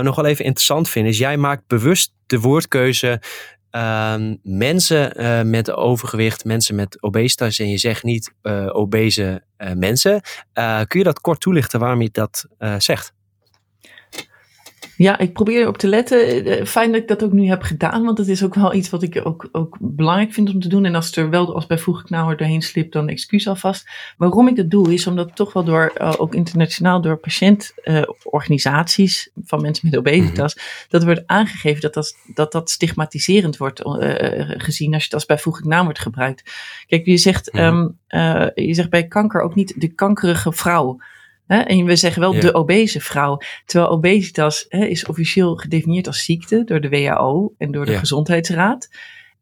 nog 0.00 0.16
wel 0.16 0.24
even 0.24 0.44
interessant 0.44 0.88
vind, 0.88 1.06
is 1.06 1.18
jij 1.18 1.36
maakt 1.36 1.66
bewust 1.66 2.12
de 2.26 2.40
woordkeuze 2.40 3.22
uh, 3.70 4.14
mensen 4.42 5.20
uh, 5.20 5.42
met 5.42 5.70
overgewicht, 5.70 6.44
mensen 6.44 6.74
met 6.74 7.02
obesitas 7.02 7.58
en 7.58 7.68
je 7.68 7.78
zegt 7.78 8.02
niet 8.02 8.32
obese 8.72 9.42
mensen. 9.74 10.20
kun 10.86 10.98
je 10.98 11.04
dat 11.04 11.20
kort 11.20 11.40
toelichten 11.40 11.80
waarom 11.80 12.02
je 12.02 12.08
dat 12.12 12.46
zegt? 12.78 13.12
Ja, 14.98 15.18
ik 15.18 15.32
probeer 15.32 15.60
erop 15.60 15.78
te 15.78 15.88
letten. 15.88 16.44
Eh, 16.44 16.64
fijn 16.64 16.92
dat 16.92 17.00
ik 17.00 17.08
dat 17.08 17.24
ook 17.24 17.32
nu 17.32 17.48
heb 17.48 17.62
gedaan, 17.62 18.04
want 18.04 18.18
het 18.18 18.28
is 18.28 18.44
ook 18.44 18.54
wel 18.54 18.74
iets 18.74 18.90
wat 18.90 19.02
ik 19.02 19.20
ook, 19.24 19.48
ook 19.52 19.76
belangrijk 19.80 20.32
vind 20.32 20.54
om 20.54 20.60
te 20.60 20.68
doen. 20.68 20.84
En 20.84 20.94
als 20.94 21.06
het 21.06 21.16
er 21.16 21.30
wel 21.30 21.54
als 21.54 21.66
bij 21.66 21.78
vroeg 21.78 22.08
nou 22.08 22.36
doorheen 22.36 22.62
slipt, 22.62 22.92
dan 22.92 23.08
excuus 23.08 23.48
alvast. 23.48 23.88
Waarom 24.16 24.48
ik 24.48 24.56
dat 24.56 24.70
doe, 24.70 24.92
is 24.92 25.06
omdat 25.06 25.36
toch 25.36 25.52
wel 25.52 25.64
door, 25.64 25.92
uh, 26.00 26.14
ook 26.16 26.34
internationaal 26.34 27.00
door 27.00 27.16
patiëntorganisaties 27.16 29.30
van 29.44 29.62
mensen 29.62 29.88
met 29.90 29.98
obesitas, 29.98 30.54
mm 30.54 30.62
-hmm. 30.62 30.86
dat 30.88 31.04
wordt 31.04 31.22
aangegeven 31.26 31.80
dat 31.80 31.94
dat, 31.94 32.16
dat, 32.34 32.52
dat 32.52 32.70
stigmatiserend 32.70 33.56
wordt 33.56 33.80
gezien 34.58 34.92
als 34.92 35.02
je 35.02 35.08
het 35.08 35.14
als 35.14 35.26
bijvoeglijk 35.26 35.66
naam 35.66 35.84
wordt 35.84 35.98
gebruikt. 35.98 36.42
Kijk, 36.86 37.06
je 37.06 37.16
zegt, 37.16 37.52
mm 37.52 37.60
-hmm. 37.60 37.96
um, 38.08 38.50
je 38.54 38.74
zegt 38.74 38.90
bij 38.90 39.06
kanker 39.06 39.40
ook 39.40 39.54
niet 39.54 39.80
de 39.80 39.88
kankerige 39.88 40.52
vrouw. 40.52 40.98
En 41.48 41.84
we 41.84 41.96
zeggen 41.96 42.20
wel 42.20 42.40
de 42.40 42.54
obese 42.54 43.00
vrouw. 43.00 43.38
Terwijl 43.64 43.90
obesitas 43.90 44.66
is 44.68 45.06
officieel 45.06 45.56
gedefinieerd 45.56 46.06
als 46.06 46.24
ziekte 46.24 46.64
door 46.64 46.80
de 46.80 46.88
WHO 46.88 47.54
en 47.58 47.72
door 47.72 47.86
de 47.86 47.98
Gezondheidsraad. 47.98 48.88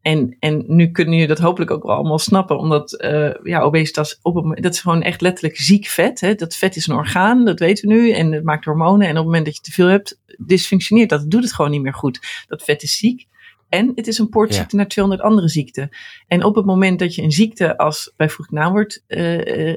En, 0.01 0.35
en 0.39 0.63
nu 0.67 0.91
kunnen 0.91 1.17
je 1.17 1.27
dat 1.27 1.39
hopelijk 1.39 1.71
ook 1.71 1.83
wel 1.83 1.95
allemaal 1.95 2.19
snappen, 2.19 2.57
omdat 2.57 3.03
uh, 3.03 3.33
ja, 3.43 3.59
obesitas, 3.59 4.19
op 4.21 4.35
het, 4.35 4.63
dat 4.63 4.73
is 4.73 4.79
gewoon 4.79 5.01
echt 5.01 5.21
letterlijk 5.21 5.57
ziek 5.57 5.85
vet. 5.85 6.19
Hè? 6.19 6.35
Dat 6.35 6.55
vet 6.55 6.75
is 6.75 6.87
een 6.87 6.95
orgaan, 6.95 7.45
dat 7.45 7.59
weten 7.59 7.87
we 7.87 7.93
nu, 7.93 8.11
en 8.11 8.31
het 8.31 8.43
maakt 8.43 8.65
hormonen. 8.65 9.07
En 9.07 9.11
op 9.11 9.17
het 9.17 9.25
moment 9.25 9.45
dat 9.45 9.55
je 9.55 9.61
te 9.61 9.71
veel 9.71 9.87
hebt, 9.87 10.19
dysfunctioneert 10.37 11.09
dat, 11.09 11.31
doet 11.31 11.43
het 11.43 11.53
gewoon 11.53 11.71
niet 11.71 11.81
meer 11.81 11.93
goed. 11.93 12.45
Dat 12.47 12.63
vet 12.63 12.83
is 12.83 12.97
ziek. 12.97 13.27
En 13.69 13.91
het 13.95 14.07
is 14.07 14.17
een 14.17 14.29
poortziekte 14.29 14.75
ja. 14.75 14.81
naar 14.81 14.87
200 14.87 15.27
andere 15.27 15.49
ziekten. 15.49 15.89
En 16.27 16.43
op 16.43 16.55
het 16.55 16.65
moment 16.65 16.99
dat 16.99 17.15
je 17.15 17.21
een 17.21 17.31
ziekte 17.31 17.77
als 17.77 18.13
bijvoeglijk 18.15 18.51
naamwoord 18.51 19.03
uh, 19.07 19.73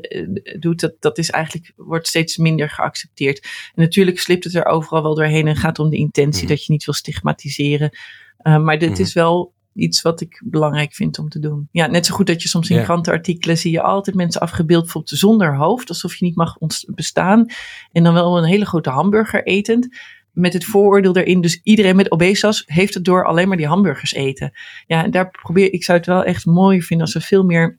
doet, 0.58 0.80
dat, 0.80 0.94
dat 1.00 1.18
is 1.18 1.30
eigenlijk, 1.30 1.72
wordt 1.76 2.06
steeds 2.06 2.36
minder 2.36 2.70
geaccepteerd. 2.70 3.42
En 3.74 3.82
natuurlijk 3.82 4.18
slipt 4.18 4.44
het 4.44 4.54
er 4.54 4.64
overal 4.64 5.02
wel 5.02 5.14
doorheen 5.14 5.46
en 5.46 5.56
gaat 5.56 5.78
om 5.78 5.90
de 5.90 5.96
intentie 5.96 6.42
mm. 6.42 6.48
dat 6.48 6.64
je 6.64 6.72
niet 6.72 6.84
wil 6.84 6.94
stigmatiseren. 6.94 7.98
Uh, 8.42 8.58
maar 8.58 8.78
dit 8.78 8.90
mm. 8.90 9.04
is 9.04 9.12
wel 9.12 9.52
iets 9.74 10.02
wat 10.02 10.20
ik 10.20 10.42
belangrijk 10.44 10.94
vind 10.94 11.18
om 11.18 11.28
te 11.28 11.38
doen. 11.38 11.68
Ja, 11.72 11.86
net 11.86 12.06
zo 12.06 12.14
goed 12.14 12.26
dat 12.26 12.42
je 12.42 12.48
soms 12.48 12.68
in 12.68 12.74
yeah. 12.74 12.86
krantenartikelen 12.86 13.58
zie 13.58 13.72
je 13.72 13.82
altijd 13.82 14.16
mensen 14.16 14.40
afgebeeld, 14.40 14.82
bijvoorbeeld 14.82 15.18
zonder 15.18 15.56
hoofd, 15.56 15.88
alsof 15.88 16.14
je 16.14 16.24
niet 16.24 16.36
mag 16.36 16.56
bestaan. 16.86 17.46
En 17.92 18.02
dan 18.02 18.14
wel 18.14 18.38
een 18.38 18.44
hele 18.44 18.66
grote 18.66 18.90
hamburger 18.90 19.44
etend 19.44 19.88
met 20.32 20.52
het 20.52 20.64
vooroordeel 20.64 21.16
erin. 21.16 21.40
Dus 21.40 21.60
iedereen 21.62 21.96
met 21.96 22.10
obesitas 22.10 22.62
heeft 22.66 22.94
het 22.94 23.04
door 23.04 23.26
alleen 23.26 23.48
maar 23.48 23.56
die 23.56 23.66
hamburgers 23.66 24.12
eten. 24.12 24.52
Ja, 24.86 25.08
daar 25.08 25.30
probeer 25.30 25.72
ik 25.72 25.84
zou 25.84 25.98
het 25.98 26.06
wel 26.06 26.24
echt 26.24 26.46
mooi 26.46 26.82
vinden 26.82 27.06
als 27.06 27.14
we 27.14 27.20
veel 27.20 27.44
meer 27.44 27.78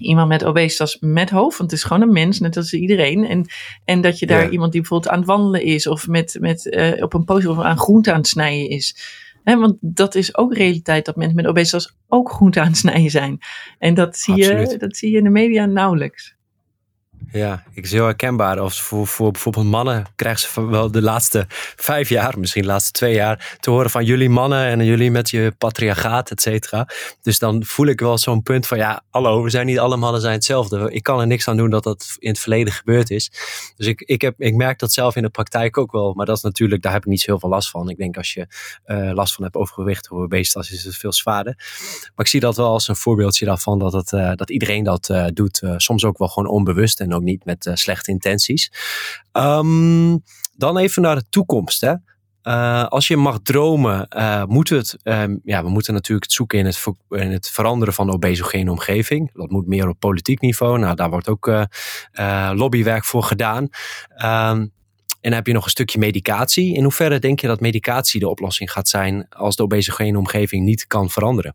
iemand 0.00 0.28
met 0.28 0.44
obesitas 0.44 0.96
met 1.00 1.30
hoofd, 1.30 1.58
want 1.58 1.70
het 1.70 1.80
is 1.80 1.86
gewoon 1.86 2.02
een 2.02 2.12
mens, 2.12 2.40
net 2.40 2.56
als 2.56 2.72
iedereen. 2.72 3.24
En, 3.24 3.46
en 3.84 4.00
dat 4.00 4.18
je 4.18 4.26
daar 4.26 4.44
ja. 4.44 4.50
iemand 4.50 4.72
die 4.72 4.80
bijvoorbeeld 4.80 5.12
aan 5.12 5.18
het 5.18 5.28
wandelen 5.28 5.62
is 5.62 5.86
of 5.86 6.08
met, 6.08 6.36
met, 6.40 6.66
uh, 6.66 7.02
op 7.02 7.14
een 7.14 7.24
poster 7.24 7.50
of 7.50 7.58
aan 7.58 7.78
groente 7.78 8.12
aan 8.12 8.18
het 8.18 8.26
snijden 8.26 8.68
is. 8.68 8.96
He, 9.44 9.58
want 9.58 9.76
dat 9.80 10.14
is 10.14 10.36
ook 10.36 10.54
realiteit, 10.54 11.04
dat 11.04 11.16
mensen 11.16 11.36
met 11.36 11.46
obesitas 11.46 11.96
ook 12.08 12.30
groente 12.30 12.60
aan 12.60 12.66
het 12.66 12.76
snijden 12.76 13.10
zijn. 13.10 13.38
En 13.78 13.94
dat 13.94 14.16
zie, 14.16 14.36
je, 14.36 14.74
dat 14.78 14.96
zie 14.96 15.10
je 15.10 15.16
in 15.16 15.24
de 15.24 15.30
media 15.30 15.66
nauwelijks. 15.66 16.34
Ja, 17.32 17.62
ik 17.72 17.84
is 17.84 17.92
heel 17.92 18.04
herkenbaar. 18.04 18.60
Als 18.60 18.82
voor, 18.82 19.06
voor 19.06 19.30
bijvoorbeeld 19.30 19.66
mannen 19.66 20.06
krijgen 20.16 20.40
ze 20.40 20.66
wel 20.66 20.90
de 20.90 21.02
laatste 21.02 21.44
vijf 21.76 22.08
jaar, 22.08 22.38
misschien 22.38 22.62
de 22.62 22.68
laatste 22.68 22.92
twee 22.92 23.14
jaar, 23.14 23.56
te 23.60 23.70
horen 23.70 23.90
van 23.90 24.04
jullie 24.04 24.28
mannen 24.28 24.64
en 24.66 24.84
jullie 24.84 25.10
met 25.10 25.30
je 25.30 25.54
patriarchaat, 25.58 26.30
et 26.30 26.40
cetera. 26.40 26.88
Dus 27.22 27.38
dan 27.38 27.64
voel 27.64 27.86
ik 27.86 28.00
wel 28.00 28.18
zo'n 28.18 28.42
punt 28.42 28.66
van 28.66 28.78
ja, 28.78 29.02
hallo, 29.10 29.42
we 29.42 29.50
zijn 29.50 29.66
niet 29.66 29.78
alle 29.78 29.96
mannen 29.96 30.20
zijn 30.20 30.32
hetzelfde. 30.32 30.92
Ik 30.92 31.02
kan 31.02 31.20
er 31.20 31.26
niks 31.26 31.48
aan 31.48 31.56
doen 31.56 31.70
dat 31.70 31.82
dat 31.82 32.16
in 32.18 32.28
het 32.28 32.38
verleden 32.38 32.72
gebeurd 32.72 33.10
is. 33.10 33.30
Dus 33.76 33.86
ik, 33.86 34.00
ik, 34.00 34.20
heb, 34.20 34.40
ik 34.40 34.54
merk 34.54 34.78
dat 34.78 34.92
zelf 34.92 35.16
in 35.16 35.22
de 35.22 35.28
praktijk 35.28 35.78
ook 35.78 35.92
wel. 35.92 36.12
Maar 36.14 36.26
dat 36.26 36.36
is 36.36 36.42
natuurlijk, 36.42 36.82
daar 36.82 36.92
heb 36.92 37.02
ik 37.02 37.08
niet 37.08 37.26
heel 37.26 37.38
veel 37.38 37.48
last 37.48 37.70
van. 37.70 37.88
Ik 37.88 37.96
denk 37.96 38.16
als 38.16 38.34
je 38.34 38.46
uh, 38.86 39.12
last 39.12 39.34
van 39.34 39.44
hebt 39.44 39.56
overgewicht 39.56 40.10
of 40.10 40.18
obesitas, 40.18 40.70
is 40.70 40.84
het 40.84 40.96
veel 40.96 41.12
zwaarder. 41.12 41.54
Maar 42.14 42.24
ik 42.24 42.26
zie 42.26 42.40
dat 42.40 42.56
wel 42.56 42.72
als 42.72 42.88
een 42.88 42.96
voorbeeldje 42.96 43.46
daarvan 43.46 43.78
dat, 43.78 43.92
het, 43.92 44.12
uh, 44.12 44.32
dat 44.34 44.50
iedereen 44.50 44.84
dat 44.84 45.08
uh, 45.08 45.26
doet. 45.32 45.62
soms 45.76 46.04
ook 46.04 46.18
wel 46.18 46.28
gewoon 46.28 46.48
onbewust 46.48 47.00
ook 47.14 47.22
niet 47.22 47.44
met 47.44 47.66
uh, 47.66 47.74
slechte 47.74 48.10
intenties. 48.10 48.72
Um, 49.32 50.22
dan 50.56 50.76
even 50.76 51.02
naar 51.02 51.16
de 51.16 51.24
toekomst. 51.28 51.80
Hè. 51.80 51.94
Uh, 52.42 52.84
als 52.84 53.08
je 53.08 53.16
mag 53.16 53.38
dromen, 53.42 54.06
uh, 54.16 54.44
moet 54.44 54.68
het, 54.68 54.96
um, 55.02 55.40
ja, 55.44 55.62
we 55.62 55.68
moeten 55.68 55.94
natuurlijk 55.94 56.26
het 56.26 56.34
zoeken 56.34 56.58
in 56.58 56.66
het, 56.66 56.84
in 57.08 57.30
het 57.30 57.50
veranderen 57.50 57.94
van 57.94 58.06
de 58.06 58.12
obesogene 58.12 58.70
omgeving. 58.70 59.30
Dat 59.32 59.50
moet 59.50 59.66
meer 59.66 59.88
op 59.88 59.98
politiek 59.98 60.40
niveau. 60.40 60.78
Nou, 60.78 60.94
daar 60.94 61.10
wordt 61.10 61.28
ook 61.28 61.50
lobbywerk 62.52 63.04
voor 63.04 63.22
gedaan. 63.22 63.68
Um, 64.24 64.72
en 65.20 65.32
heb 65.32 65.46
je 65.46 65.52
nog 65.52 65.64
een 65.64 65.70
stukje 65.70 65.98
medicatie. 65.98 66.74
In 66.74 66.82
hoeverre 66.82 67.18
denk 67.18 67.40
je 67.40 67.46
dat 67.46 67.60
medicatie 67.60 68.20
de 68.20 68.28
oplossing 68.28 68.72
gaat 68.72 68.88
zijn 68.88 69.28
als 69.28 69.56
de 69.56 69.62
obesogene 69.62 70.18
omgeving 70.18 70.64
niet 70.64 70.86
kan 70.86 71.10
veranderen? 71.10 71.54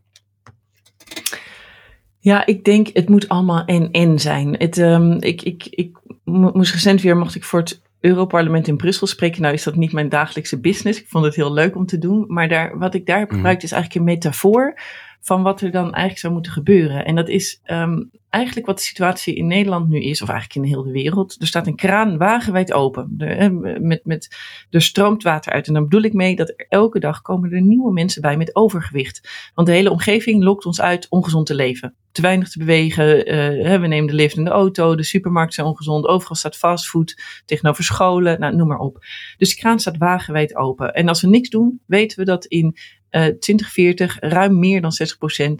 Ja, 2.26 2.46
ik 2.46 2.64
denk 2.64 2.88
het 2.92 3.08
moet 3.08 3.28
allemaal 3.28 3.64
en-en 3.64 4.18
zijn. 4.18 4.54
Het, 4.58 4.78
um, 4.78 5.12
ik, 5.20 5.42
ik, 5.42 5.66
ik 5.70 5.98
moest 6.24 6.72
recent 6.72 7.02
weer, 7.02 7.16
mocht 7.16 7.34
ik 7.34 7.44
voor 7.44 7.58
het 7.58 7.82
Europarlement 8.00 8.68
in 8.68 8.76
Brussel 8.76 9.06
spreken. 9.06 9.42
Nou 9.42 9.54
is 9.54 9.62
dat 9.62 9.76
niet 9.76 9.92
mijn 9.92 10.08
dagelijkse 10.08 10.60
business. 10.60 11.00
Ik 11.00 11.08
vond 11.08 11.24
het 11.24 11.34
heel 11.34 11.52
leuk 11.52 11.76
om 11.76 11.86
te 11.86 11.98
doen. 11.98 12.24
Maar 12.28 12.48
daar, 12.48 12.78
wat 12.78 12.94
ik 12.94 13.06
daar 13.06 13.18
heb 13.18 13.30
gebruikt 13.30 13.62
is 13.62 13.72
eigenlijk 13.72 14.00
een 14.00 14.14
metafoor 14.14 14.78
van 15.26 15.42
wat 15.42 15.60
er 15.60 15.70
dan 15.70 15.84
eigenlijk 15.84 16.18
zou 16.18 16.32
moeten 16.32 16.52
gebeuren. 16.52 17.04
En 17.04 17.14
dat 17.14 17.28
is 17.28 17.60
um, 17.64 18.10
eigenlijk 18.28 18.66
wat 18.66 18.76
de 18.76 18.82
situatie 18.82 19.34
in 19.34 19.46
Nederland 19.46 19.88
nu 19.88 20.00
is, 20.00 20.22
of 20.22 20.28
eigenlijk 20.28 20.60
in 20.60 20.72
heel 20.72 20.82
de 20.82 20.90
wereld. 20.92 21.36
Er 21.40 21.46
staat 21.46 21.66
een 21.66 21.76
kraan 21.76 22.18
wagenwijd 22.18 22.72
open. 22.72 23.14
Er, 23.18 23.54
met, 23.82 24.04
met, 24.04 24.36
er 24.70 24.82
stroomt 24.82 25.22
water 25.22 25.52
uit. 25.52 25.66
En 25.66 25.74
dan 25.74 25.82
bedoel 25.82 26.02
ik 26.02 26.12
mee 26.12 26.36
dat 26.36 26.48
er 26.48 26.66
elke 26.68 26.98
dag 26.98 27.22
komen 27.22 27.52
er 27.52 27.62
nieuwe 27.62 27.92
mensen 27.92 28.22
bij 28.22 28.36
met 28.36 28.56
overgewicht. 28.56 29.50
Want 29.54 29.66
de 29.66 29.74
hele 29.74 29.90
omgeving 29.90 30.42
lokt 30.42 30.66
ons 30.66 30.80
uit 30.80 31.06
ongezond 31.08 31.46
te 31.46 31.54
leven. 31.54 31.94
Te 32.12 32.22
weinig 32.22 32.50
te 32.50 32.58
bewegen. 32.58 33.32
Uh, 33.34 33.80
we 33.80 33.86
nemen 33.86 34.06
de 34.06 34.14
lift 34.14 34.36
in 34.36 34.44
de 34.44 34.50
auto. 34.50 34.94
De 34.94 35.02
supermarkten 35.02 35.54
zijn 35.54 35.66
ongezond. 35.66 36.06
Overal 36.06 36.36
staat 36.36 36.56
fastfood. 36.56 37.22
Tegenover 37.44 37.84
scholen. 37.84 38.40
Nou, 38.40 38.56
noem 38.56 38.68
maar 38.68 38.78
op. 38.78 39.04
Dus 39.36 39.54
de 39.54 39.60
kraan 39.60 39.80
staat 39.80 39.96
wagenwijd 39.96 40.56
open. 40.56 40.94
En 40.94 41.08
als 41.08 41.20
we 41.20 41.28
niks 41.28 41.48
doen, 41.48 41.80
weten 41.86 42.18
we 42.18 42.24
dat 42.24 42.44
in 42.44 42.76
2040 43.20 44.16
ruim 44.20 44.58
meer 44.58 44.80
dan 44.80 44.92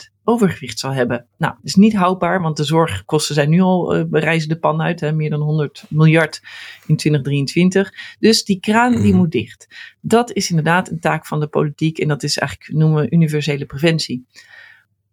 60% 0.09 0.13
overgewicht 0.25 0.79
zal 0.79 0.91
hebben. 0.91 1.27
Nou, 1.39 1.55
dat 1.55 1.65
is 1.65 1.75
niet 1.75 1.95
houdbaar, 1.95 2.43
want 2.43 2.57
de 2.57 2.65
zorgkosten 2.65 3.35
zijn 3.35 3.51
nu 3.51 3.61
al 3.61 3.97
uh, 3.97 4.05
reizen 4.11 4.49
de 4.49 4.59
pan 4.59 4.83
uit. 4.83 5.01
Hè, 5.01 5.13
meer 5.13 5.31
dan 5.31 5.41
100 5.41 5.85
miljard 5.89 6.41
in 6.87 6.97
2023. 6.97 7.93
Dus 8.19 8.45
die 8.45 8.61
kraan 8.61 8.93
die 8.97 9.09
Mhm. 9.09 9.17
moet 9.17 9.31
dicht. 9.33 9.67
Dat 10.01 10.33
is 10.33 10.49
inderdaad 10.51 10.91
een 10.91 11.01
taak 11.01 11.27
van 11.27 11.41
de 11.41 11.47
politiek 11.47 11.99
en 11.99 12.09
dat 12.09 12.23
is 12.23 12.39
eigenlijk, 12.39 12.79
noemen 12.79 13.03
we 13.03 13.11
universele 13.11 13.67
preventie. 13.67 14.27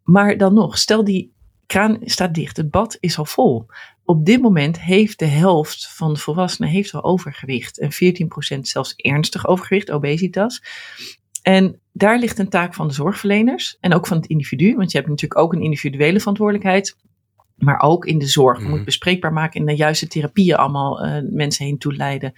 Maar 0.04 0.38
dan 0.38 0.54
nog, 0.54 0.78
stel 0.78 1.04
die 1.04 1.34
kraan 1.66 1.98
staat 2.02 2.34
dicht, 2.34 2.58
het 2.58 2.72
bad 2.72 2.98
is 3.00 3.18
al 3.18 3.26
vol. 3.26 3.66
Op 4.06 4.26
dit 4.26 4.42
moment 4.42 4.80
heeft 4.82 5.20
de 5.20 5.26
helft 5.26 5.88
van 5.96 6.14
de 6.14 6.20
volwassenen 6.20 6.70
heeft 6.70 6.92
wel 6.92 7.04
overgewicht. 7.04 7.80
En 7.80 7.92
14% 7.92 8.68
zelfs 8.68 8.94
ernstig 8.96 9.48
overgewicht, 9.48 9.92
obesitas. 9.92 10.62
En 11.44 11.80
daar 11.92 12.20
ligt 12.20 12.40
een 12.40 12.50
taak 12.50 12.74
van 12.74 12.88
de 12.88 12.94
zorgverleners 12.94 13.78
en 13.80 13.94
ook 13.94 14.08
van 14.08 14.18
het 14.18 14.26
individu. 14.26 14.76
Want 14.76 14.92
je 14.92 14.98
hebt 14.98 15.10
natuurlijk 15.10 15.42
ook 15.42 15.54
een 15.54 15.62
individuele 15.62 16.20
verantwoordelijkheid. 16.20 16.96
Maar 17.58 17.80
ook 17.82 18.06
in 18.06 18.18
de 18.20 18.28
zorg. 18.28 18.58
Je 18.58 18.64
Mhm. 18.64 18.74
moet 18.76 18.86
bespreekbaar 18.86 19.34
maken 19.34 19.60
en 19.60 19.66
de 19.66 19.76
juiste 19.76 20.08
therapieën 20.08 20.56
allemaal 20.56 21.02
eh, 21.04 21.22
mensen 21.30 21.66
heen 21.66 21.78
toeleiden. 21.78 22.34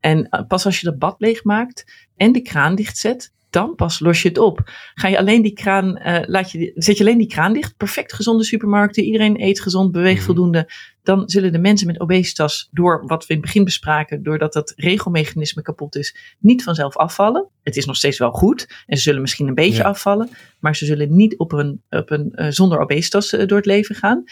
En 0.00 0.28
eh, 0.28 0.46
pas 0.46 0.64
als 0.64 0.80
je 0.80 0.86
dat 0.86 0.98
bad 0.98 1.14
leegmaakt 1.18 2.06
en 2.16 2.32
de 2.32 2.40
kraan 2.42 2.74
dichtzet, 2.74 3.32
dan 3.50 3.74
pas 3.74 4.00
los 4.00 4.22
je 4.22 4.28
het 4.28 4.38
op. 4.38 4.60
Ga 4.94 5.08
je 5.08 5.18
alleen 5.18 5.42
die 5.42 5.52
kraan, 5.52 5.96
eh, 5.96 6.28
laat 6.28 6.50
je, 6.50 6.72
zet 6.74 6.96
je 6.98 7.04
alleen 7.04 7.18
die 7.18 7.26
kraan 7.26 7.52
dicht, 7.52 7.76
perfect 7.76 8.12
gezonde 8.12 8.44
supermarkten, 8.44 9.04
iedereen 9.04 9.42
eet 9.42 9.60
gezond, 9.60 9.92
beweegt 9.92 10.16
Mhm. 10.16 10.24
voldoende, 10.26 10.68
dan 11.06 11.22
zullen 11.28 11.52
de 11.52 11.58
mensen 11.58 11.86
met 11.86 12.00
obesitas, 12.00 12.68
door 12.72 13.06
wat 13.06 13.26
we 13.26 13.32
in 13.34 13.36
het 13.36 13.46
begin 13.46 13.64
bespraken, 13.64 14.22
doordat 14.22 14.52
dat 14.52 14.72
regelmechanisme 14.76 15.62
kapot 15.62 15.96
is, 15.96 16.16
niet 16.38 16.62
vanzelf 16.62 16.96
afvallen. 16.96 17.48
Het 17.62 17.76
is 17.76 17.84
nog 17.86 17.96
steeds 17.96 18.18
wel 18.18 18.30
goed 18.30 18.82
en 18.86 18.96
ze 18.96 19.02
zullen 19.02 19.20
misschien 19.20 19.48
een 19.48 19.54
beetje 19.54 19.82
Ja. 19.82 19.88
afvallen, 19.88 20.28
maar 20.60 20.76
ze 20.76 20.84
zullen 20.84 21.16
niet 21.16 21.36
op 21.38 21.52
een, 21.52 21.82
op 21.90 22.10
een 22.10 22.32
eh, 22.32 22.46
zonder 22.50 22.78
obesitas 22.80 23.32
eh, 23.32 23.46
door 23.46 23.56
het 23.56 23.66
leven 23.66 23.94
gaan. 23.94 24.24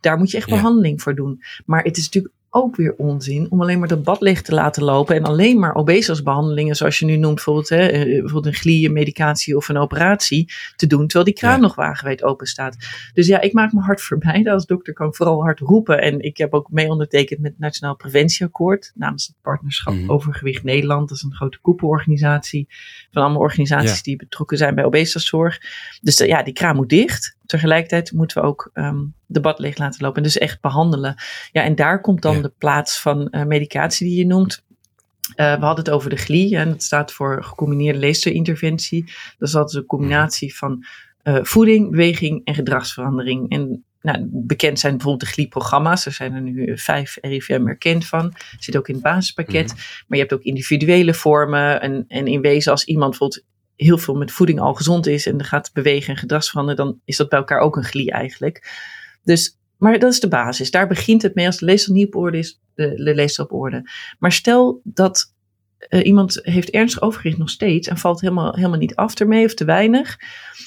Daar 0.00 0.18
moet 0.18 0.30
je 0.30 0.36
echt 0.36 0.48
Ja. 0.48 0.54
behandeling 0.54 1.02
voor 1.02 1.14
doen. 1.14 1.42
Maar 1.66 1.82
het 1.82 1.96
is 1.96 2.04
natuurlijk 2.04 2.34
ook 2.54 2.76
weer 2.76 2.94
onzin 2.96 3.46
om 3.50 3.60
alleen 3.60 3.78
maar 3.78 3.88
dat 3.88 4.02
bad 4.02 4.20
leeg 4.20 4.42
te 4.42 4.54
laten 4.54 4.82
lopen 4.82 5.16
en 5.16 5.24
alleen 5.24 5.58
maar 5.58 5.74
obesitasbehandelingen, 5.74 6.76
zoals 6.76 6.98
je 6.98 7.04
nu 7.04 7.16
noemt, 7.16 7.34
bijvoorbeeld, 7.34 7.68
hè, 7.68 7.86
eh, 7.86 8.04
bijvoorbeeld 8.04 8.46
een 8.46 8.60
glie, 8.60 8.86
een 8.86 8.92
medicatie 8.92 9.56
of 9.56 9.68
een 9.68 9.76
operatie 9.76 10.52
te 10.76 10.86
doen, 10.86 11.02
terwijl 11.06 11.24
die 11.24 11.34
kraan 11.34 11.54
Ja. 11.54 11.60
nog 11.60 11.74
wagenwijd 11.74 12.22
open 12.22 12.46
staat. 12.46 12.76
Dus 13.14 13.26
ja, 13.26 13.40
ik 13.40 13.52
maak 13.52 13.72
me 13.72 13.80
hard 13.80 14.00
voor 14.00 14.18
beide. 14.18 14.50
Als 14.52 14.66
dokter 14.66 14.92
kan 14.92 15.08
ik 15.08 15.14
vooral 15.16 15.42
hard 15.42 15.58
roepen. 15.60 16.00
En 16.02 16.20
ik 16.20 16.36
heb 16.36 16.52
ook 16.54 16.70
mee 16.70 16.88
ondertekend 16.88 17.40
met 17.40 17.50
het 17.50 17.60
Nationaal 17.60 17.96
Preventieakkoord 17.96 18.92
namens 18.94 19.26
het 19.26 19.36
Partnerschap 19.42 19.94
Mhm. 19.94 20.10
Overgewicht 20.10 20.62
Nederland. 20.64 21.08
Dat 21.08 21.16
is 21.16 21.22
een 21.22 21.34
grote 21.34 21.58
koepelorganisatie 21.60 22.66
van 23.10 23.22
allemaal 23.22 23.40
organisaties 23.40 23.96
Ja. 23.96 24.02
die 24.02 24.16
betrokken 24.16 24.56
zijn 24.56 24.74
bij 24.74 24.84
obesitatszorg. 24.84 25.60
Dus 26.00 26.16
eh, 26.20 26.28
ja, 26.28 26.42
die 26.42 26.52
kraan 26.54 26.76
moet 26.76 26.88
dicht. 26.88 27.36
Tegelijkertijd 27.46 28.12
moeten 28.12 28.42
we 28.42 28.48
ook 28.48 28.70
ehm, 28.72 29.00
de 29.32 29.40
bad 29.40 29.58
leeg 29.58 29.78
laten 29.78 30.02
lopen 30.02 30.16
en 30.16 30.22
dus 30.22 30.38
echt 30.38 30.60
behandelen. 30.60 31.14
Ja, 31.52 31.62
en 31.62 31.74
daar 31.74 32.00
komt 32.00 32.22
dan 32.22 32.34
Ja. 32.34 32.42
de 32.42 32.52
plaats 32.58 33.00
van 33.00 33.28
eh, 33.30 33.44
medicatie 33.44 34.06
die 34.08 34.18
je 34.18 34.26
noemt. 34.26 34.64
Eh, 35.34 35.58
we 35.58 35.64
hadden 35.64 35.84
het 35.84 35.94
over 35.94 36.10
de 36.10 36.16
GLI 36.16 36.54
en 36.54 36.68
dat 36.68 36.82
staat 36.82 37.12
voor 37.12 37.44
gecombineerde 37.44 37.98
leesterinterventie. 37.98 39.04
Dat 39.38 39.48
is 39.48 39.54
altijd 39.54 39.76
een 39.76 39.86
combinatie 39.86 40.56
van 40.56 40.84
eh, 41.22 41.38
voeding, 41.42 41.90
beweging 41.90 42.40
en 42.44 42.54
gedragsverandering. 42.54 43.50
En 43.50 43.84
nou, 44.00 44.28
bekend 44.30 44.78
zijn 44.78 44.92
bijvoorbeeld 44.96 45.28
de 45.28 45.34
GLI-programma's. 45.34 46.06
Er 46.06 46.12
zijn 46.12 46.34
er 46.34 46.40
nu 46.40 46.78
vijf 46.78 47.18
RIVM 47.20 47.66
erkend 47.66 48.06
van. 48.06 48.34
Zit 48.58 48.76
ook 48.76 48.88
in 48.88 48.94
het 48.94 49.02
basispakket. 49.02 49.74
Maar 49.76 50.18
je 50.18 50.24
hebt 50.24 50.32
ook 50.32 50.42
individuele 50.42 51.14
vormen. 51.14 51.80
En, 51.80 52.04
en 52.08 52.26
in 52.26 52.40
wezen 52.40 52.72
als 52.72 52.84
iemand 52.84 53.10
bijvoorbeeld 53.10 53.44
heel 53.76 53.98
veel 53.98 54.14
met 54.14 54.32
voeding 54.32 54.60
al 54.60 54.74
gezond 54.74 55.06
is 55.06 55.26
en 55.26 55.38
er 55.38 55.44
gaat 55.44 55.70
bewegen 55.72 56.14
en 56.14 56.16
gedragsveranderen, 56.20 56.84
dan 56.84 57.00
is 57.04 57.16
dat 57.16 57.28
bij 57.28 57.38
elkaar 57.38 57.60
ook 57.60 57.76
een 57.76 57.84
GLI 57.84 58.08
eigenlijk. 58.08 58.70
Dus, 59.22 59.58
maar 59.76 59.98
dat 59.98 60.12
is 60.12 60.20
de 60.20 60.28
basis. 60.28 60.70
Daar 60.70 60.86
begint 60.88 61.22
het 61.22 61.34
mee. 61.34 61.46
Als 61.46 61.58
de 61.58 61.64
leefstijl 61.64 61.96
niet 61.96 62.06
op 62.06 62.16
orde 62.16 62.38
is, 62.38 62.60
de, 62.74 62.94
de 62.94 63.14
leefstijl 63.14 63.48
op 63.48 63.54
orde. 63.60 63.90
Maar 64.18 64.32
stel 64.32 64.80
dat 64.84 65.34
eh, 65.78 66.06
iemand 66.06 66.38
heeft 66.42 66.70
ernstig 66.70 67.02
overgewicht 67.02 67.38
nog 67.38 67.50
steeds 67.50 67.88
en 67.88 67.96
valt 67.98 68.20
helemaal, 68.20 68.54
helemaal 68.54 68.78
niet 68.78 68.94
af 68.94 69.14
ermee 69.14 69.44
of 69.44 69.54
te 69.54 69.64
weinig. 69.64 70.16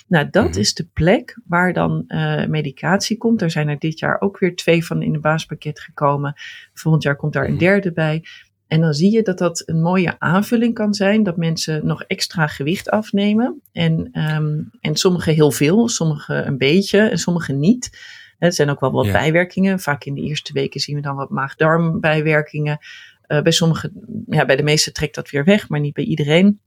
Nou, 0.07 0.27
dat 0.31 0.49
Mhm. 0.49 0.59
is 0.59 0.73
de 0.73 0.87
plek 0.93 1.39
waar 1.47 1.73
dan 1.73 2.03
eh, 2.07 2.45
medicatie 2.45 3.17
komt. 3.17 3.41
Er 3.41 3.51
zijn 3.51 3.67
er 3.69 3.79
dit 3.79 3.99
jaar 3.99 4.21
ook 4.21 4.39
weer 4.39 4.55
twee 4.55 4.85
van 4.85 5.01
in 5.01 5.13
het 5.13 5.21
basispakket 5.21 5.79
gekomen. 5.79 6.33
Volgend 6.73 7.03
jaar 7.03 7.15
komt 7.15 7.33
daar 7.33 7.45
een 7.45 7.49
Mhm. 7.49 7.59
derde 7.59 7.91
bij. 7.93 8.23
En 8.67 8.81
dan 8.81 8.93
zie 8.93 9.11
je 9.11 9.21
dat 9.21 9.37
dat 9.37 9.63
een 9.65 9.81
mooie 9.81 10.19
aanvulling 10.19 10.73
kan 10.73 10.93
zijn. 10.93 11.23
Dat 11.23 11.37
mensen 11.37 11.85
nog 11.85 12.03
extra 12.03 12.47
gewicht 12.47 12.89
afnemen. 12.89 13.61
En, 13.71 14.09
ehm 14.11 14.59
en 14.79 14.95
sommigen 14.95 15.33
heel 15.33 15.51
veel, 15.51 15.89
sommigen 15.89 16.47
een 16.47 16.57
beetje 16.57 16.99
en 16.99 17.17
sommigen 17.17 17.59
niet. 17.59 17.89
Er 18.37 18.53
zijn 18.53 18.69
ook 18.69 18.79
wel 18.79 18.91
wat 18.91 19.05
Ja. 19.05 19.11
bijwerkingen. 19.11 19.79
Vaak 19.79 20.03
in 20.03 20.13
de 20.13 20.21
eerste 20.21 20.53
weken 20.53 20.79
zien 20.79 20.95
we 20.95 21.01
dan 21.01 21.15
wat 21.15 21.29
maag-darm 21.29 21.99
bijwerkingen. 21.99 22.77
Eh, 23.21 23.41
bij 23.41 23.51
sommigen, 23.51 23.91
ja, 24.27 24.45
bij 24.45 24.55
de 24.55 24.63
meeste 24.63 24.91
trekt 24.91 25.15
dat 25.15 25.29
weer 25.29 25.43
weg, 25.43 25.69
maar 25.69 25.79
niet 25.79 25.93
bij 25.93 26.03
iedereen. 26.03 26.59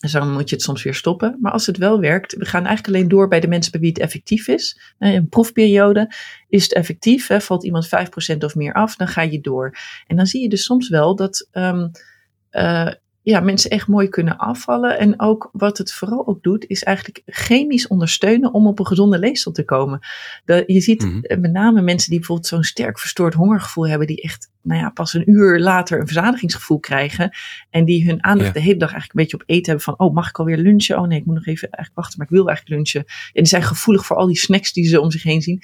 Dus 0.00 0.12
dan 0.12 0.32
moet 0.32 0.48
je 0.48 0.54
het 0.54 0.64
soms 0.64 0.82
weer 0.82 0.94
stoppen. 0.94 1.38
Maar 1.40 1.52
als 1.52 1.66
het 1.66 1.76
wel 1.76 2.00
werkt, 2.00 2.36
we 2.36 2.44
gaan 2.44 2.66
eigenlijk 2.66 2.96
alleen 2.96 3.08
door 3.08 3.28
bij 3.28 3.40
de 3.40 3.48
mensen 3.48 3.72
bij 3.72 3.80
wie 3.80 3.90
het 3.90 3.98
effectief 3.98 4.48
is. 4.48 4.80
Eh, 4.98 5.12
Een 5.14 5.28
proefperiode 5.28 6.12
is 6.48 6.62
het 6.62 6.72
effectief. 6.72 7.26
Hè, 7.26 7.40
valt 7.40 7.64
iemand 7.64 7.88
5% 7.88 8.44
of 8.44 8.54
meer 8.54 8.72
af, 8.72 8.96
dan 8.96 9.08
ga 9.08 9.22
je 9.22 9.40
door. 9.40 9.76
En 10.06 10.16
dan 10.16 10.26
zie 10.26 10.42
je 10.42 10.48
dus 10.48 10.64
soms 10.64 10.88
wel 10.88 11.16
dat 11.16 11.48
ehm, 11.50 11.88
eh, 12.50 12.88
ja, 13.30 13.40
mensen 13.40 13.70
echt 13.70 13.86
mooi 13.88 14.08
kunnen 14.08 14.36
afvallen. 14.36 14.98
En 14.98 15.20
ook 15.20 15.48
wat 15.52 15.78
het 15.78 15.92
vooral 15.92 16.26
ook 16.26 16.42
doet, 16.42 16.64
is 16.66 16.82
eigenlijk 16.82 17.22
chemisch 17.26 17.86
ondersteunen 17.86 18.54
om 18.54 18.66
op 18.66 18.78
een 18.78 18.86
gezonde 18.86 19.18
leefstijl 19.18 19.54
te 19.54 19.64
komen. 19.64 19.98
De, 20.44 20.64
je 20.66 20.80
ziet 20.80 21.02
Mhm. 21.04 21.18
eh, 21.22 21.38
met 21.38 21.52
name 21.52 21.80
mensen 21.82 22.08
die 22.10 22.18
bijvoorbeeld 22.18 22.48
zo'n 22.48 22.62
sterk 22.62 22.98
verstoord 22.98 23.34
hongergevoel 23.34 23.88
hebben, 23.88 24.06
die 24.06 24.22
echt 24.22 24.50
nou 24.62 24.80
ja, 24.80 24.90
pas 24.90 25.14
een 25.14 25.30
uur 25.30 25.58
later 25.60 26.00
een 26.00 26.06
verzadigingsgevoel 26.06 26.78
krijgen. 26.80 27.30
En 27.70 27.84
die 27.84 28.06
hun 28.06 28.24
aandacht 28.24 28.46
Ja. 28.46 28.52
de 28.52 28.60
hele 28.60 28.78
dag 28.78 28.92
eigenlijk 28.92 29.18
een 29.18 29.22
beetje 29.24 29.36
op 29.36 29.42
eten 29.56 29.64
hebben 29.66 29.84
van, 29.84 29.98
oh 29.98 30.14
mag 30.14 30.28
ik 30.28 30.38
alweer 30.38 30.56
lunchen? 30.58 30.98
Oh 30.98 31.06
nee, 31.06 31.18
ik 31.18 31.24
moet 31.26 31.34
nog 31.34 31.46
even 31.46 31.68
eigenlijk 31.70 31.94
wachten, 31.96 32.18
maar 32.18 32.26
ik 32.26 32.32
wil 32.32 32.46
eigenlijk 32.48 32.76
lunchen. 32.76 33.00
En 33.06 33.30
die 33.32 33.46
zijn 33.46 33.62
gevoelig 33.62 34.06
voor 34.06 34.16
al 34.16 34.26
die 34.26 34.38
snacks 34.38 34.72
die 34.72 34.86
ze 34.88 35.00
om 35.00 35.10
zich 35.10 35.22
heen 35.22 35.42
zien. 35.42 35.62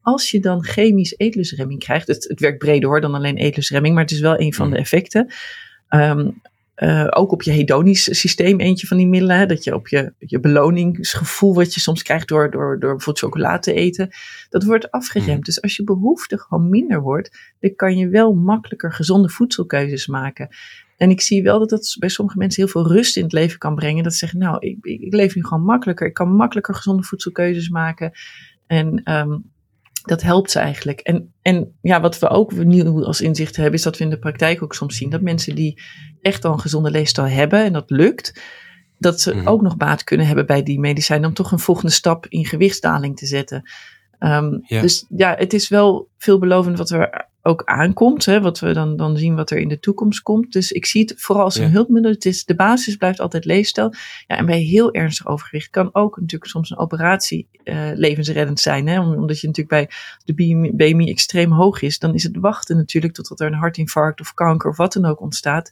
Als 0.00 0.30
je 0.30 0.40
dan 0.40 0.64
chemisch 0.64 1.14
eetlusremming 1.16 1.78
krijgt, 1.80 2.06
het, 2.06 2.24
het 2.28 2.40
werkt 2.40 2.58
breder 2.58 2.88
hoor 2.88 3.00
dan 3.00 3.14
alleen 3.14 3.36
eetlusremming, 3.36 3.94
maar 3.94 4.02
het 4.02 4.12
is 4.12 4.20
wel 4.20 4.40
een 4.40 4.54
van 4.54 4.66
de 4.66 4.72
Mhm. 4.72 4.80
effecten. 4.80 5.32
Ehm, 5.88 6.28
eh, 6.74 7.06
ook 7.10 7.32
op 7.32 7.42
je 7.42 7.50
hedonisch 7.50 8.18
systeem 8.20 8.60
eentje 8.60 8.86
van 8.86 8.96
die 8.96 9.06
middelen. 9.06 9.38
Hè, 9.38 9.46
dat 9.46 9.64
je 9.64 9.74
op 9.74 9.88
je, 9.88 10.12
je 10.18 10.40
beloningsgevoel 10.40 11.54
wat 11.54 11.74
je 11.74 11.80
soms 11.80 12.02
krijgt 12.02 12.28
door, 12.28 12.50
door, 12.50 12.78
door 12.78 12.90
bijvoorbeeld 12.90 13.18
chocolade 13.18 13.58
te 13.58 13.72
eten. 13.72 14.08
Dat 14.48 14.64
wordt 14.64 14.90
afgeremd. 14.90 15.28
Mhm. 15.28 15.40
Dus 15.40 15.62
als 15.62 15.76
je 15.76 15.84
behoefte 15.84 16.38
gewoon 16.38 16.68
minder 16.68 17.00
wordt, 17.00 17.54
dan 17.60 17.74
kan 17.74 17.96
je 17.96 18.08
wel 18.08 18.34
makkelijker 18.34 18.92
gezonde 18.92 19.28
voedselkeuzes 19.28 20.06
maken. 20.06 20.48
En 20.96 21.10
ik 21.10 21.20
zie 21.20 21.42
wel 21.42 21.58
dat 21.58 21.68
dat 21.68 21.96
bij 21.98 22.08
sommige 22.08 22.38
mensen 22.38 22.62
heel 22.62 22.72
veel 22.72 22.92
rust 22.92 23.16
in 23.16 23.22
het 23.22 23.32
leven 23.32 23.58
kan 23.58 23.74
brengen. 23.74 24.02
Dat 24.02 24.12
ze 24.12 24.18
zeggen, 24.18 24.38
nou, 24.38 24.56
ik, 24.58 24.78
ik, 24.82 25.00
ik 25.00 25.14
leef 25.14 25.34
nu 25.34 25.44
gewoon 25.44 25.64
makkelijker. 25.64 26.06
Ik 26.06 26.14
kan 26.14 26.36
makkelijker 26.36 26.74
gezonde 26.74 27.02
voedselkeuzes 27.02 27.68
maken. 27.68 28.12
En 28.66 29.02
ehm, 29.04 29.38
dat 30.04 30.22
helpt 30.22 30.50
ze 30.50 30.58
eigenlijk. 30.58 31.00
En, 31.00 31.32
en 31.42 31.72
ja, 31.80 32.00
wat 32.00 32.18
we 32.18 32.28
ook 32.28 32.52
nieuw 32.52 33.04
als 33.04 33.20
inzicht 33.20 33.56
hebben, 33.56 33.74
is 33.74 33.82
dat 33.82 33.98
we 33.98 34.04
in 34.04 34.10
de 34.10 34.18
praktijk 34.18 34.62
ook 34.62 34.74
soms 34.74 34.96
zien 34.96 35.10
dat 35.10 35.20
mensen 35.20 35.54
die 35.54 35.82
echt 36.22 36.44
al 36.44 36.52
een 36.52 36.60
gezonde 36.60 36.90
leefstijl 36.90 37.28
hebben 37.28 37.64
en 37.64 37.72
dat 37.72 37.90
lukt, 37.90 38.40
dat 38.98 39.20
ze 39.20 39.34
Mhm. 39.34 39.48
ook 39.48 39.62
nog 39.62 39.76
baat 39.76 40.04
kunnen 40.04 40.26
hebben 40.26 40.46
bij 40.46 40.62
die 40.62 40.80
medicijnen 40.80 41.28
om 41.28 41.34
toch 41.34 41.52
een 41.52 41.58
volgende 41.58 41.92
stap 41.92 42.26
in 42.28 42.44
gewichtsdaling 42.46 43.16
te 43.16 43.26
zetten. 43.26 43.70
Ehm, 44.18 44.58
Ja. 44.66 44.80
Dus 44.80 45.06
ja, 45.16 45.34
het 45.38 45.52
is 45.52 45.68
wel 45.68 46.08
veelbelovend 46.18 46.78
wat 46.78 46.90
er 46.90 47.28
ook 47.46 47.62
aankomt. 47.64 48.24
Hè, 48.24 48.40
wat 48.40 48.58
we 48.60 48.72
dan, 48.72 48.96
dan 48.96 49.16
zien 49.16 49.34
wat 49.34 49.50
er 49.50 49.58
in 49.58 49.68
de 49.68 49.78
toekomst 49.78 50.20
komt. 50.22 50.52
Dus 50.52 50.72
ik 50.72 50.86
zie 50.86 51.00
het 51.00 51.14
vooral 51.16 51.44
als 51.44 51.56
een 51.56 51.64
Ja. 51.66 51.70
hulpmiddel. 51.70 52.10
Het 52.12 52.24
is, 52.24 52.44
de 52.44 52.54
basis 52.54 52.96
blijft 52.96 53.20
altijd 53.20 53.44
leefstijl. 53.44 53.92
Ja, 54.26 54.36
en 54.36 54.46
bij 54.46 54.58
heel 54.60 54.92
ernstig 54.92 55.26
overgewicht 55.26 55.70
kan 55.70 55.88
ook 55.92 56.20
natuurlijk 56.20 56.50
soms 56.50 56.70
een 56.70 56.78
operatie 56.78 57.48
eh, 57.64 57.90
levensreddend 57.94 58.60
zijn. 58.60 58.86
Hè? 58.86 59.00
Om- 59.00 59.14
Omdat 59.14 59.40
je 59.40 59.46
natuurlijk 59.46 59.88
bij 59.88 59.96
de 60.24 60.34
BMI, 60.34 60.72
BMI 60.72 61.10
extreem 61.10 61.52
hoog 61.52 61.82
is. 61.82 61.98
Dan 61.98 62.14
is 62.14 62.22
het 62.22 62.36
wachten 62.36 62.76
natuurlijk 62.76 63.14
totdat 63.14 63.40
er 63.40 63.46
een 63.46 63.54
hartinfarct 63.58 64.20
of 64.20 64.34
kanker 64.34 64.70
of 64.70 64.76
wat 64.76 64.92
dan 64.92 65.04
ook 65.04 65.20
ontstaat. 65.20 65.70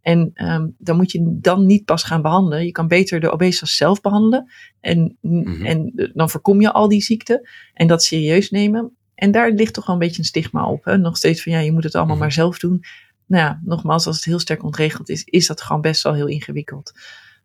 En 0.00 0.30
ehm, 0.34 0.66
dan 0.78 0.96
moet 0.96 1.12
je 1.12 1.38
dan 1.40 1.66
niet 1.66 1.84
pas 1.84 2.02
gaan 2.02 2.22
behandelen. 2.22 2.64
Je 2.64 2.72
kan 2.72 2.88
beter 2.88 3.20
de 3.20 3.30
obesitas 3.30 3.76
zelf 3.76 4.00
behandelen. 4.00 4.50
En, 4.80 5.16
Mhm. 5.20 5.64
en 5.66 5.92
eh, 5.96 6.08
dan 6.14 6.30
voorkom 6.30 6.60
je 6.60 6.72
al 6.72 6.88
die 6.88 7.02
ziekten. 7.02 7.48
En 7.74 7.86
dat 7.86 8.02
serieus 8.02 8.50
nemen. 8.50 8.94
En 9.20 9.30
daar 9.30 9.50
ligt 9.50 9.74
toch 9.74 9.86
wel 9.86 9.94
een 9.94 10.00
beetje 10.00 10.18
een 10.18 10.24
stigma 10.24 10.66
op. 10.66 10.84
Hè? 10.84 10.98
Nog 10.98 11.16
steeds 11.16 11.42
van 11.42 11.52
ja, 11.52 11.58
je 11.58 11.72
moet 11.72 11.84
het 11.84 11.94
allemaal 11.94 12.14
Mhm. 12.14 12.24
maar 12.24 12.32
zelf 12.32 12.58
doen. 12.58 12.84
Nou 13.26 13.44
ja, 13.44 13.60
nogmaals, 13.64 14.06
als 14.06 14.16
het 14.16 14.24
heel 14.24 14.38
sterk 14.38 14.62
ontregeld 14.64 15.08
is, 15.08 15.24
is 15.24 15.46
dat 15.46 15.60
gewoon 15.62 15.80
best 15.80 16.02
wel 16.02 16.14
heel 16.14 16.26
ingewikkeld. 16.26 16.92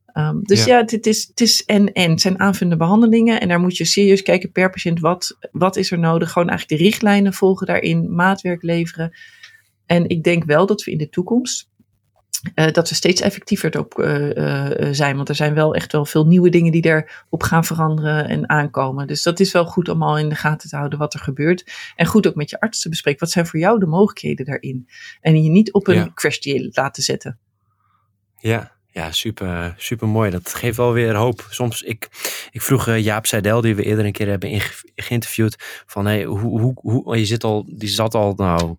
Ehm, 0.05 0.41
dus 0.41 0.65
Ja. 0.65 0.77
ja, 0.77 0.85
het, 0.85 1.05
is, 1.07 1.27
het 1.27 1.41
is 1.41 1.65
en 1.65 1.91
en. 1.93 2.09
Het 2.11 2.21
zijn 2.21 2.39
aanvullende 2.39 2.77
behandelingen. 2.77 3.41
En 3.41 3.47
daar 3.47 3.59
moet 3.59 3.77
je 3.77 3.85
serieus 3.85 4.21
kijken 4.21 4.51
per 4.51 4.69
patiënt. 4.69 4.99
Wat, 4.99 5.37
wat 5.51 5.75
is 5.75 5.91
er 5.91 5.99
nodig? 5.99 6.31
Gewoon 6.31 6.49
eigenlijk 6.49 6.79
de 6.81 6.87
richtlijnen 6.87 7.33
volgen 7.33 7.67
daarin. 7.67 8.15
Maatwerk 8.15 8.61
leveren. 8.63 9.11
En 9.85 10.09
ik 10.09 10.23
denk 10.23 10.43
wel 10.43 10.65
dat 10.65 10.83
we 10.83 10.91
in 10.91 10.97
de 10.97 11.09
toekomst 11.09 11.69
uh, 12.55 12.71
dat 12.71 12.89
we 12.89 12.95
steeds 12.95 13.21
effectiever 13.21 13.73
erop 13.75 13.99
uh, 13.99 14.35
uh, 14.35 14.87
zijn. 14.91 15.15
Want 15.15 15.29
er 15.29 15.35
zijn 15.35 15.53
wel 15.53 15.75
echt 15.75 15.91
wel 15.91 16.05
veel 16.05 16.25
nieuwe 16.25 16.49
dingen 16.49 16.71
die 16.71 16.85
erop 16.85 17.43
gaan 17.43 17.65
veranderen 17.65 18.27
en 18.27 18.49
aankomen. 18.49 19.07
Dus 19.07 19.23
dat 19.23 19.39
is 19.39 19.51
wel 19.51 19.65
goed 19.65 19.89
om 19.89 20.03
al 20.03 20.17
in 20.17 20.29
de 20.29 20.35
gaten 20.35 20.69
te 20.69 20.75
houden 20.75 20.99
wat 20.99 21.13
er 21.13 21.19
gebeurt. 21.19 21.71
En 21.95 22.05
goed 22.05 22.27
ook 22.27 22.35
met 22.35 22.49
je 22.49 22.59
arts 22.59 22.81
te 22.81 22.89
bespreken. 22.89 23.19
Wat 23.19 23.31
zijn 23.31 23.47
voor 23.47 23.59
jou 23.59 23.79
de 23.79 23.85
mogelijkheden 23.85 24.45
daarin? 24.45 24.87
En 25.21 25.43
je 25.43 25.49
niet 25.49 25.73
op 25.73 25.87
een 25.87 25.95
ja. 25.95 26.11
crash 26.13 26.37
laten 26.71 27.03
zetten. 27.03 27.39
Ja, 28.37 28.75
ja, 28.95 29.11
super, 29.11 29.73
super 29.77 30.07
mooi. 30.07 30.31
Dat 30.31 30.53
geeft 30.53 30.77
wel 30.77 30.93
weer 30.93 31.15
hoop. 31.15 31.47
Soms, 31.49 31.81
ik, 31.81 32.07
ik 32.51 32.61
vroeg 32.61 32.97
Jaap 32.97 33.25
Seidel, 33.25 33.61
die 33.61 33.75
we 33.75 33.83
eerder 33.83 34.05
een 34.05 34.11
keer 34.11 34.27
hebben 34.27 34.61
geïnterviewd, 34.95 35.83
van 35.85 36.05
hey, 36.05 36.23
hoe, 36.23 36.59
hoe, 36.59 36.73
hoe, 36.81 37.19
je 37.19 37.25
zit 37.25 37.43
al, 37.43 37.65
die 37.67 37.89
zat 37.89 38.13
al, 38.13 38.33
nou, 38.35 38.75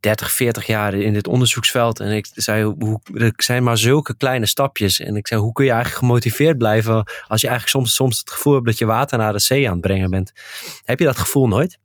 30, 0.00 0.32
40 0.32 0.66
jaar 0.66 0.94
in 0.94 1.12
dit 1.12 1.26
onderzoeksveld. 1.26 2.00
En 2.00 2.10
ik 2.10 2.28
zei, 2.34 2.64
hoe, 2.64 3.00
er 3.14 3.32
zijn 3.36 3.62
maar 3.62 3.78
zulke 3.78 4.16
kleine 4.16 4.46
stapjes. 4.46 5.00
En 5.00 5.16
ik 5.16 5.26
zei, 5.26 5.40
hoe 5.40 5.52
kun 5.52 5.64
je 5.64 5.70
eigenlijk 5.70 6.04
gemotiveerd 6.04 6.58
blijven 6.58 6.94
als 7.28 7.40
je 7.40 7.48
eigenlijk 7.48 7.68
soms, 7.68 7.94
soms 7.94 8.18
het 8.18 8.30
gevoel 8.30 8.54
hebt 8.54 8.66
dat 8.66 8.78
je 8.78 8.84
water 8.84 9.18
naar 9.18 9.32
de 9.32 9.40
zee 9.40 9.66
aan 9.66 9.72
het 9.72 9.80
brengen 9.80 10.10
bent. 10.10 10.32
Heb 10.84 10.98
je 10.98 11.04
dat 11.04 11.18
gevoel 11.18 11.48
nooit? 11.48 11.78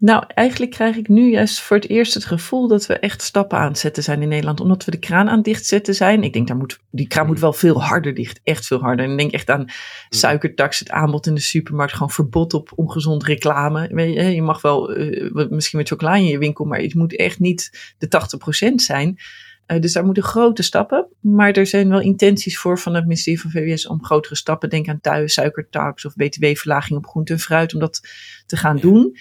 Nou, 0.00 0.24
eigenlijk 0.34 0.72
krijg 0.72 0.96
ik 0.96 1.08
nu 1.08 1.30
juist 1.30 1.60
voor 1.60 1.76
het 1.76 1.88
eerst 1.88 2.14
het 2.14 2.24
gevoel 2.24 2.68
dat 2.68 2.86
we 2.86 2.98
echt 2.98 3.22
stappen 3.22 3.58
aan 3.58 3.68
het 3.68 3.78
zetten 3.78 4.02
zijn 4.02 4.22
in 4.22 4.28
Nederland. 4.28 4.60
Omdat 4.60 4.84
we 4.84 4.90
de 4.90 4.98
kraan 4.98 5.28
aan 5.28 5.36
het 5.36 5.44
dichtzetten 5.44 5.94
zijn. 5.94 6.22
Ik 6.22 6.32
denk, 6.32 6.46
daar 6.46 6.56
moet, 6.56 6.80
die 6.90 7.06
kraan 7.06 7.26
moet 7.26 7.40
wel 7.40 7.52
veel 7.52 7.82
harder 7.82 8.14
dicht. 8.14 8.40
Echt 8.44 8.66
veel 8.66 8.80
harder. 8.80 9.04
En 9.04 9.10
ik 9.10 9.18
denk 9.18 9.32
echt 9.32 9.50
aan 9.50 9.64
suikertax, 10.08 10.78
het 10.78 10.90
aanbod 10.90 11.26
in 11.26 11.34
de 11.34 11.40
supermarkt. 11.40 11.92
Gewoon 11.92 12.10
verbod 12.10 12.54
op 12.54 12.72
ongezond 12.74 13.24
reclame. 13.24 14.04
Je, 14.04 14.34
je 14.34 14.42
mag 14.42 14.62
wel 14.62 14.98
uh, 14.98 15.48
misschien 15.50 15.78
met 15.78 15.88
chocola 15.88 16.14
in 16.14 16.24
je 16.24 16.38
winkel, 16.38 16.64
maar 16.64 16.80
het 16.80 16.94
moet 16.94 17.16
echt 17.16 17.38
niet 17.38 17.94
de 17.98 18.08
80% 18.70 18.74
zijn. 18.74 19.18
Uh, 19.66 19.80
dus 19.80 19.92
daar 19.92 20.04
moeten 20.04 20.22
grote 20.22 20.62
stappen. 20.62 21.06
Maar 21.20 21.52
er 21.52 21.66
zijn 21.66 21.88
wel 21.88 22.00
intenties 22.00 22.58
voor 22.58 22.78
van 22.78 22.94
het 22.94 23.04
ministerie 23.04 23.40
van 23.40 23.50
VWS 23.50 23.86
om 23.86 24.04
grotere 24.04 24.36
stappen. 24.36 24.70
Denk 24.70 24.88
aan 24.88 25.00
tuin, 25.00 25.28
suikertax 25.28 26.04
of 26.04 26.14
btw-verlaging 26.14 26.98
op 26.98 27.06
groente 27.06 27.32
en 27.32 27.38
fruit. 27.38 27.74
Om 27.74 27.80
dat 27.80 28.00
te 28.46 28.56
gaan 28.56 28.76
ja. 28.76 28.82
doen. 28.82 29.16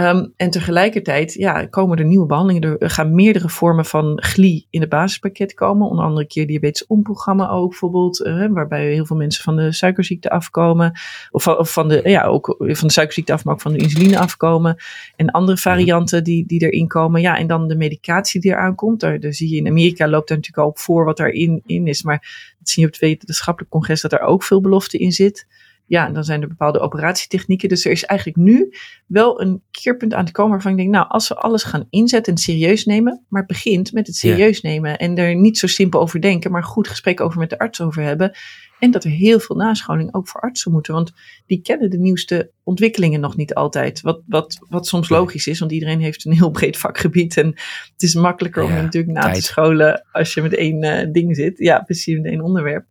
Um, 0.00 0.32
en 0.36 0.50
tegelijkertijd 0.50 1.32
ja, 1.32 1.66
komen 1.66 1.98
er 1.98 2.04
nieuwe 2.04 2.26
behandelingen. 2.26 2.78
Er 2.78 2.90
gaan 2.90 3.14
meerdere 3.14 3.48
vormen 3.48 3.84
van 3.84 4.22
GLI 4.22 4.66
in 4.70 4.80
het 4.80 4.88
basispakket 4.88 5.54
komen. 5.54 5.88
Onder 5.88 6.04
andere 6.04 6.26
keer 6.26 6.46
diabetes 6.46 6.86
omprogramma 6.86 7.48
ook 7.48 7.68
bijvoorbeeld. 7.68 8.20
Uh, 8.20 8.46
waarbij 8.50 8.92
heel 8.92 9.06
veel 9.06 9.16
mensen 9.16 9.44
van 9.44 9.56
de 9.56 9.72
suikerziekte 9.72 10.30
afkomen. 10.30 10.92
Of, 11.30 11.46
of, 11.46 11.72
van, 11.72 11.88
de, 11.88 12.00
ja, 12.04 12.24
ook 12.24 12.54
van 12.58 12.86
de 12.86 12.92
suikerziekte 12.92 13.32
af, 13.32 13.44
maar 13.44 13.54
ook 13.54 13.60
van 13.60 13.72
de 13.72 13.78
insuline 13.78 14.18
afkomen. 14.18 14.76
En 15.16 15.30
andere 15.30 15.58
varianten 15.58 16.24
die, 16.24 16.46
die 16.46 16.60
erin 16.60 16.88
komen. 16.88 17.20
Ja, 17.20 17.38
en 17.38 17.46
dan 17.46 17.68
de 17.68 17.76
medicatie 17.76 18.40
die 18.40 18.50
eraan 18.50 18.74
komt. 18.74 19.00
Daar, 19.00 19.20
daar 19.20 19.32
zie 19.32 19.50
je 19.50 19.56
in 19.56 19.68
Amerika 19.68 20.08
loopt 20.08 20.28
daar 20.28 20.36
natuurlijk 20.36 20.66
al 20.66 20.72
op 20.72 20.78
voor 20.78 21.04
wat 21.04 21.16
daarin 21.16 21.62
in 21.66 21.86
is. 21.86 22.02
Maar 22.02 22.52
dat 22.58 22.68
zie 22.68 22.82
je 22.82 22.88
op 22.88 22.92
het 22.92 23.02
wetenschappelijk 23.02 23.72
congres 23.72 24.00
dat 24.00 24.12
er 24.12 24.20
ook 24.20 24.42
veel 24.42 24.60
belofte 24.60 24.98
in 24.98 25.12
zit 25.12 25.46
ja, 25.90 26.10
dan 26.10 26.24
zijn 26.24 26.42
er 26.42 26.48
bepaalde 26.48 26.80
operatietechnieken. 26.80 27.68
Dus 27.68 27.84
er 27.84 27.90
is 27.90 28.04
eigenlijk 28.04 28.38
nu 28.38 28.72
wel 29.06 29.40
een 29.40 29.62
keerpunt 29.70 30.14
aan 30.14 30.24
te 30.24 30.32
komen 30.32 30.50
waarvan 30.50 30.70
ik 30.70 30.76
denk, 30.76 30.90
nou, 30.90 31.08
als 31.08 31.28
we 31.28 31.34
alles 31.34 31.62
gaan 31.62 31.86
inzetten 31.90 32.32
en 32.32 32.38
serieus 32.38 32.84
nemen, 32.84 33.24
maar 33.28 33.40
het 33.40 33.50
begint 33.50 33.92
met 33.92 34.06
het 34.06 34.16
serieus 34.16 34.60
nemen 34.60 34.98
en 34.98 35.16
er 35.16 35.34
niet 35.34 35.58
zo 35.58 35.66
simpel 35.66 36.00
over 36.00 36.20
denken, 36.20 36.50
maar 36.50 36.64
goed 36.64 36.88
gesprek 36.88 37.20
over 37.20 37.38
met 37.38 37.50
de 37.50 37.58
arts 37.58 37.80
over 37.80 38.02
hebben. 38.02 38.32
En 38.78 38.90
dat 38.90 39.04
er 39.04 39.10
heel 39.10 39.40
veel 39.40 39.56
nascholing 39.56 40.14
ook 40.14 40.28
voor 40.28 40.40
artsen 40.40 40.72
moeten, 40.72 40.94
want 40.94 41.12
die 41.46 41.62
kennen 41.62 41.90
de 41.90 41.98
nieuwste 41.98 42.50
ontwikkelingen 42.62 43.20
nog 43.20 43.36
niet 43.36 43.54
altijd. 43.54 44.00
Wat, 44.00 44.22
wat, 44.26 44.58
wat 44.68 44.86
soms 44.86 45.08
logisch 45.08 45.46
is, 45.46 45.58
want 45.58 45.72
iedereen 45.72 46.00
heeft 46.00 46.24
een 46.24 46.32
heel 46.32 46.50
breed 46.50 46.76
vakgebied 46.76 47.36
en 47.36 47.46
het 47.92 48.02
is 48.02 48.14
makkelijker 48.14 48.62
om 48.62 48.72
natuurlijk 48.72 49.12
na 49.12 49.32
te 49.32 49.42
scholen 49.42 50.06
als 50.12 50.34
je 50.34 50.42
met 50.42 50.54
één 50.54 50.84
uh, 50.84 51.12
ding 51.12 51.36
zit. 51.36 51.58
Ja, 51.58 51.80
precies 51.80 52.16
met 52.16 52.26
één 52.26 52.40
onderwerp. 52.40 52.86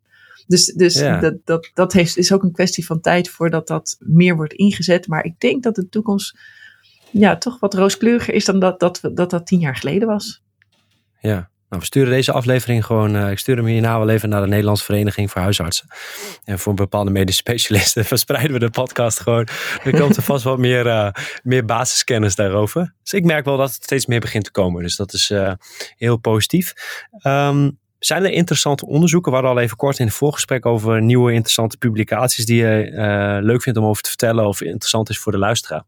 Dus, 0.49 0.65
dus 0.65 0.93
dat, 0.93 1.35
dat, 1.43 1.71
dat 1.73 1.93
heeft, 1.93 2.17
is 2.17 2.33
ook 2.33 2.43
een 2.43 2.51
kwestie 2.51 2.85
van 2.85 3.01
tijd 3.01 3.29
voordat 3.29 3.67
dat 3.67 3.97
meer 3.99 4.35
wordt 4.35 4.53
ingezet. 4.53 5.07
Maar 5.07 5.23
ik 5.23 5.39
denk 5.39 5.63
dat 5.63 5.75
de 5.75 5.89
toekomst 5.89 6.37
ja, 7.11 7.37
toch 7.37 7.59
wat 7.59 7.73
rooskleuriger 7.73 8.33
is 8.33 8.45
dan 8.45 8.59
dat 8.59 8.79
dat, 8.79 8.99
dat, 9.13 9.29
dat 9.29 9.45
tien 9.45 9.59
jaar 9.59 9.75
geleden 9.75 10.07
was. 10.07 10.43
Ja, 11.19 11.49
nou, 11.69 11.81
we 11.81 11.85
sturen 11.85 12.11
deze 12.11 12.31
aflevering 12.31 12.85
gewoon. 12.85 13.15
Uh, 13.15 13.31
ik 13.31 13.39
stuur 13.39 13.55
hem 13.55 13.65
hierna 13.65 13.97
wel 13.99 14.09
even 14.09 14.29
naar 14.29 14.41
de 14.41 14.47
Nederlandse 14.47 14.83
Vereniging 14.83 15.31
voor 15.31 15.41
Huisartsen. 15.41 15.87
En 16.43 16.59
voor 16.59 16.71
een 16.71 16.77
bepaalde 16.77 17.11
medische 17.11 17.41
specialisten 17.41 18.05
verspreiden 18.15 18.51
we 18.51 18.59
de 18.59 18.69
podcast 18.69 19.19
gewoon. 19.19 19.47
Er 19.83 19.99
komt 19.99 20.15
er 20.15 20.23
vast 20.23 20.43
wat 20.43 20.57
meer, 20.57 20.85
uh, 20.85 21.09
meer 21.43 21.65
basiskennis 21.65 22.35
daarover. 22.35 22.93
Dus 23.03 23.13
ik 23.13 23.23
merk 23.23 23.45
wel 23.45 23.57
dat 23.57 23.73
het 23.73 23.83
steeds 23.83 24.05
meer 24.05 24.19
begint 24.19 24.43
te 24.43 24.51
komen. 24.51 24.83
Dus 24.83 24.95
dat 24.95 25.13
is 25.13 25.29
uh, 25.29 25.53
heel 25.97 26.17
positief. 26.17 26.73
Um, 27.23 27.79
zijn 27.99 28.23
er 28.23 28.31
interessante 28.31 28.85
onderzoeken? 28.85 29.31
We 29.31 29.37
hadden 29.37 29.55
al 29.55 29.63
even 29.63 29.77
kort 29.77 29.99
in 29.99 30.05
het 30.05 30.15
voorgesprek 30.15 30.65
over 30.65 31.01
nieuwe 31.01 31.33
interessante 31.33 31.77
publicaties 31.77 32.45
die 32.45 32.57
je 32.57 32.91
uh, 32.91 33.37
leuk 33.41 33.61
vindt 33.61 33.79
om 33.79 33.85
over 33.85 34.03
te 34.03 34.09
vertellen 34.09 34.47
of 34.47 34.61
interessant 34.61 35.09
is 35.09 35.19
voor 35.19 35.31
de 35.31 35.37
luisteraar. 35.37 35.83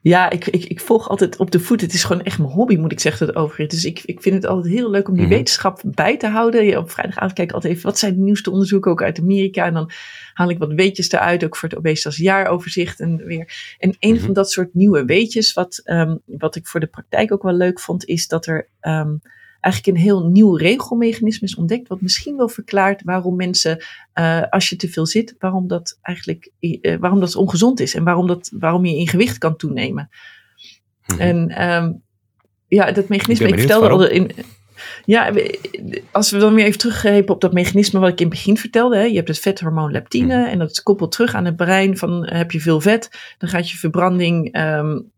Ja, 0.00 0.30
ik, 0.30 0.46
ik, 0.46 0.64
ik 0.64 0.80
volg 0.80 1.08
altijd 1.08 1.36
op 1.36 1.50
de 1.50 1.60
voet. 1.60 1.80
Het 1.80 1.94
is 1.94 2.04
gewoon 2.04 2.22
echt 2.22 2.38
mijn 2.38 2.50
hobby, 2.50 2.76
moet 2.76 2.92
ik 2.92 3.00
zeggen, 3.00 3.26
dat 3.26 3.36
over. 3.36 3.68
Dus 3.68 3.84
ik, 3.84 4.02
ik 4.04 4.22
vind 4.22 4.34
het 4.34 4.46
altijd 4.46 4.74
heel 4.74 4.90
leuk 4.90 5.08
om 5.08 5.14
die 5.14 5.22
mm 5.22 5.28
-hmm. 5.28 5.38
wetenschap 5.38 5.80
bij 5.84 6.16
te 6.16 6.26
houden. 6.26 6.64
Ja, 6.64 6.78
op 6.78 6.90
vrijdagavond 6.90 7.32
kijk 7.32 7.48
ik 7.48 7.54
altijd 7.54 7.72
even, 7.72 7.86
wat 7.86 7.98
zijn 7.98 8.14
de 8.14 8.20
nieuwste 8.20 8.50
onderzoeken 8.50 8.90
ook 8.90 9.02
uit 9.02 9.18
Amerika? 9.18 9.64
En 9.64 9.74
dan 9.74 9.90
haal 10.32 10.50
ik 10.50 10.58
wat 10.58 10.72
weetjes 10.72 11.12
eruit, 11.12 11.44
ook 11.44 11.56
voor 11.56 11.68
het 11.68 11.78
obesitas 11.78 12.16
jaaroverzicht 12.16 13.00
en 13.00 13.16
weer. 13.16 13.76
En 13.78 13.96
een 13.98 14.10
mm 14.10 14.16
-hmm. 14.16 14.24
van 14.24 14.34
dat 14.34 14.50
soort 14.50 14.74
nieuwe 14.74 15.04
weetjes, 15.04 15.52
wat, 15.52 15.80
um, 15.84 16.20
wat 16.24 16.56
ik 16.56 16.66
voor 16.66 16.80
de 16.80 16.86
praktijk 16.86 17.32
ook 17.32 17.42
wel 17.42 17.54
leuk 17.54 17.80
vond, 17.80 18.04
is 18.04 18.28
dat 18.28 18.46
er... 18.46 18.68
Um, 18.80 19.20
eigenlijk 19.60 19.96
een 19.96 20.02
heel 20.02 20.26
nieuw 20.26 20.56
regelmechanisme 20.56 21.46
is 21.46 21.56
ontdekt, 21.56 21.88
wat 21.88 22.00
misschien 22.00 22.36
wel 22.36 22.48
verklaart 22.48 23.02
waarom 23.02 23.36
mensen, 23.36 23.84
uh, 24.14 24.42
als 24.50 24.68
je 24.68 24.76
te 24.76 24.88
veel 24.88 25.06
zit, 25.06 25.34
waarom 25.38 25.68
dat 25.68 25.98
eigenlijk 26.02 26.50
uh, 26.60 26.96
waarom 27.00 27.20
dat 27.20 27.36
ongezond 27.36 27.80
is 27.80 27.94
en 27.94 28.04
waarom, 28.04 28.26
dat, 28.26 28.50
waarom 28.58 28.84
je 28.84 28.96
in 28.96 29.08
gewicht 29.08 29.38
kan 29.38 29.56
toenemen. 29.56 30.10
Hmm. 31.02 31.18
En 31.18 31.62
um, 31.72 32.02
ja, 32.68 32.92
dat 32.92 33.08
mechanisme, 33.08 33.46
ik, 33.46 33.52
ik 33.52 33.58
vertelde 33.58 33.88
al 33.88 34.08
in. 34.08 34.30
Ja, 35.04 35.32
als 36.10 36.30
we 36.30 36.38
dan 36.38 36.54
weer 36.54 36.64
even 36.64 36.78
teruggrepen 36.78 37.34
op 37.34 37.40
dat 37.40 37.52
mechanisme 37.52 38.00
wat 38.00 38.08
ik 38.08 38.20
in 38.20 38.26
het 38.26 38.34
begin 38.34 38.56
vertelde. 38.56 38.96
Hè. 38.96 39.02
Je 39.02 39.16
hebt 39.16 39.28
het 39.28 39.38
vethormoon 39.38 39.90
leptine 39.90 40.34
hmm. 40.34 40.46
en 40.46 40.58
dat 40.58 40.82
koppelt 40.82 41.12
terug 41.12 41.34
aan 41.34 41.44
het 41.44 41.56
brein 41.56 41.96
van 41.96 42.26
heb 42.28 42.50
je 42.50 42.60
veel 42.60 42.80
vet, 42.80 43.10
dan 43.38 43.48
gaat 43.48 43.70
je 43.70 43.76
verbranding 43.76 44.58
um, 44.60 45.10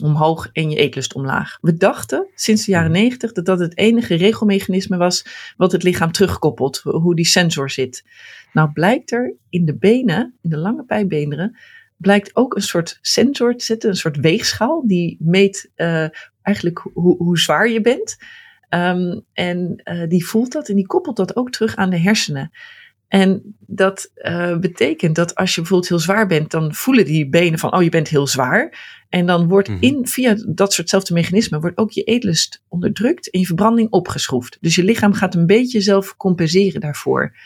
omhoog 0.00 0.48
en 0.52 0.70
je 0.70 0.76
eetlust 0.76 1.14
omlaag. 1.14 1.58
We 1.60 1.74
dachten 1.74 2.26
sinds 2.34 2.64
de 2.64 2.70
jaren 2.70 2.90
negentig 2.90 3.32
dat 3.32 3.44
dat 3.44 3.58
het 3.58 3.78
enige 3.78 4.14
regelmechanisme 4.14 4.96
was 4.96 5.24
wat 5.56 5.72
het 5.72 5.82
lichaam 5.82 6.12
terugkoppelt, 6.12 6.78
hoe 6.78 7.16
die 7.16 7.26
sensor 7.26 7.70
zit. 7.70 8.04
Nou 8.52 8.72
blijkt 8.72 9.12
er 9.12 9.34
in 9.48 9.64
de 9.64 9.76
benen, 9.76 10.34
in 10.42 10.50
de 10.50 10.58
lange 10.58 10.84
pijbeenderen, 10.84 11.56
blijkt 11.96 12.36
ook 12.36 12.56
een 12.56 12.62
soort 12.62 12.98
sensor 13.00 13.56
te 13.56 13.64
zitten, 13.64 13.90
een 13.90 13.96
soort 13.96 14.16
weegschaal 14.16 14.86
die 14.86 15.16
meet 15.20 15.70
uh, 15.76 16.06
eigenlijk 16.42 16.88
hoe, 16.92 17.16
hoe 17.16 17.38
zwaar 17.38 17.68
je 17.68 17.80
bent. 17.80 18.16
Um, 18.74 19.24
en 19.32 19.80
uh, 19.84 20.08
die 20.08 20.26
voelt 20.26 20.52
dat 20.52 20.68
en 20.68 20.76
die 20.76 20.86
koppelt 20.86 21.16
dat 21.16 21.36
ook 21.36 21.50
terug 21.50 21.76
aan 21.76 21.90
de 21.90 22.00
hersenen. 22.00 22.50
En 23.08 23.56
dat 23.58 24.10
uh, 24.16 24.58
betekent 24.58 25.14
dat 25.14 25.34
als 25.34 25.54
je 25.54 25.60
bijvoorbeeld 25.60 25.90
heel 25.90 25.98
zwaar 25.98 26.26
bent, 26.26 26.50
dan 26.50 26.74
voelen 26.74 27.04
die 27.04 27.28
benen 27.28 27.58
van, 27.58 27.74
oh 27.74 27.82
je 27.82 27.88
bent 27.88 28.08
heel 28.08 28.26
zwaar. 28.26 28.96
En 29.08 29.26
dan 29.26 29.48
wordt 29.48 29.68
mm-hmm. 29.68 29.82
in, 29.82 30.06
via 30.06 30.36
dat 30.48 30.72
soortzelfde 30.72 31.14
mechanisme, 31.14 31.60
wordt 31.60 31.78
ook 31.78 31.90
je 31.90 32.02
eetlust 32.02 32.62
onderdrukt 32.68 33.30
en 33.30 33.40
je 33.40 33.46
verbranding 33.46 33.90
opgeschroefd. 33.90 34.58
Dus 34.60 34.74
je 34.74 34.84
lichaam 34.84 35.12
gaat 35.12 35.34
een 35.34 35.46
beetje 35.46 35.80
zelf 35.80 36.16
compenseren 36.16 36.80
daarvoor. 36.80 37.36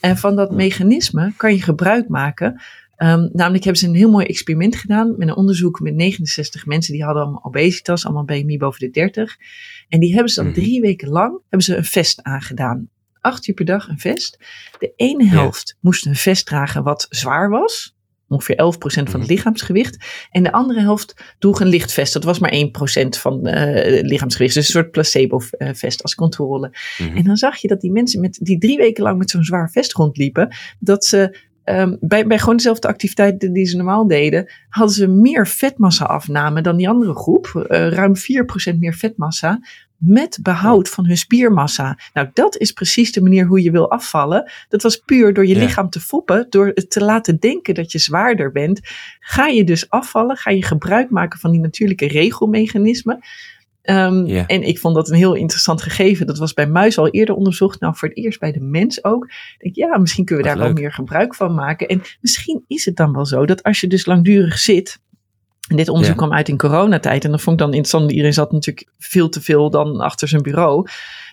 En 0.00 0.16
van 0.16 0.36
dat 0.36 0.50
mechanisme 0.52 1.32
kan 1.36 1.54
je 1.54 1.62
gebruik 1.62 2.08
maken. 2.08 2.62
Um, 3.02 3.30
namelijk 3.32 3.64
hebben 3.64 3.82
ze 3.82 3.88
een 3.88 3.94
heel 3.94 4.10
mooi 4.10 4.26
experiment 4.26 4.76
gedaan 4.76 5.14
met 5.16 5.28
een 5.28 5.36
onderzoek 5.36 5.80
met 5.80 5.94
69 5.94 6.66
mensen 6.66 6.92
die 6.92 7.04
hadden 7.04 7.22
allemaal 7.22 7.44
obesitas, 7.44 8.04
allemaal 8.04 8.24
BMI 8.24 8.58
boven 8.58 8.80
de 8.80 8.90
30. 8.90 9.36
En 9.88 10.00
die 10.00 10.12
hebben 10.12 10.32
ze 10.32 10.40
dan 10.40 10.48
mm-hmm. 10.48 10.62
drie 10.62 10.80
weken 10.80 11.08
lang 11.08 11.38
hebben 11.40 11.62
ze 11.62 11.76
een 11.76 11.84
vest 11.84 12.22
aangedaan 12.22 12.88
acht 13.20 13.48
uur 13.48 13.54
per 13.54 13.64
dag 13.64 13.88
een 13.88 13.98
vest. 13.98 14.38
De 14.78 14.92
ene 14.96 15.26
helft 15.26 15.68
ja. 15.68 15.74
moest 15.80 16.06
een 16.06 16.16
vest 16.16 16.46
dragen 16.46 16.82
wat 16.82 17.06
zwaar 17.10 17.50
was. 17.50 17.94
Ongeveer 18.28 18.56
11% 18.56 18.58
van 18.78 19.04
het 19.04 19.12
mhm. 19.12 19.26
lichaamsgewicht. 19.26 20.04
En 20.30 20.42
de 20.42 20.52
andere 20.52 20.80
helft 20.80 21.34
droeg 21.38 21.60
een 21.60 21.66
licht 21.66 21.92
vest. 21.92 22.12
Dat 22.12 22.24
was 22.24 22.38
maar 22.38 22.52
1% 22.52 22.58
van 23.08 23.48
uh, 23.48 23.54
het 23.54 24.06
lichaamsgewicht. 24.06 24.54
Dus 24.54 24.66
een 24.66 24.72
soort 24.72 24.90
placebo-vest 24.90 26.02
als 26.02 26.14
controle. 26.14 26.72
Mm-hmm. 26.98 27.16
En 27.16 27.24
dan 27.24 27.36
zag 27.36 27.56
je 27.56 27.68
dat 27.68 27.80
die 27.80 27.92
mensen 27.92 28.20
met, 28.20 28.38
die 28.42 28.58
drie 28.58 28.76
weken 28.76 29.02
lang 29.02 29.18
met 29.18 29.30
zo'n 29.30 29.44
zwaar 29.44 29.70
vest 29.70 29.92
rondliepen. 29.92 30.56
Dat 30.78 31.04
ze 31.04 31.48
um, 31.70 31.96
bij, 32.00 32.26
bij 32.26 32.38
gewoon 32.38 32.56
dezelfde 32.56 32.88
activiteiten 32.88 33.52
die 33.52 33.66
ze 33.66 33.76
normaal 33.76 34.06
deden, 34.06 34.50
hadden 34.68 34.94
ze 34.94 35.06
meer 35.06 35.46
vetmassa 35.46 36.04
afname 36.04 36.60
dan 36.60 36.76
die 36.76 36.88
andere 36.88 37.14
groep. 37.14 37.66
Uh, 37.68 37.88
ruim 37.88 38.14
4% 38.74 38.78
meer 38.78 38.94
vetmassa 38.94 39.60
met 40.00 40.38
behoud 40.42 40.88
van 40.88 41.06
hun 41.06 41.16
spiermassa. 41.16 41.98
Nou, 42.14 42.28
dat 42.32 42.56
is 42.56 42.72
precies 42.72 43.12
de 43.12 43.22
manier 43.22 43.46
hoe 43.46 43.62
je 43.62 43.70
wil 43.70 43.90
afvallen. 43.90 44.50
Dat 44.68 44.82
was 44.82 44.96
puur 44.96 45.34
door 45.34 45.46
je 45.46 45.54
ja. 45.54 45.60
lichaam 45.60 45.90
te 45.90 46.00
foppen, 46.00 46.46
door 46.50 46.70
het 46.74 46.90
te 46.90 47.04
laten 47.04 47.38
denken 47.38 47.74
dat 47.74 47.92
je 47.92 47.98
zwaarder 47.98 48.52
bent. 48.52 48.80
Ga 49.20 49.46
je 49.46 49.64
dus 49.64 49.90
afvallen, 49.90 50.36
ga 50.36 50.50
je 50.50 50.64
gebruik 50.64 51.10
maken 51.10 51.38
van 51.38 51.50
die 51.50 51.60
natuurlijke 51.60 52.08
regelmechanismen. 52.08 53.20
Um, 53.82 54.26
En 54.26 54.62
ik 54.62 54.78
vond 54.78 54.94
dat 54.94 55.08
een 55.08 55.16
heel 55.16 55.34
interessant 55.34 55.82
gegeven. 55.82 56.26
Dat 56.26 56.38
was 56.38 56.52
bij 56.52 56.66
muis 56.66 56.98
al 56.98 57.08
eerder 57.08 57.34
onderzocht. 57.34 57.80
Nou, 57.80 57.96
voor 57.96 58.08
het 58.08 58.16
eerst 58.16 58.40
bij 58.40 58.52
de 58.52 58.60
mens 58.60 59.04
ook. 59.04 59.24
Ik 59.24 59.74
denk, 59.74 59.74
ja, 59.74 59.98
misschien 59.98 60.24
kunnen 60.24 60.44
we 60.44 60.50
daar 60.50 60.60
wel 60.60 60.72
meer 60.72 60.92
gebruik 60.92 61.34
van 61.34 61.54
maken. 61.54 61.88
En 61.88 62.02
misschien 62.20 62.64
is 62.66 62.84
het 62.84 62.96
dan 62.96 63.12
wel 63.12 63.26
zo 63.26 63.46
dat 63.46 63.62
als 63.62 63.80
je 63.80 63.86
dus 63.86 64.06
langdurig 64.06 64.58
zit. 64.58 65.00
En 65.68 65.76
dit 65.76 65.88
onderzoek 65.88 66.16
kwam 66.16 66.32
uit 66.32 66.48
in 66.48 66.56
coronatijd. 66.56 67.24
En 67.24 67.30
dat 67.30 67.40
vond 67.40 67.60
ik 67.60 67.66
dan 67.66 67.74
interessant. 67.74 68.10
Iedereen 68.10 68.32
zat 68.32 68.52
natuurlijk 68.52 68.88
veel 68.98 69.28
te 69.28 69.40
veel 69.40 69.70
dan 69.70 70.00
achter 70.00 70.28
zijn 70.28 70.42
bureau. 70.42 70.88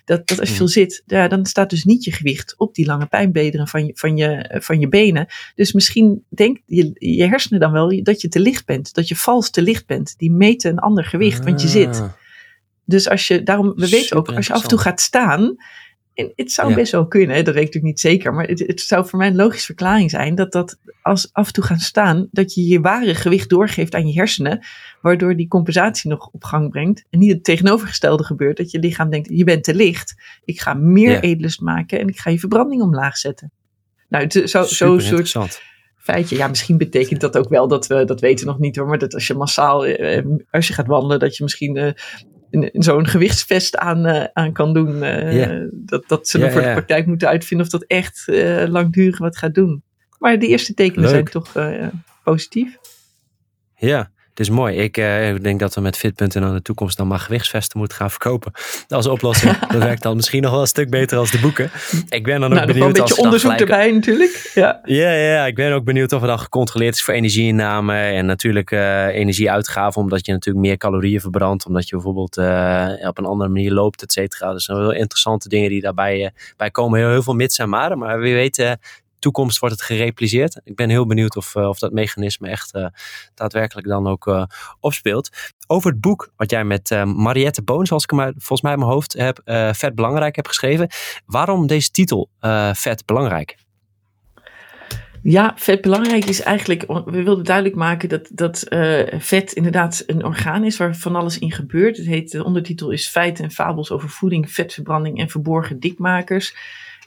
Dat, 0.06 0.28
dat 0.28 0.40
als 0.40 0.50
je 0.50 0.56
veel 0.56 0.68
zit, 0.68 1.04
ja, 1.06 1.28
dan 1.28 1.46
staat 1.46 1.70
dus 1.70 1.84
niet 1.84 2.04
je 2.04 2.12
gewicht 2.12 2.56
op 2.58 2.76
die 2.76 2.86
lange 2.86 3.06
pijnbederen 3.06 3.68
van 3.68 3.86
je, 3.86 3.92
van 3.96 4.18
je, 4.18 4.56
van 4.62 4.80
je 4.80 4.88
benen. 4.88 5.28
Dus 5.56 5.74
misschien 5.74 6.24
denkt 6.30 6.62
je, 6.66 6.92
je 6.94 7.28
hersenen 7.28 7.60
dan 7.60 7.72
wel 7.72 8.04
dat 8.04 8.22
je 8.22 8.28
te 8.28 8.40
licht 8.40 8.66
bent. 8.66 8.94
Dat 8.94 9.08
je 9.08 9.16
vals 9.16 9.50
te 9.50 9.62
licht 9.62 9.86
bent. 9.86 10.14
Die 10.18 10.32
meten 10.32 10.72
een 10.72 10.80
ander 10.80 11.04
gewicht, 11.04 11.44
want 11.44 11.62
je 11.62 11.68
zit. 11.68 12.04
Dus 12.88 13.10
als 13.10 13.28
je, 13.28 13.44
daarom, 13.44 13.74
we 13.76 13.90
weten 13.90 14.18
ook, 14.18 14.28
als 14.28 14.48
je 14.48 14.54
af 14.54 14.62
en 14.62 14.68
toe 14.68 14.78
gaat 14.78 15.02
staan, 15.02 15.56
en 16.14 16.32
het 16.36 16.52
zou 16.52 16.74
best 16.74 16.92
wel 16.92 17.08
kunnen, 17.08 17.46
dat 17.46 17.54
weet 17.54 17.64
ik 17.64 17.74
natuurlijk 17.74 17.84
niet 17.84 18.00
zeker, 18.00 18.34
maar 18.34 18.48
het, 18.48 18.60
het, 18.60 18.82
zou 18.82 19.08
voor 19.08 19.20
mij 19.20 19.28
een 19.28 19.36
logische 19.36 19.66
verklaring 19.66 20.10
zijn 20.10 20.36
dat 20.36 20.52
dat 20.52 20.78
als 21.02 21.30
af 21.34 21.48
en 21.48 21.54
toe 21.54 21.64
gaan 21.64 21.80
staan, 21.80 22.28
dat 22.32 22.54
je 22.54 22.68
je 22.68 22.80
ware 22.80 23.16
gewicht 23.16 23.50
doorgeeft 23.50 23.96
aan 23.96 24.08
je 24.08 24.14
hersenen, 24.14 24.66
waardoor 25.02 25.36
die 25.36 25.48
compensatie 25.48 26.10
nog 26.10 26.30
op 26.32 26.44
gang 26.44 26.70
brengt. 26.70 27.06
En 27.10 27.20
niet 27.20 27.32
het 27.32 27.44
tegenovergestelde 27.44 28.24
gebeurt, 28.24 28.58
dat 28.58 28.72
je 28.72 28.80
lichaam 28.80 29.10
denkt, 29.10 29.30
je 29.32 29.44
bent 29.44 29.64
te 29.64 29.76
licht, 29.76 30.16
ik 30.46 30.62
ga 30.62 30.74
meer 30.74 31.12
ja. 31.12 31.22
eetlust 31.22 31.62
maken 31.62 32.00
en 32.00 32.08
ik 32.08 32.20
ga 32.20 32.30
je 32.30 32.40
verbranding 32.40 32.82
omlaag 32.82 33.18
zetten. 33.18 33.52
Nou, 34.10 34.24
het, 34.24 34.50
zo, 34.50 34.64
zo 34.64 35.00
soort 35.00 35.62
feitje. 35.98 36.38
Ja, 36.38 36.48
misschien 36.48 36.78
betekent 36.78 37.22
dat 37.22 37.38
ook 37.38 37.50
wel 37.50 37.68
dat 37.68 37.88
we, 37.88 38.06
dat 38.06 38.22
weten 38.22 38.46
we 38.46 38.52
nog 38.52 38.60
niet 38.60 38.76
hoor, 38.76 38.88
maar 38.88 38.98
dat 38.98 39.14
als 39.14 39.28
je 39.28 39.34
massaal, 39.34 39.86
eh, 39.86 40.26
als 40.52 40.68
je 40.68 40.74
gaat 40.74 40.88
wandelen, 40.88 41.20
dat 41.20 41.38
je 41.38 41.44
misschien 41.44 41.78
eh, 41.78 41.92
zo'n 42.74 43.08
gewichtsvest 43.08 43.78
aan, 43.78 44.08
uh, 44.08 44.24
aan 44.34 44.52
kan 44.52 44.74
doen. 44.74 45.04
Uh, 45.04 45.68
dat, 45.72 46.04
dat 46.08 46.28
ze 46.28 46.40
yeah, 46.40 46.52
voor 46.52 46.62
de 46.62 46.72
praktijk 46.72 47.06
moeten 47.06 47.28
uitvinden 47.28 47.66
of 47.66 47.72
dat 47.72 47.84
echt 47.84 48.24
uh, 48.28 48.64
langdurig 48.68 49.18
wat 49.18 49.38
gaat 49.38 49.56
doen. 49.56 49.84
Maar 50.20 50.40
de 50.40 50.48
eerste 50.48 50.74
tekenen 50.74 51.10
zijn 51.10 51.26
toch 51.26 51.54
positief. 52.24 52.78
Ja, 53.76 54.12
het 54.38 54.48
is 54.48 54.54
mooi. 54.54 54.76
Ik 54.76 54.98
uh, 54.98 55.36
denk 55.42 55.60
dat 55.60 55.76
we 55.76 55.82
met 55.82 55.98
Fit.nl 55.98 56.48
in 56.48 56.54
de 56.54 56.62
toekomst 56.62 56.98
dan 56.98 57.08
maar 57.08 57.20
gewichtsvesten 57.20 57.80
moeten 57.80 57.98
gaan 57.98 58.10
verkopen. 58.10 58.52
Als 58.88 59.08
oplossing. 59.08 59.60
dat 59.74 59.84
werkt 59.84 60.04
dan 60.04 60.16
misschien 60.16 60.42
nog 60.42 60.52
wel 60.52 60.62
een 60.62 60.68
stuk 60.68 60.90
beter 60.90 61.18
als 61.18 61.32
de 61.32 61.40
boeken. 61.40 61.72
Ik 62.10 62.24
ben 62.24 62.40
dan 62.40 62.50
ook 62.50 62.56
nou, 62.56 62.68
benieuwd. 62.68 62.98
Een 62.98 63.04
beetje 63.04 63.24
onderzoek 63.24 63.52
erbij 63.52 63.92
natuurlijk. 63.92 64.52
Ja. 64.54 64.80
ja. 64.84 65.12
Ja, 65.12 65.46
ik 65.46 65.56
ben 65.56 65.74
ook 65.74 65.84
benieuwd 65.84 66.12
of 66.12 66.20
het 66.20 66.30
dan 66.30 66.40
gecontroleerd 66.40 66.94
is 66.94 67.04
voor 67.04 67.14
energieinname. 67.14 68.00
En 68.00 68.26
natuurlijk 68.26 68.72
uh, 68.72 69.06
energieuitgaven. 69.06 70.02
Omdat 70.02 70.26
je 70.26 70.32
natuurlijk 70.32 70.66
meer 70.66 70.78
calorieën 70.78 71.22
verbrandt. 71.22 71.66
Omdat 71.66 71.90
je 71.90 71.96
bijvoorbeeld 71.96 72.38
uh, 72.38 72.90
op 73.08 73.18
een 73.18 73.26
andere 73.26 73.50
manier 73.50 73.72
loopt, 73.72 74.02
et 74.02 74.12
cetera. 74.12 74.54
Dus 74.54 74.66
zijn 74.66 74.78
wel 74.78 74.94
interessante 74.94 75.50
dingen 75.50 75.70
die 75.70 75.82
daarbij 75.82 76.32
bij 76.58 76.72
komen. 76.72 77.00
Heel, 77.00 77.10
heel 77.10 77.24
veel 77.24 77.36
mits 77.36 77.58
en 77.58 77.70
maren. 77.70 77.98
Maar 77.98 78.20
wie 78.20 78.34
weet 78.34 78.78
toekomst 79.20 79.60
wordt 79.60 79.76
het 79.76 79.84
gerepliceerd. 79.84 80.60
Ik 80.64 80.76
ben 80.76 80.90
heel 80.90 81.06
benieuwd 81.06 81.36
of, 81.36 81.56
uh, 81.56 81.68
of 81.68 81.80
dat 81.80 81.92
mechanisme 81.92 82.50
echt 82.50 82.76
uh, 82.76 82.88
daadwerkelijk 83.34 83.88
dan 83.88 84.08
ook 84.08 84.28
uh, 84.28 84.44
opspeelt. 84.80 85.30
Over 85.68 85.92
het 85.92 86.02
boek 86.02 86.32
wat 86.36 86.52
jij 86.52 86.64
met 86.64 86.90
Mariette 87.06 87.64
Boon, 87.64 87.86
zoals 87.86 88.04
ik 88.04 88.10
hem 88.10 88.20
volgens 88.20 88.62
mij 88.62 88.72
in 88.72 88.80
mijn 88.80 88.92
hoofd 88.92 89.14
heb, 89.14 89.42
vet 89.76 89.96
belangrijk 89.96 90.36
heb 90.36 90.48
geschreven. 90.48 90.90
Waarom 91.26 91.68
deze 91.68 91.92
titel 91.92 92.30
vet 92.74 93.06
belangrijk? 93.06 93.56
Ja, 95.22 95.54
vet 95.56 95.82
belangrijk 95.82 96.26
is 96.26 96.42
eigenlijk, 96.42 96.86
we 96.88 97.24
wilden 97.24 97.46
duidelijk 97.46 97.76
maken 97.76 98.10
dat, 98.10 98.30
dat 98.32 98.66
vet 99.18 99.52
inderdaad 99.52 100.04
een 100.06 100.26
orgaan 100.26 100.64
is 100.64 100.78
waar 100.78 100.96
van 100.96 101.16
alles 101.16 101.40
in 101.40 101.52
gebeurt. 101.52 101.98
Het 101.98 102.06
heet, 102.06 102.32
de 102.32 102.44
ondertitel 102.44 102.92
is 102.92 103.08
Feiten 103.08 103.44
en 103.44 103.52
fabels 103.52 103.92
over 103.92 104.10
voeding, 104.10 104.52
vetverbranding 104.52 105.20
en 105.20 105.30
verborgen 105.30 105.80
dikmakers. 105.80 106.56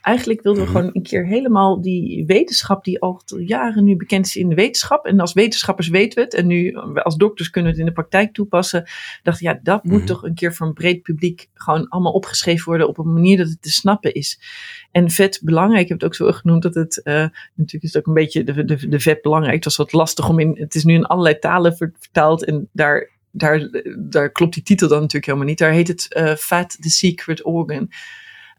Eigenlijk 0.02 0.42
wilden 0.42 0.62
we 0.62 0.68
mhm. 0.68 0.78
gewoon 0.78 0.94
een 0.94 1.02
keer 1.02 1.26
helemaal 1.26 1.80
die 1.80 2.26
wetenschap 2.26 2.84
die 2.84 3.00
al 3.00 3.22
jaren 3.38 3.84
nu 3.84 3.96
bekend 3.96 4.26
is 4.26 4.36
in 4.36 4.48
de 4.48 4.54
wetenschap. 4.54 5.06
En 5.06 5.20
als 5.20 5.32
wetenschappers 5.32 5.88
weten 5.88 6.18
we 6.18 6.24
het. 6.24 6.34
En 6.34 6.46
nu 6.46 6.74
als 6.94 7.16
dokters 7.16 7.50
kunnen 7.50 7.70
we 7.70 7.78
het 7.78 7.86
in 7.86 7.94
de 7.94 8.00
praktijk 8.00 8.32
toepassen. 8.32 8.84
Dacht 9.22 9.40
ja, 9.40 9.60
dat 9.62 9.84
moet 9.84 9.98
mhm. 9.98 10.06
toch 10.06 10.22
een 10.22 10.34
keer 10.34 10.54
voor 10.54 10.66
een 10.66 10.72
breed 10.72 11.02
publiek 11.02 11.48
gewoon 11.54 11.88
allemaal 11.88 12.12
opgeschreven 12.12 12.64
worden 12.64 12.88
op 12.88 12.98
een 12.98 13.12
manier 13.12 13.36
dat 13.36 13.48
het 13.48 13.62
te 13.62 13.70
snappen 13.70 14.14
is. 14.14 14.40
En 14.90 15.10
vet 15.10 15.40
belangrijk, 15.42 15.82
ik 15.82 15.88
heb 15.88 16.00
het 16.00 16.06
ook 16.06 16.14
zo 16.14 16.32
genoemd 16.32 16.62
dat 16.62 16.74
het, 16.74 17.00
uh, 17.04 17.14
natuurlijk 17.54 17.84
is 17.84 17.92
het 17.92 17.96
ook 17.96 18.06
een 18.06 18.14
beetje 18.14 18.44
de, 18.44 18.64
de, 18.64 18.88
de 18.88 19.00
vet 19.00 19.22
belangrijk. 19.22 19.54
Het 19.54 19.64
was 19.64 19.76
wat 19.76 19.92
lastig 19.92 20.28
om 20.28 20.38
in, 20.38 20.56
het 20.58 20.74
is 20.74 20.84
nu 20.84 20.94
in 20.94 21.06
allerlei 21.06 21.38
talen 21.38 21.76
vertaald 21.76 22.44
en 22.44 22.68
daar 22.72 23.18
daar, 23.32 23.82
daar 23.98 24.30
klopt 24.30 24.54
die 24.54 24.62
titel 24.62 24.88
dan 24.88 24.98
natuurlijk 24.98 25.26
helemaal 25.26 25.48
niet. 25.48 25.58
Daar 25.58 25.72
heet 25.72 25.88
het 25.88 26.06
uh, 26.16 26.34
Fat 26.34 26.76
the 26.80 26.90
Secret 26.90 27.44
Organ. 27.44 27.90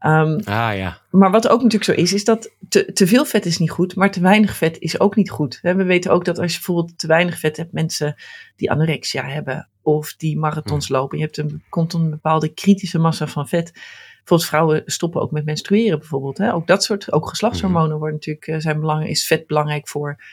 Um, 0.05 0.39
ah 0.43 0.75
ja. 0.75 0.97
Maar 1.09 1.31
wat 1.31 1.47
ook 1.47 1.61
natuurlijk 1.61 1.91
zo 1.91 2.01
is, 2.01 2.13
is 2.13 2.25
dat 2.25 2.51
te, 2.69 2.93
te 2.93 3.07
veel 3.07 3.25
vet 3.25 3.45
is 3.45 3.57
niet 3.57 3.71
goed, 3.71 3.95
maar 3.95 4.11
te 4.11 4.21
weinig 4.21 4.55
vet 4.55 4.79
is 4.79 4.99
ook 4.99 5.15
niet 5.15 5.29
goed. 5.29 5.59
We 5.61 5.83
weten 5.83 6.11
ook 6.11 6.25
dat 6.25 6.39
als 6.39 6.51
je 6.51 6.57
bijvoorbeeld 6.57 6.99
te 6.99 7.07
weinig 7.07 7.39
vet 7.39 7.57
hebt, 7.57 7.71
mensen 7.71 8.15
die 8.55 8.71
anorexia 8.71 9.23
hebben 9.23 9.69
of 9.81 10.15
die 10.15 10.37
marathons 10.37 10.87
hmm. 10.87 10.95
lopen, 10.95 11.17
je 11.17 11.23
hebt 11.23 11.37
een, 11.37 11.63
komt 11.69 11.93
een 11.93 12.09
bepaalde 12.09 12.53
kritische 12.53 12.99
massa 12.99 13.27
van 13.27 13.47
vet. 13.47 13.71
Bijvoorbeeld 14.17 14.49
vrouwen 14.49 14.83
stoppen 14.85 15.21
ook 15.21 15.31
met 15.31 15.45
menstrueren 15.45 15.99
bijvoorbeeld. 15.99 16.37
Hè? 16.37 16.53
Ook 16.53 16.67
dat 16.67 16.83
soort, 16.83 17.11
ook 17.11 17.29
geslachtshormonen 17.29 17.89
hmm. 17.89 17.99
worden 17.99 18.15
natuurlijk, 18.15 18.47
eh, 18.47 18.59
zijn 18.59 18.79
belangrijk, 18.79 19.11
is 19.11 19.27
vet 19.27 19.47
belangrijk 19.47 19.87
voor 19.87 20.23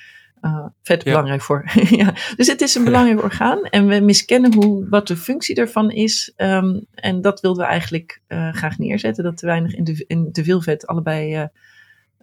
uh, 0.43 0.67
vet 0.83 1.05
belangrijk 1.05 1.43
voor. 1.43 1.71
ja. 2.01 2.15
Dus 2.37 2.47
het 2.47 2.61
is 2.61 2.75
een 2.75 2.85
belangrijk 2.85 3.23
orgaan 3.23 3.65
en 3.65 3.87
we 3.87 4.01
miskennen 4.01 4.55
hoe, 4.55 4.89
wat 4.89 5.07
de 5.07 5.17
functie 5.17 5.57
ervan 5.57 5.91
is. 5.91 6.33
Um, 6.37 6.87
en 6.95 7.21
dat 7.21 7.41
wilden 7.41 7.65
we 7.65 7.71
eigenlijk 7.71 8.21
uh, 8.29 8.53
graag 8.53 8.79
neerzetten, 8.79 9.25
dat 9.25 9.37
te 9.37 9.47
weinig 9.47 9.75
en 9.75 9.85
te, 9.85 10.05
en 10.07 10.33
te 10.33 10.45
veel 10.45 10.63
vet 10.63 10.87
allebei 10.87 11.49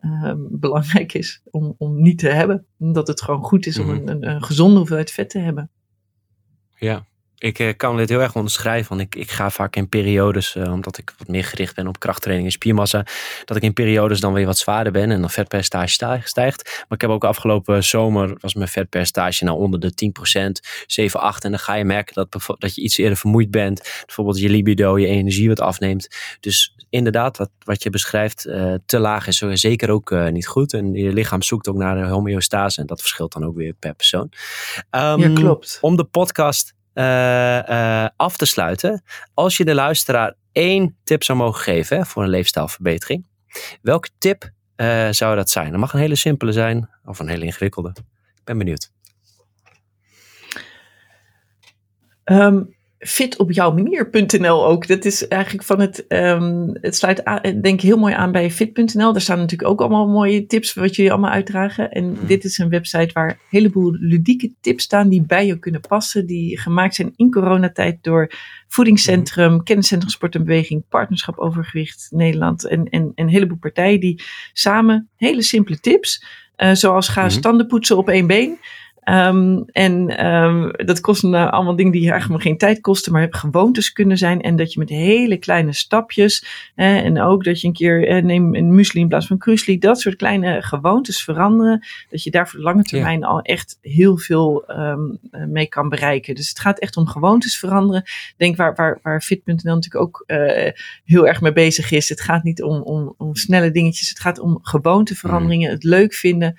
uh, 0.01 0.33
belangrijk 0.37 1.13
is 1.13 1.41
om, 1.51 1.75
om 1.77 2.01
niet 2.01 2.17
te 2.17 2.29
hebben. 2.29 2.65
Dat 2.77 3.07
het 3.07 3.21
gewoon 3.21 3.43
goed 3.43 3.65
is 3.65 3.79
om 3.79 3.85
mhm. 3.85 3.95
een, 3.95 4.09
een, 4.09 4.27
een 4.29 4.43
gezonde 4.43 4.77
hoeveelheid 4.77 5.11
vet 5.11 5.29
te 5.29 5.39
hebben. 5.39 5.69
Ja, 6.75 7.05
ik 7.37 7.59
eh, 7.59 7.73
kan 7.77 7.97
dit 7.97 8.09
heel 8.09 8.21
erg 8.21 8.35
onderschrijven. 8.35 8.89
Want 8.89 9.01
ik, 9.01 9.15
ik 9.15 9.31
ga 9.31 9.49
vaak 9.49 9.75
in 9.75 9.89
periodes, 9.89 10.55
uh, 10.55 10.71
omdat 10.71 10.97
ik 10.97 11.13
wat 11.17 11.27
meer 11.27 11.43
gericht 11.43 11.75
ben 11.75 11.87
op 11.87 11.99
krachttraining 11.99 12.47
en 12.47 12.53
spiermassa, 12.53 13.05
dat 13.45 13.57
ik 13.57 13.63
in 13.63 13.73
periodes 13.73 14.19
dan 14.19 14.33
weer 14.33 14.45
wat 14.45 14.57
zwaarder 14.57 14.91
ben 14.91 15.11
en 15.11 15.19
dan 15.21 15.29
vetpercentage 15.29 16.27
stijgt. 16.27 16.63
Maar 16.63 16.97
ik 16.97 17.01
heb 17.01 17.09
ook 17.09 17.23
afgelopen 17.23 17.83
zomer, 17.83 18.37
was 18.39 18.53
mijn 18.53 18.67
vetpercentage 18.67 19.43
nou 19.43 19.59
onder 19.59 19.79
de 19.79 19.91
10%, 19.91 20.67
7, 20.87 21.19
8. 21.19 21.43
En 21.43 21.49
dan 21.49 21.59
ga 21.59 21.73
je 21.73 21.85
merken 21.85 22.13
dat, 22.13 22.55
dat 22.59 22.75
je 22.75 22.81
iets 22.81 22.97
eerder 22.97 23.17
vermoeid 23.17 23.51
bent. 23.51 24.03
Bijvoorbeeld 24.05 24.39
je 24.39 24.49
libido, 24.49 24.99
je 24.99 25.07
energie 25.07 25.47
wat 25.47 25.59
afneemt. 25.59 26.07
Dus 26.39 26.75
inderdaad, 26.89 27.37
wat, 27.37 27.49
wat 27.63 27.83
je 27.83 27.89
beschrijft, 27.89 28.45
uh, 28.45 28.73
te 28.85 28.99
laag 28.99 29.27
is 29.27 29.37
zeker 29.37 29.89
ook 29.89 30.15
niet 30.31 30.47
goed. 30.47 30.73
En 30.73 30.93
je 30.93 31.13
lichaam 31.13 31.41
zoekt 31.41 31.67
ook 31.67 31.75
naar 31.75 31.95
de 31.95 32.07
homeostase 32.07 32.81
en 32.81 32.87
dat 32.87 33.01
verschilt 33.01 33.33
dan 33.33 33.45
ook 33.45 33.55
weer 33.55 33.73
per 33.73 33.93
persoon. 33.93 34.31
Um, 34.91 35.19
ja, 35.19 35.33
klopt. 35.33 35.77
Om 35.81 35.95
de 35.95 36.03
podcast 36.03 36.75
af 38.15 38.37
te 38.37 38.45
sluiten. 38.45 39.03
Als 39.33 39.57
je 39.57 39.65
de 39.65 39.73
luisteraar 39.73 40.35
één 40.51 40.97
tip 41.03 41.23
zou 41.23 41.37
mogen 41.37 41.61
geven 41.61 41.97
hè, 41.97 42.05
voor 42.05 42.23
een 42.23 42.29
leefstijlverbetering, 42.29 43.25
welke 43.81 44.09
tip 44.17 44.51
uh, 44.75 45.09
zou 45.09 45.35
dat 45.35 45.49
zijn? 45.49 45.71
Dat 45.71 45.79
mag 45.79 45.93
een 45.93 45.99
hele 45.99 46.15
simpele 46.15 46.51
zijn 46.51 46.89
of 47.05 47.19
een 47.19 47.27
hele 47.27 47.45
ingewikkelde. 47.45 47.89
Ik 48.35 48.43
ben 48.43 48.57
benieuwd. 48.57 48.91
Um, 52.25 52.75
fitopjouwmanier.nl 52.99 54.65
ook. 54.65 54.87
Dat 54.87 55.05
is 55.05 55.27
eigenlijk 55.27 55.63
van 55.63 55.79
het, 55.79 56.05
um, 56.07 56.77
het 56.81 56.95
sluit 56.95 57.23
aan, 57.23 57.41
denk 57.41 57.65
ik 57.65 57.81
heel 57.81 57.97
mooi 57.97 58.13
aan 58.13 58.31
bij 58.31 58.51
fit.nl. 58.51 59.11
Daar 59.11 59.21
staan 59.21 59.39
natuurlijk 59.39 59.69
ook 59.69 59.79
allemaal 59.79 60.07
mooie 60.07 60.45
tips 60.45 60.73
wat 60.73 60.95
jullie 60.95 61.11
allemaal 61.11 61.31
uitdragen. 61.31 61.91
En 61.91 62.11
mhm. 62.11 62.25
dit 62.25 62.43
is 62.43 62.57
een 62.57 62.69
website 62.69 63.09
waar 63.13 63.29
een 63.29 63.37
heleboel 63.49 63.91
ludieke 63.91 64.53
tips 64.61 64.83
staan 64.83 65.09
die 65.09 65.21
bij 65.21 65.45
je 65.45 65.59
kunnen 65.59 65.81
passen. 65.81 66.25
Die 66.25 66.59
gemaakt 66.59 66.95
zijn 66.95 67.13
in 67.15 67.31
coronatijd 67.31 67.97
door 68.01 68.31
Voedingscentrum, 68.67 69.51
mm 69.51 69.63
Kenniscentrum 69.63 70.11
Sport 70.11 70.35
en 70.35 70.43
Beweging, 70.43 70.83
Partnerschap 70.89 71.37
Overgewicht 71.37 72.07
Nederland 72.09 72.67
en, 72.67 72.89
en, 72.89 73.01
en 73.03 73.11
een 73.15 73.29
heleboel 73.29 73.57
partijen 73.57 73.99
die 73.99 74.23
samen 74.53 75.09
hele 75.17 75.41
simpele 75.41 75.79
tips, 75.79 76.25
uh, 76.57 76.73
zoals 76.73 77.07
ga 77.07 77.23
mm 77.23 77.29
standen 77.29 77.67
poetsen 77.67 77.97
op 77.97 78.09
één 78.09 78.27
been. 78.27 78.57
Um, 79.09 79.65
en 79.71 80.25
um, 80.25 80.71
dat 80.71 81.01
kosten 81.01 81.29
nou 81.29 81.49
allemaal 81.49 81.75
dingen 81.75 81.91
die 81.91 82.01
eigenlijk 82.01 82.31
maar 82.31 82.41
geen 82.41 82.57
tijd 82.57 82.81
kosten, 82.81 83.11
maar 83.11 83.27
gewoontes 83.29 83.91
kunnen 83.91 84.17
zijn. 84.17 84.41
En 84.41 84.55
dat 84.55 84.73
je 84.73 84.79
met 84.79 84.89
hele 84.89 85.37
kleine 85.37 85.73
stapjes, 85.73 86.45
en 86.75 87.21
ook 87.21 87.43
dat 87.43 87.61
je 87.61 87.67
een 87.67 87.73
keer 87.73 88.07
eh, 88.07 88.23
neem 88.23 88.55
een 88.55 88.75
muesli 88.75 89.01
in 89.01 89.07
plaats 89.07 89.27
van 89.27 89.37
krusli, 89.37 89.77
dat 89.77 89.99
soort 89.99 90.15
kleine 90.15 90.61
gewoontes 90.61 91.23
veranderen. 91.23 91.85
Dat 92.09 92.23
je 92.23 92.31
daar 92.31 92.49
voor 92.49 92.59
de 92.59 92.65
lange 92.65 92.83
termijn 92.83 93.23
al 93.23 93.41
echt 93.41 93.77
heel 93.81 94.17
veel 94.17 94.63
um, 94.67 95.19
mee 95.47 95.67
kan 95.67 95.89
bereiken. 95.89 96.35
Dus 96.35 96.49
het 96.49 96.59
gaat 96.59 96.79
echt 96.79 96.97
om 96.97 97.07
gewoontes 97.07 97.57
veranderen. 97.57 98.01
Ik 98.05 98.33
denk 98.37 98.55
waar, 98.55 98.75
waar, 98.75 98.99
waar 99.01 99.21
Fit.nl 99.21 99.55
natuurlijk 99.55 99.95
ook 99.95 100.23
uh, 100.27 100.71
heel 101.05 101.27
erg 101.27 101.41
mee 101.41 101.53
bezig 101.53 101.91
is. 101.91 102.09
Het 102.09 102.21
gaat 102.21 102.43
niet 102.43 102.63
om, 102.63 102.81
om, 102.81 103.13
om 103.17 103.35
snelle 103.35 103.71
dingetjes, 103.71 104.09
het 104.09 104.19
gaat 104.19 104.39
om 104.39 104.59
gewoonteveranderingen, 104.61 105.67
mm. 105.67 105.73
het 105.73 105.83
leuk 105.83 106.13
vinden. 106.13 106.55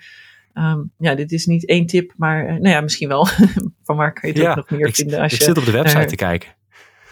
Um, 0.57 0.91
ja, 0.97 1.15
dit 1.15 1.31
is 1.31 1.45
niet 1.45 1.65
één 1.65 1.85
tip, 1.85 2.13
maar 2.15 2.43
uh, 2.43 2.49
nou 2.49 2.69
ja, 2.69 2.81
misschien 2.81 3.07
wel. 3.07 3.27
Van 3.85 3.95
waar 3.95 4.13
kan 4.13 4.33
je 4.33 4.39
het 4.39 4.47
ook 4.47 4.55
nog 4.55 4.69
meer 4.69 4.91
vinden? 4.93 5.19
Als 5.19 5.33
ik 5.33 5.39
je 5.39 5.45
zit 5.45 5.57
op 5.57 5.65
de 5.65 5.71
website 5.71 6.05
te 6.05 6.15
kijken. 6.15 6.49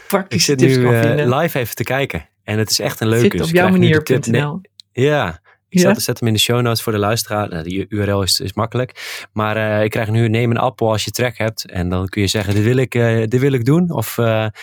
praktische 0.07 0.51
ik 0.51 0.59
zit 0.59 0.69
tips 0.69 0.77
nu 0.77 0.95
eh, 0.95 1.39
live 1.39 1.59
even 1.59 1.75
te 1.75 1.83
kijken. 1.83 2.29
En 2.43 2.57
het 2.57 2.69
is 2.69 2.79
echt 2.79 2.99
een 2.99 3.07
leuke. 3.07 3.23
Zit 3.23 3.31
dus 3.31 3.41
op 3.41 3.47
de 3.47 3.55
jouwmanier.nl. 3.55 4.61
Nee, 4.93 5.05
ja, 5.05 5.39
ik 5.69 5.79
Ja? 5.79 5.93
zet, 5.99 6.19
hem 6.19 6.27
in 6.27 6.33
de 6.33 6.39
show 6.39 6.61
notes 6.61 6.81
voor 6.81 6.91
de 6.91 6.99
luisteraar. 6.99 7.49
Nou, 7.49 7.63
die 7.63 7.85
URL 7.89 8.21
is, 8.21 8.39
is 8.39 8.53
makkelijk. 8.53 9.27
Maar 9.33 9.57
eh, 9.57 9.83
ik 9.83 9.89
krijg 9.89 10.09
nu 10.09 10.29
neem 10.29 10.51
een 10.51 10.57
appel 10.57 10.91
als 10.91 11.05
je 11.05 11.11
trek 11.11 11.37
hebt. 11.37 11.69
En 11.71 11.89
dan 11.89 12.07
kun 12.07 12.21
je 12.21 12.27
zeggen, 12.27 12.53
dit 12.53 12.63
wil 12.63 12.77
ik, 12.77 12.91
dit 13.29 13.39
wil 13.39 13.53
ik 13.53 13.65
doen. 13.65 13.91
Of 13.91 14.17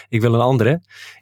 ik 0.09 0.21
wil 0.21 0.35
een 0.35 0.41
andere. 0.41 0.71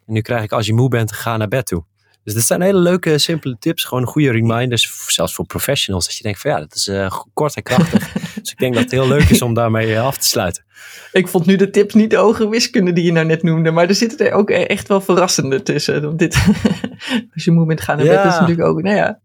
En 0.05 0.13
nu 0.13 0.21
krijg 0.21 0.43
ik, 0.43 0.51
als 0.51 0.65
je 0.65 0.73
moe 0.73 0.89
bent, 0.89 1.11
ga 1.11 1.37
naar 1.37 1.47
bed 1.47 1.65
toe. 1.65 1.83
Dus 2.23 2.33
dat 2.33 2.43
zijn 2.43 2.61
hele 2.61 2.79
leuke, 2.79 3.17
simpele 3.17 3.55
tips. 3.59 3.83
Gewoon 3.83 4.05
goede 4.05 4.31
reminders, 4.31 5.05
zelfs 5.07 5.33
voor 5.33 5.45
professionals. 5.45 6.05
Dat 6.05 6.15
je 6.15 6.23
denkt 6.23 6.39
van 6.39 6.51
ja, 6.51 6.59
dat 6.59 6.75
is 6.75 6.87
eh, 6.87 7.19
kort 7.33 7.55
en 7.55 7.63
krachtig. 7.63 8.13
dus 8.41 8.51
ik 8.51 8.57
denk 8.57 8.73
dat 8.73 8.83
het 8.83 8.91
heel 8.91 9.07
leuk 9.07 9.29
is 9.29 9.41
om 9.41 9.53
daarmee 9.53 9.95
eh, 9.95 10.05
af 10.05 10.17
te 10.17 10.27
sluiten. 10.27 10.63
Ik 11.11 11.27
vond 11.27 11.45
nu 11.45 11.55
de 11.55 11.69
tips 11.69 11.93
niet 11.93 12.09
de 12.09 12.15
hoge 12.15 12.49
wiskunde 12.49 12.93
die 12.93 13.03
je 13.03 13.11
nou 13.11 13.25
net 13.25 13.43
noemde, 13.43 13.71
maar 13.71 13.87
er 13.87 13.95
zitten 13.95 14.27
er 14.27 14.33
ook 14.33 14.49
e- 14.49 14.53
echt 14.63 14.87
wel 14.87 15.01
verrassende 15.01 15.63
tussen. 15.63 16.01
Want 16.01 16.19
dit, 16.19 16.35
als 17.33 17.43
je 17.43 17.51
moe 17.51 17.65
bent 17.65 17.81
gaan 17.81 17.97
naar 17.97 18.05
bed, 18.05 18.15
Ja. 18.15 18.27
is 18.27 18.39
natuurlijk 18.39 18.67
ook, 18.67 18.81
nou 18.81 18.95
ja. 18.95 19.19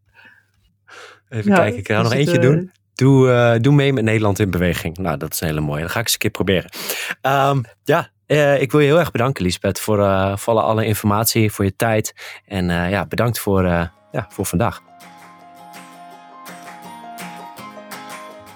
Even 1.28 1.50
Ja, 1.50 1.56
kijken, 1.56 1.78
ik 1.78 1.86
ga 1.86 1.96
nog 2.02 2.08
het, 2.10 2.18
eentje 2.18 2.36
eh, 2.36 2.42
doen. 2.42 2.70
Doe, 2.94 3.30
eh, 3.30 3.60
doe 3.60 3.72
mee 3.74 3.92
met 3.92 4.04
Nederland 4.04 4.38
in 4.38 4.50
beweging. 4.50 4.96
Nou, 4.96 5.16
dat 5.16 5.32
is 5.32 5.40
een 5.40 5.46
hele 5.46 5.60
mooie. 5.60 5.82
Dat 5.82 5.90
ga 5.90 5.98
ik 5.98 6.04
eens 6.04 6.12
een 6.12 6.18
keer 6.18 6.30
proberen. 6.30 6.70
Ehm, 7.20 7.62
ja, 7.84 8.10
eh, 8.26 8.60
ik 8.60 8.70
wil 8.70 8.80
je 8.80 8.86
heel 8.86 8.98
erg 8.98 9.10
bedanken, 9.10 9.44
Lisbeth, 9.44 9.80
voor, 9.80 9.98
voor 10.38 10.60
alle, 10.60 10.86
informatie, 10.86 11.52
voor 11.52 11.64
je 11.64 11.76
tijd. 11.76 12.14
En 12.46 12.70
eh, 12.70 12.90
ja, 12.90 13.06
bedankt 13.06 13.38
voor, 13.38 13.64
ja, 13.64 14.26
voor 14.28 14.46
vandaag. 14.46 14.82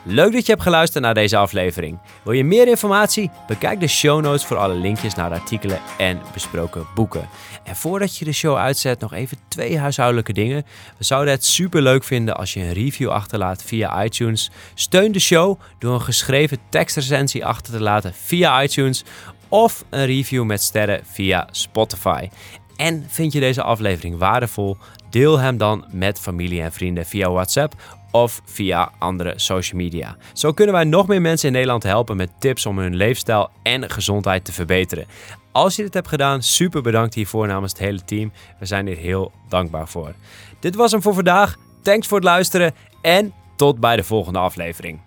Leuk 0.04 0.32
dat 0.32 0.46
je 0.46 0.52
hebt 0.52 0.64
geluisterd 0.64 1.04
naar 1.04 1.14
deze 1.14 1.36
aflevering. 1.36 1.98
Wil 2.22 2.32
je 2.32 2.44
meer 2.44 2.68
informatie? 2.68 3.30
Bekijk 3.46 3.80
de 3.80 3.86
show 3.86 4.20
notes 4.20 4.44
voor 4.44 4.56
alle 4.56 4.74
linkjes 4.74 5.14
naar 5.14 5.30
artikelen 5.30 5.80
en 5.98 6.20
besproken 6.32 6.86
boeken. 6.94 7.28
En 7.64 7.76
voordat 7.76 8.16
je 8.16 8.24
de 8.24 8.32
show 8.32 8.56
uitzet, 8.56 9.00
nog 9.00 9.12
even 9.12 9.38
twee 9.48 9.78
huishoudelijke 9.78 10.32
dingen. 10.32 10.64
We 10.98 11.04
zouden 11.04 11.32
het 11.32 11.44
super 11.44 11.82
leuk 11.82 12.04
vinden 12.04 12.36
als 12.36 12.52
je 12.52 12.60
een 12.60 12.72
review 12.72 13.08
achterlaat 13.08 13.62
via 13.62 14.04
iTunes. 14.04 14.50
Steun 14.74 15.12
de 15.12 15.20
show 15.20 15.60
door 15.78 15.94
een 15.94 16.00
geschreven 16.00 16.58
tekstrecensie 16.68 17.44
achter 17.46 17.72
te 17.72 17.80
laten 17.80 18.12
via 18.14 18.62
iTunes 18.62 19.04
of 19.50 19.84
een 19.90 20.06
review 20.06 20.44
met 20.44 20.62
sterren 20.62 21.00
via 21.04 21.48
Spotify. 21.50 22.28
En 22.76 23.04
vind 23.08 23.32
je 23.32 23.40
deze 23.40 23.62
aflevering 23.62 24.18
waardevol? 24.18 24.76
Deel 25.10 25.38
hem 25.38 25.56
dan 25.56 25.84
met 25.90 26.18
familie 26.18 26.62
en 26.62 26.72
vrienden 26.72 27.06
via 27.06 27.30
WhatsApp 27.30 27.74
of 28.10 28.42
via 28.44 28.90
andere 28.98 29.32
social 29.36 29.80
media. 29.80 30.16
Zo 30.32 30.52
kunnen 30.52 30.74
wij 30.74 30.84
nog 30.84 31.06
meer 31.06 31.20
mensen 31.20 31.48
in 31.48 31.54
Nederland 31.54 31.82
helpen 31.82 32.16
met 32.16 32.30
tips 32.38 32.66
om 32.66 32.78
hun 32.78 32.96
leefstijl 32.96 33.50
en 33.62 33.90
gezondheid 33.90 34.44
te 34.44 34.52
verbeteren. 34.52 35.06
Als 35.52 35.76
je 35.76 35.82
dit 35.82 35.94
hebt 35.94 36.08
gedaan, 36.08 36.42
super 36.42 36.82
bedankt 36.82 37.14
hiervoor 37.14 37.46
namens 37.46 37.72
het 37.72 37.80
hele 37.80 38.04
team. 38.04 38.32
We 38.58 38.66
zijn 38.66 38.86
hier 38.86 38.96
heel 38.96 39.32
dankbaar 39.48 39.88
voor. 39.88 40.14
Dit 40.60 40.74
was 40.74 40.92
hem 40.92 41.02
voor 41.02 41.14
vandaag. 41.14 41.56
Thanks 41.82 42.06
voor 42.06 42.16
het 42.16 42.26
luisteren 42.26 42.74
en 43.02 43.32
tot 43.56 43.80
bij 43.80 43.96
de 43.96 44.04
volgende 44.04 44.38
aflevering. 44.38 45.00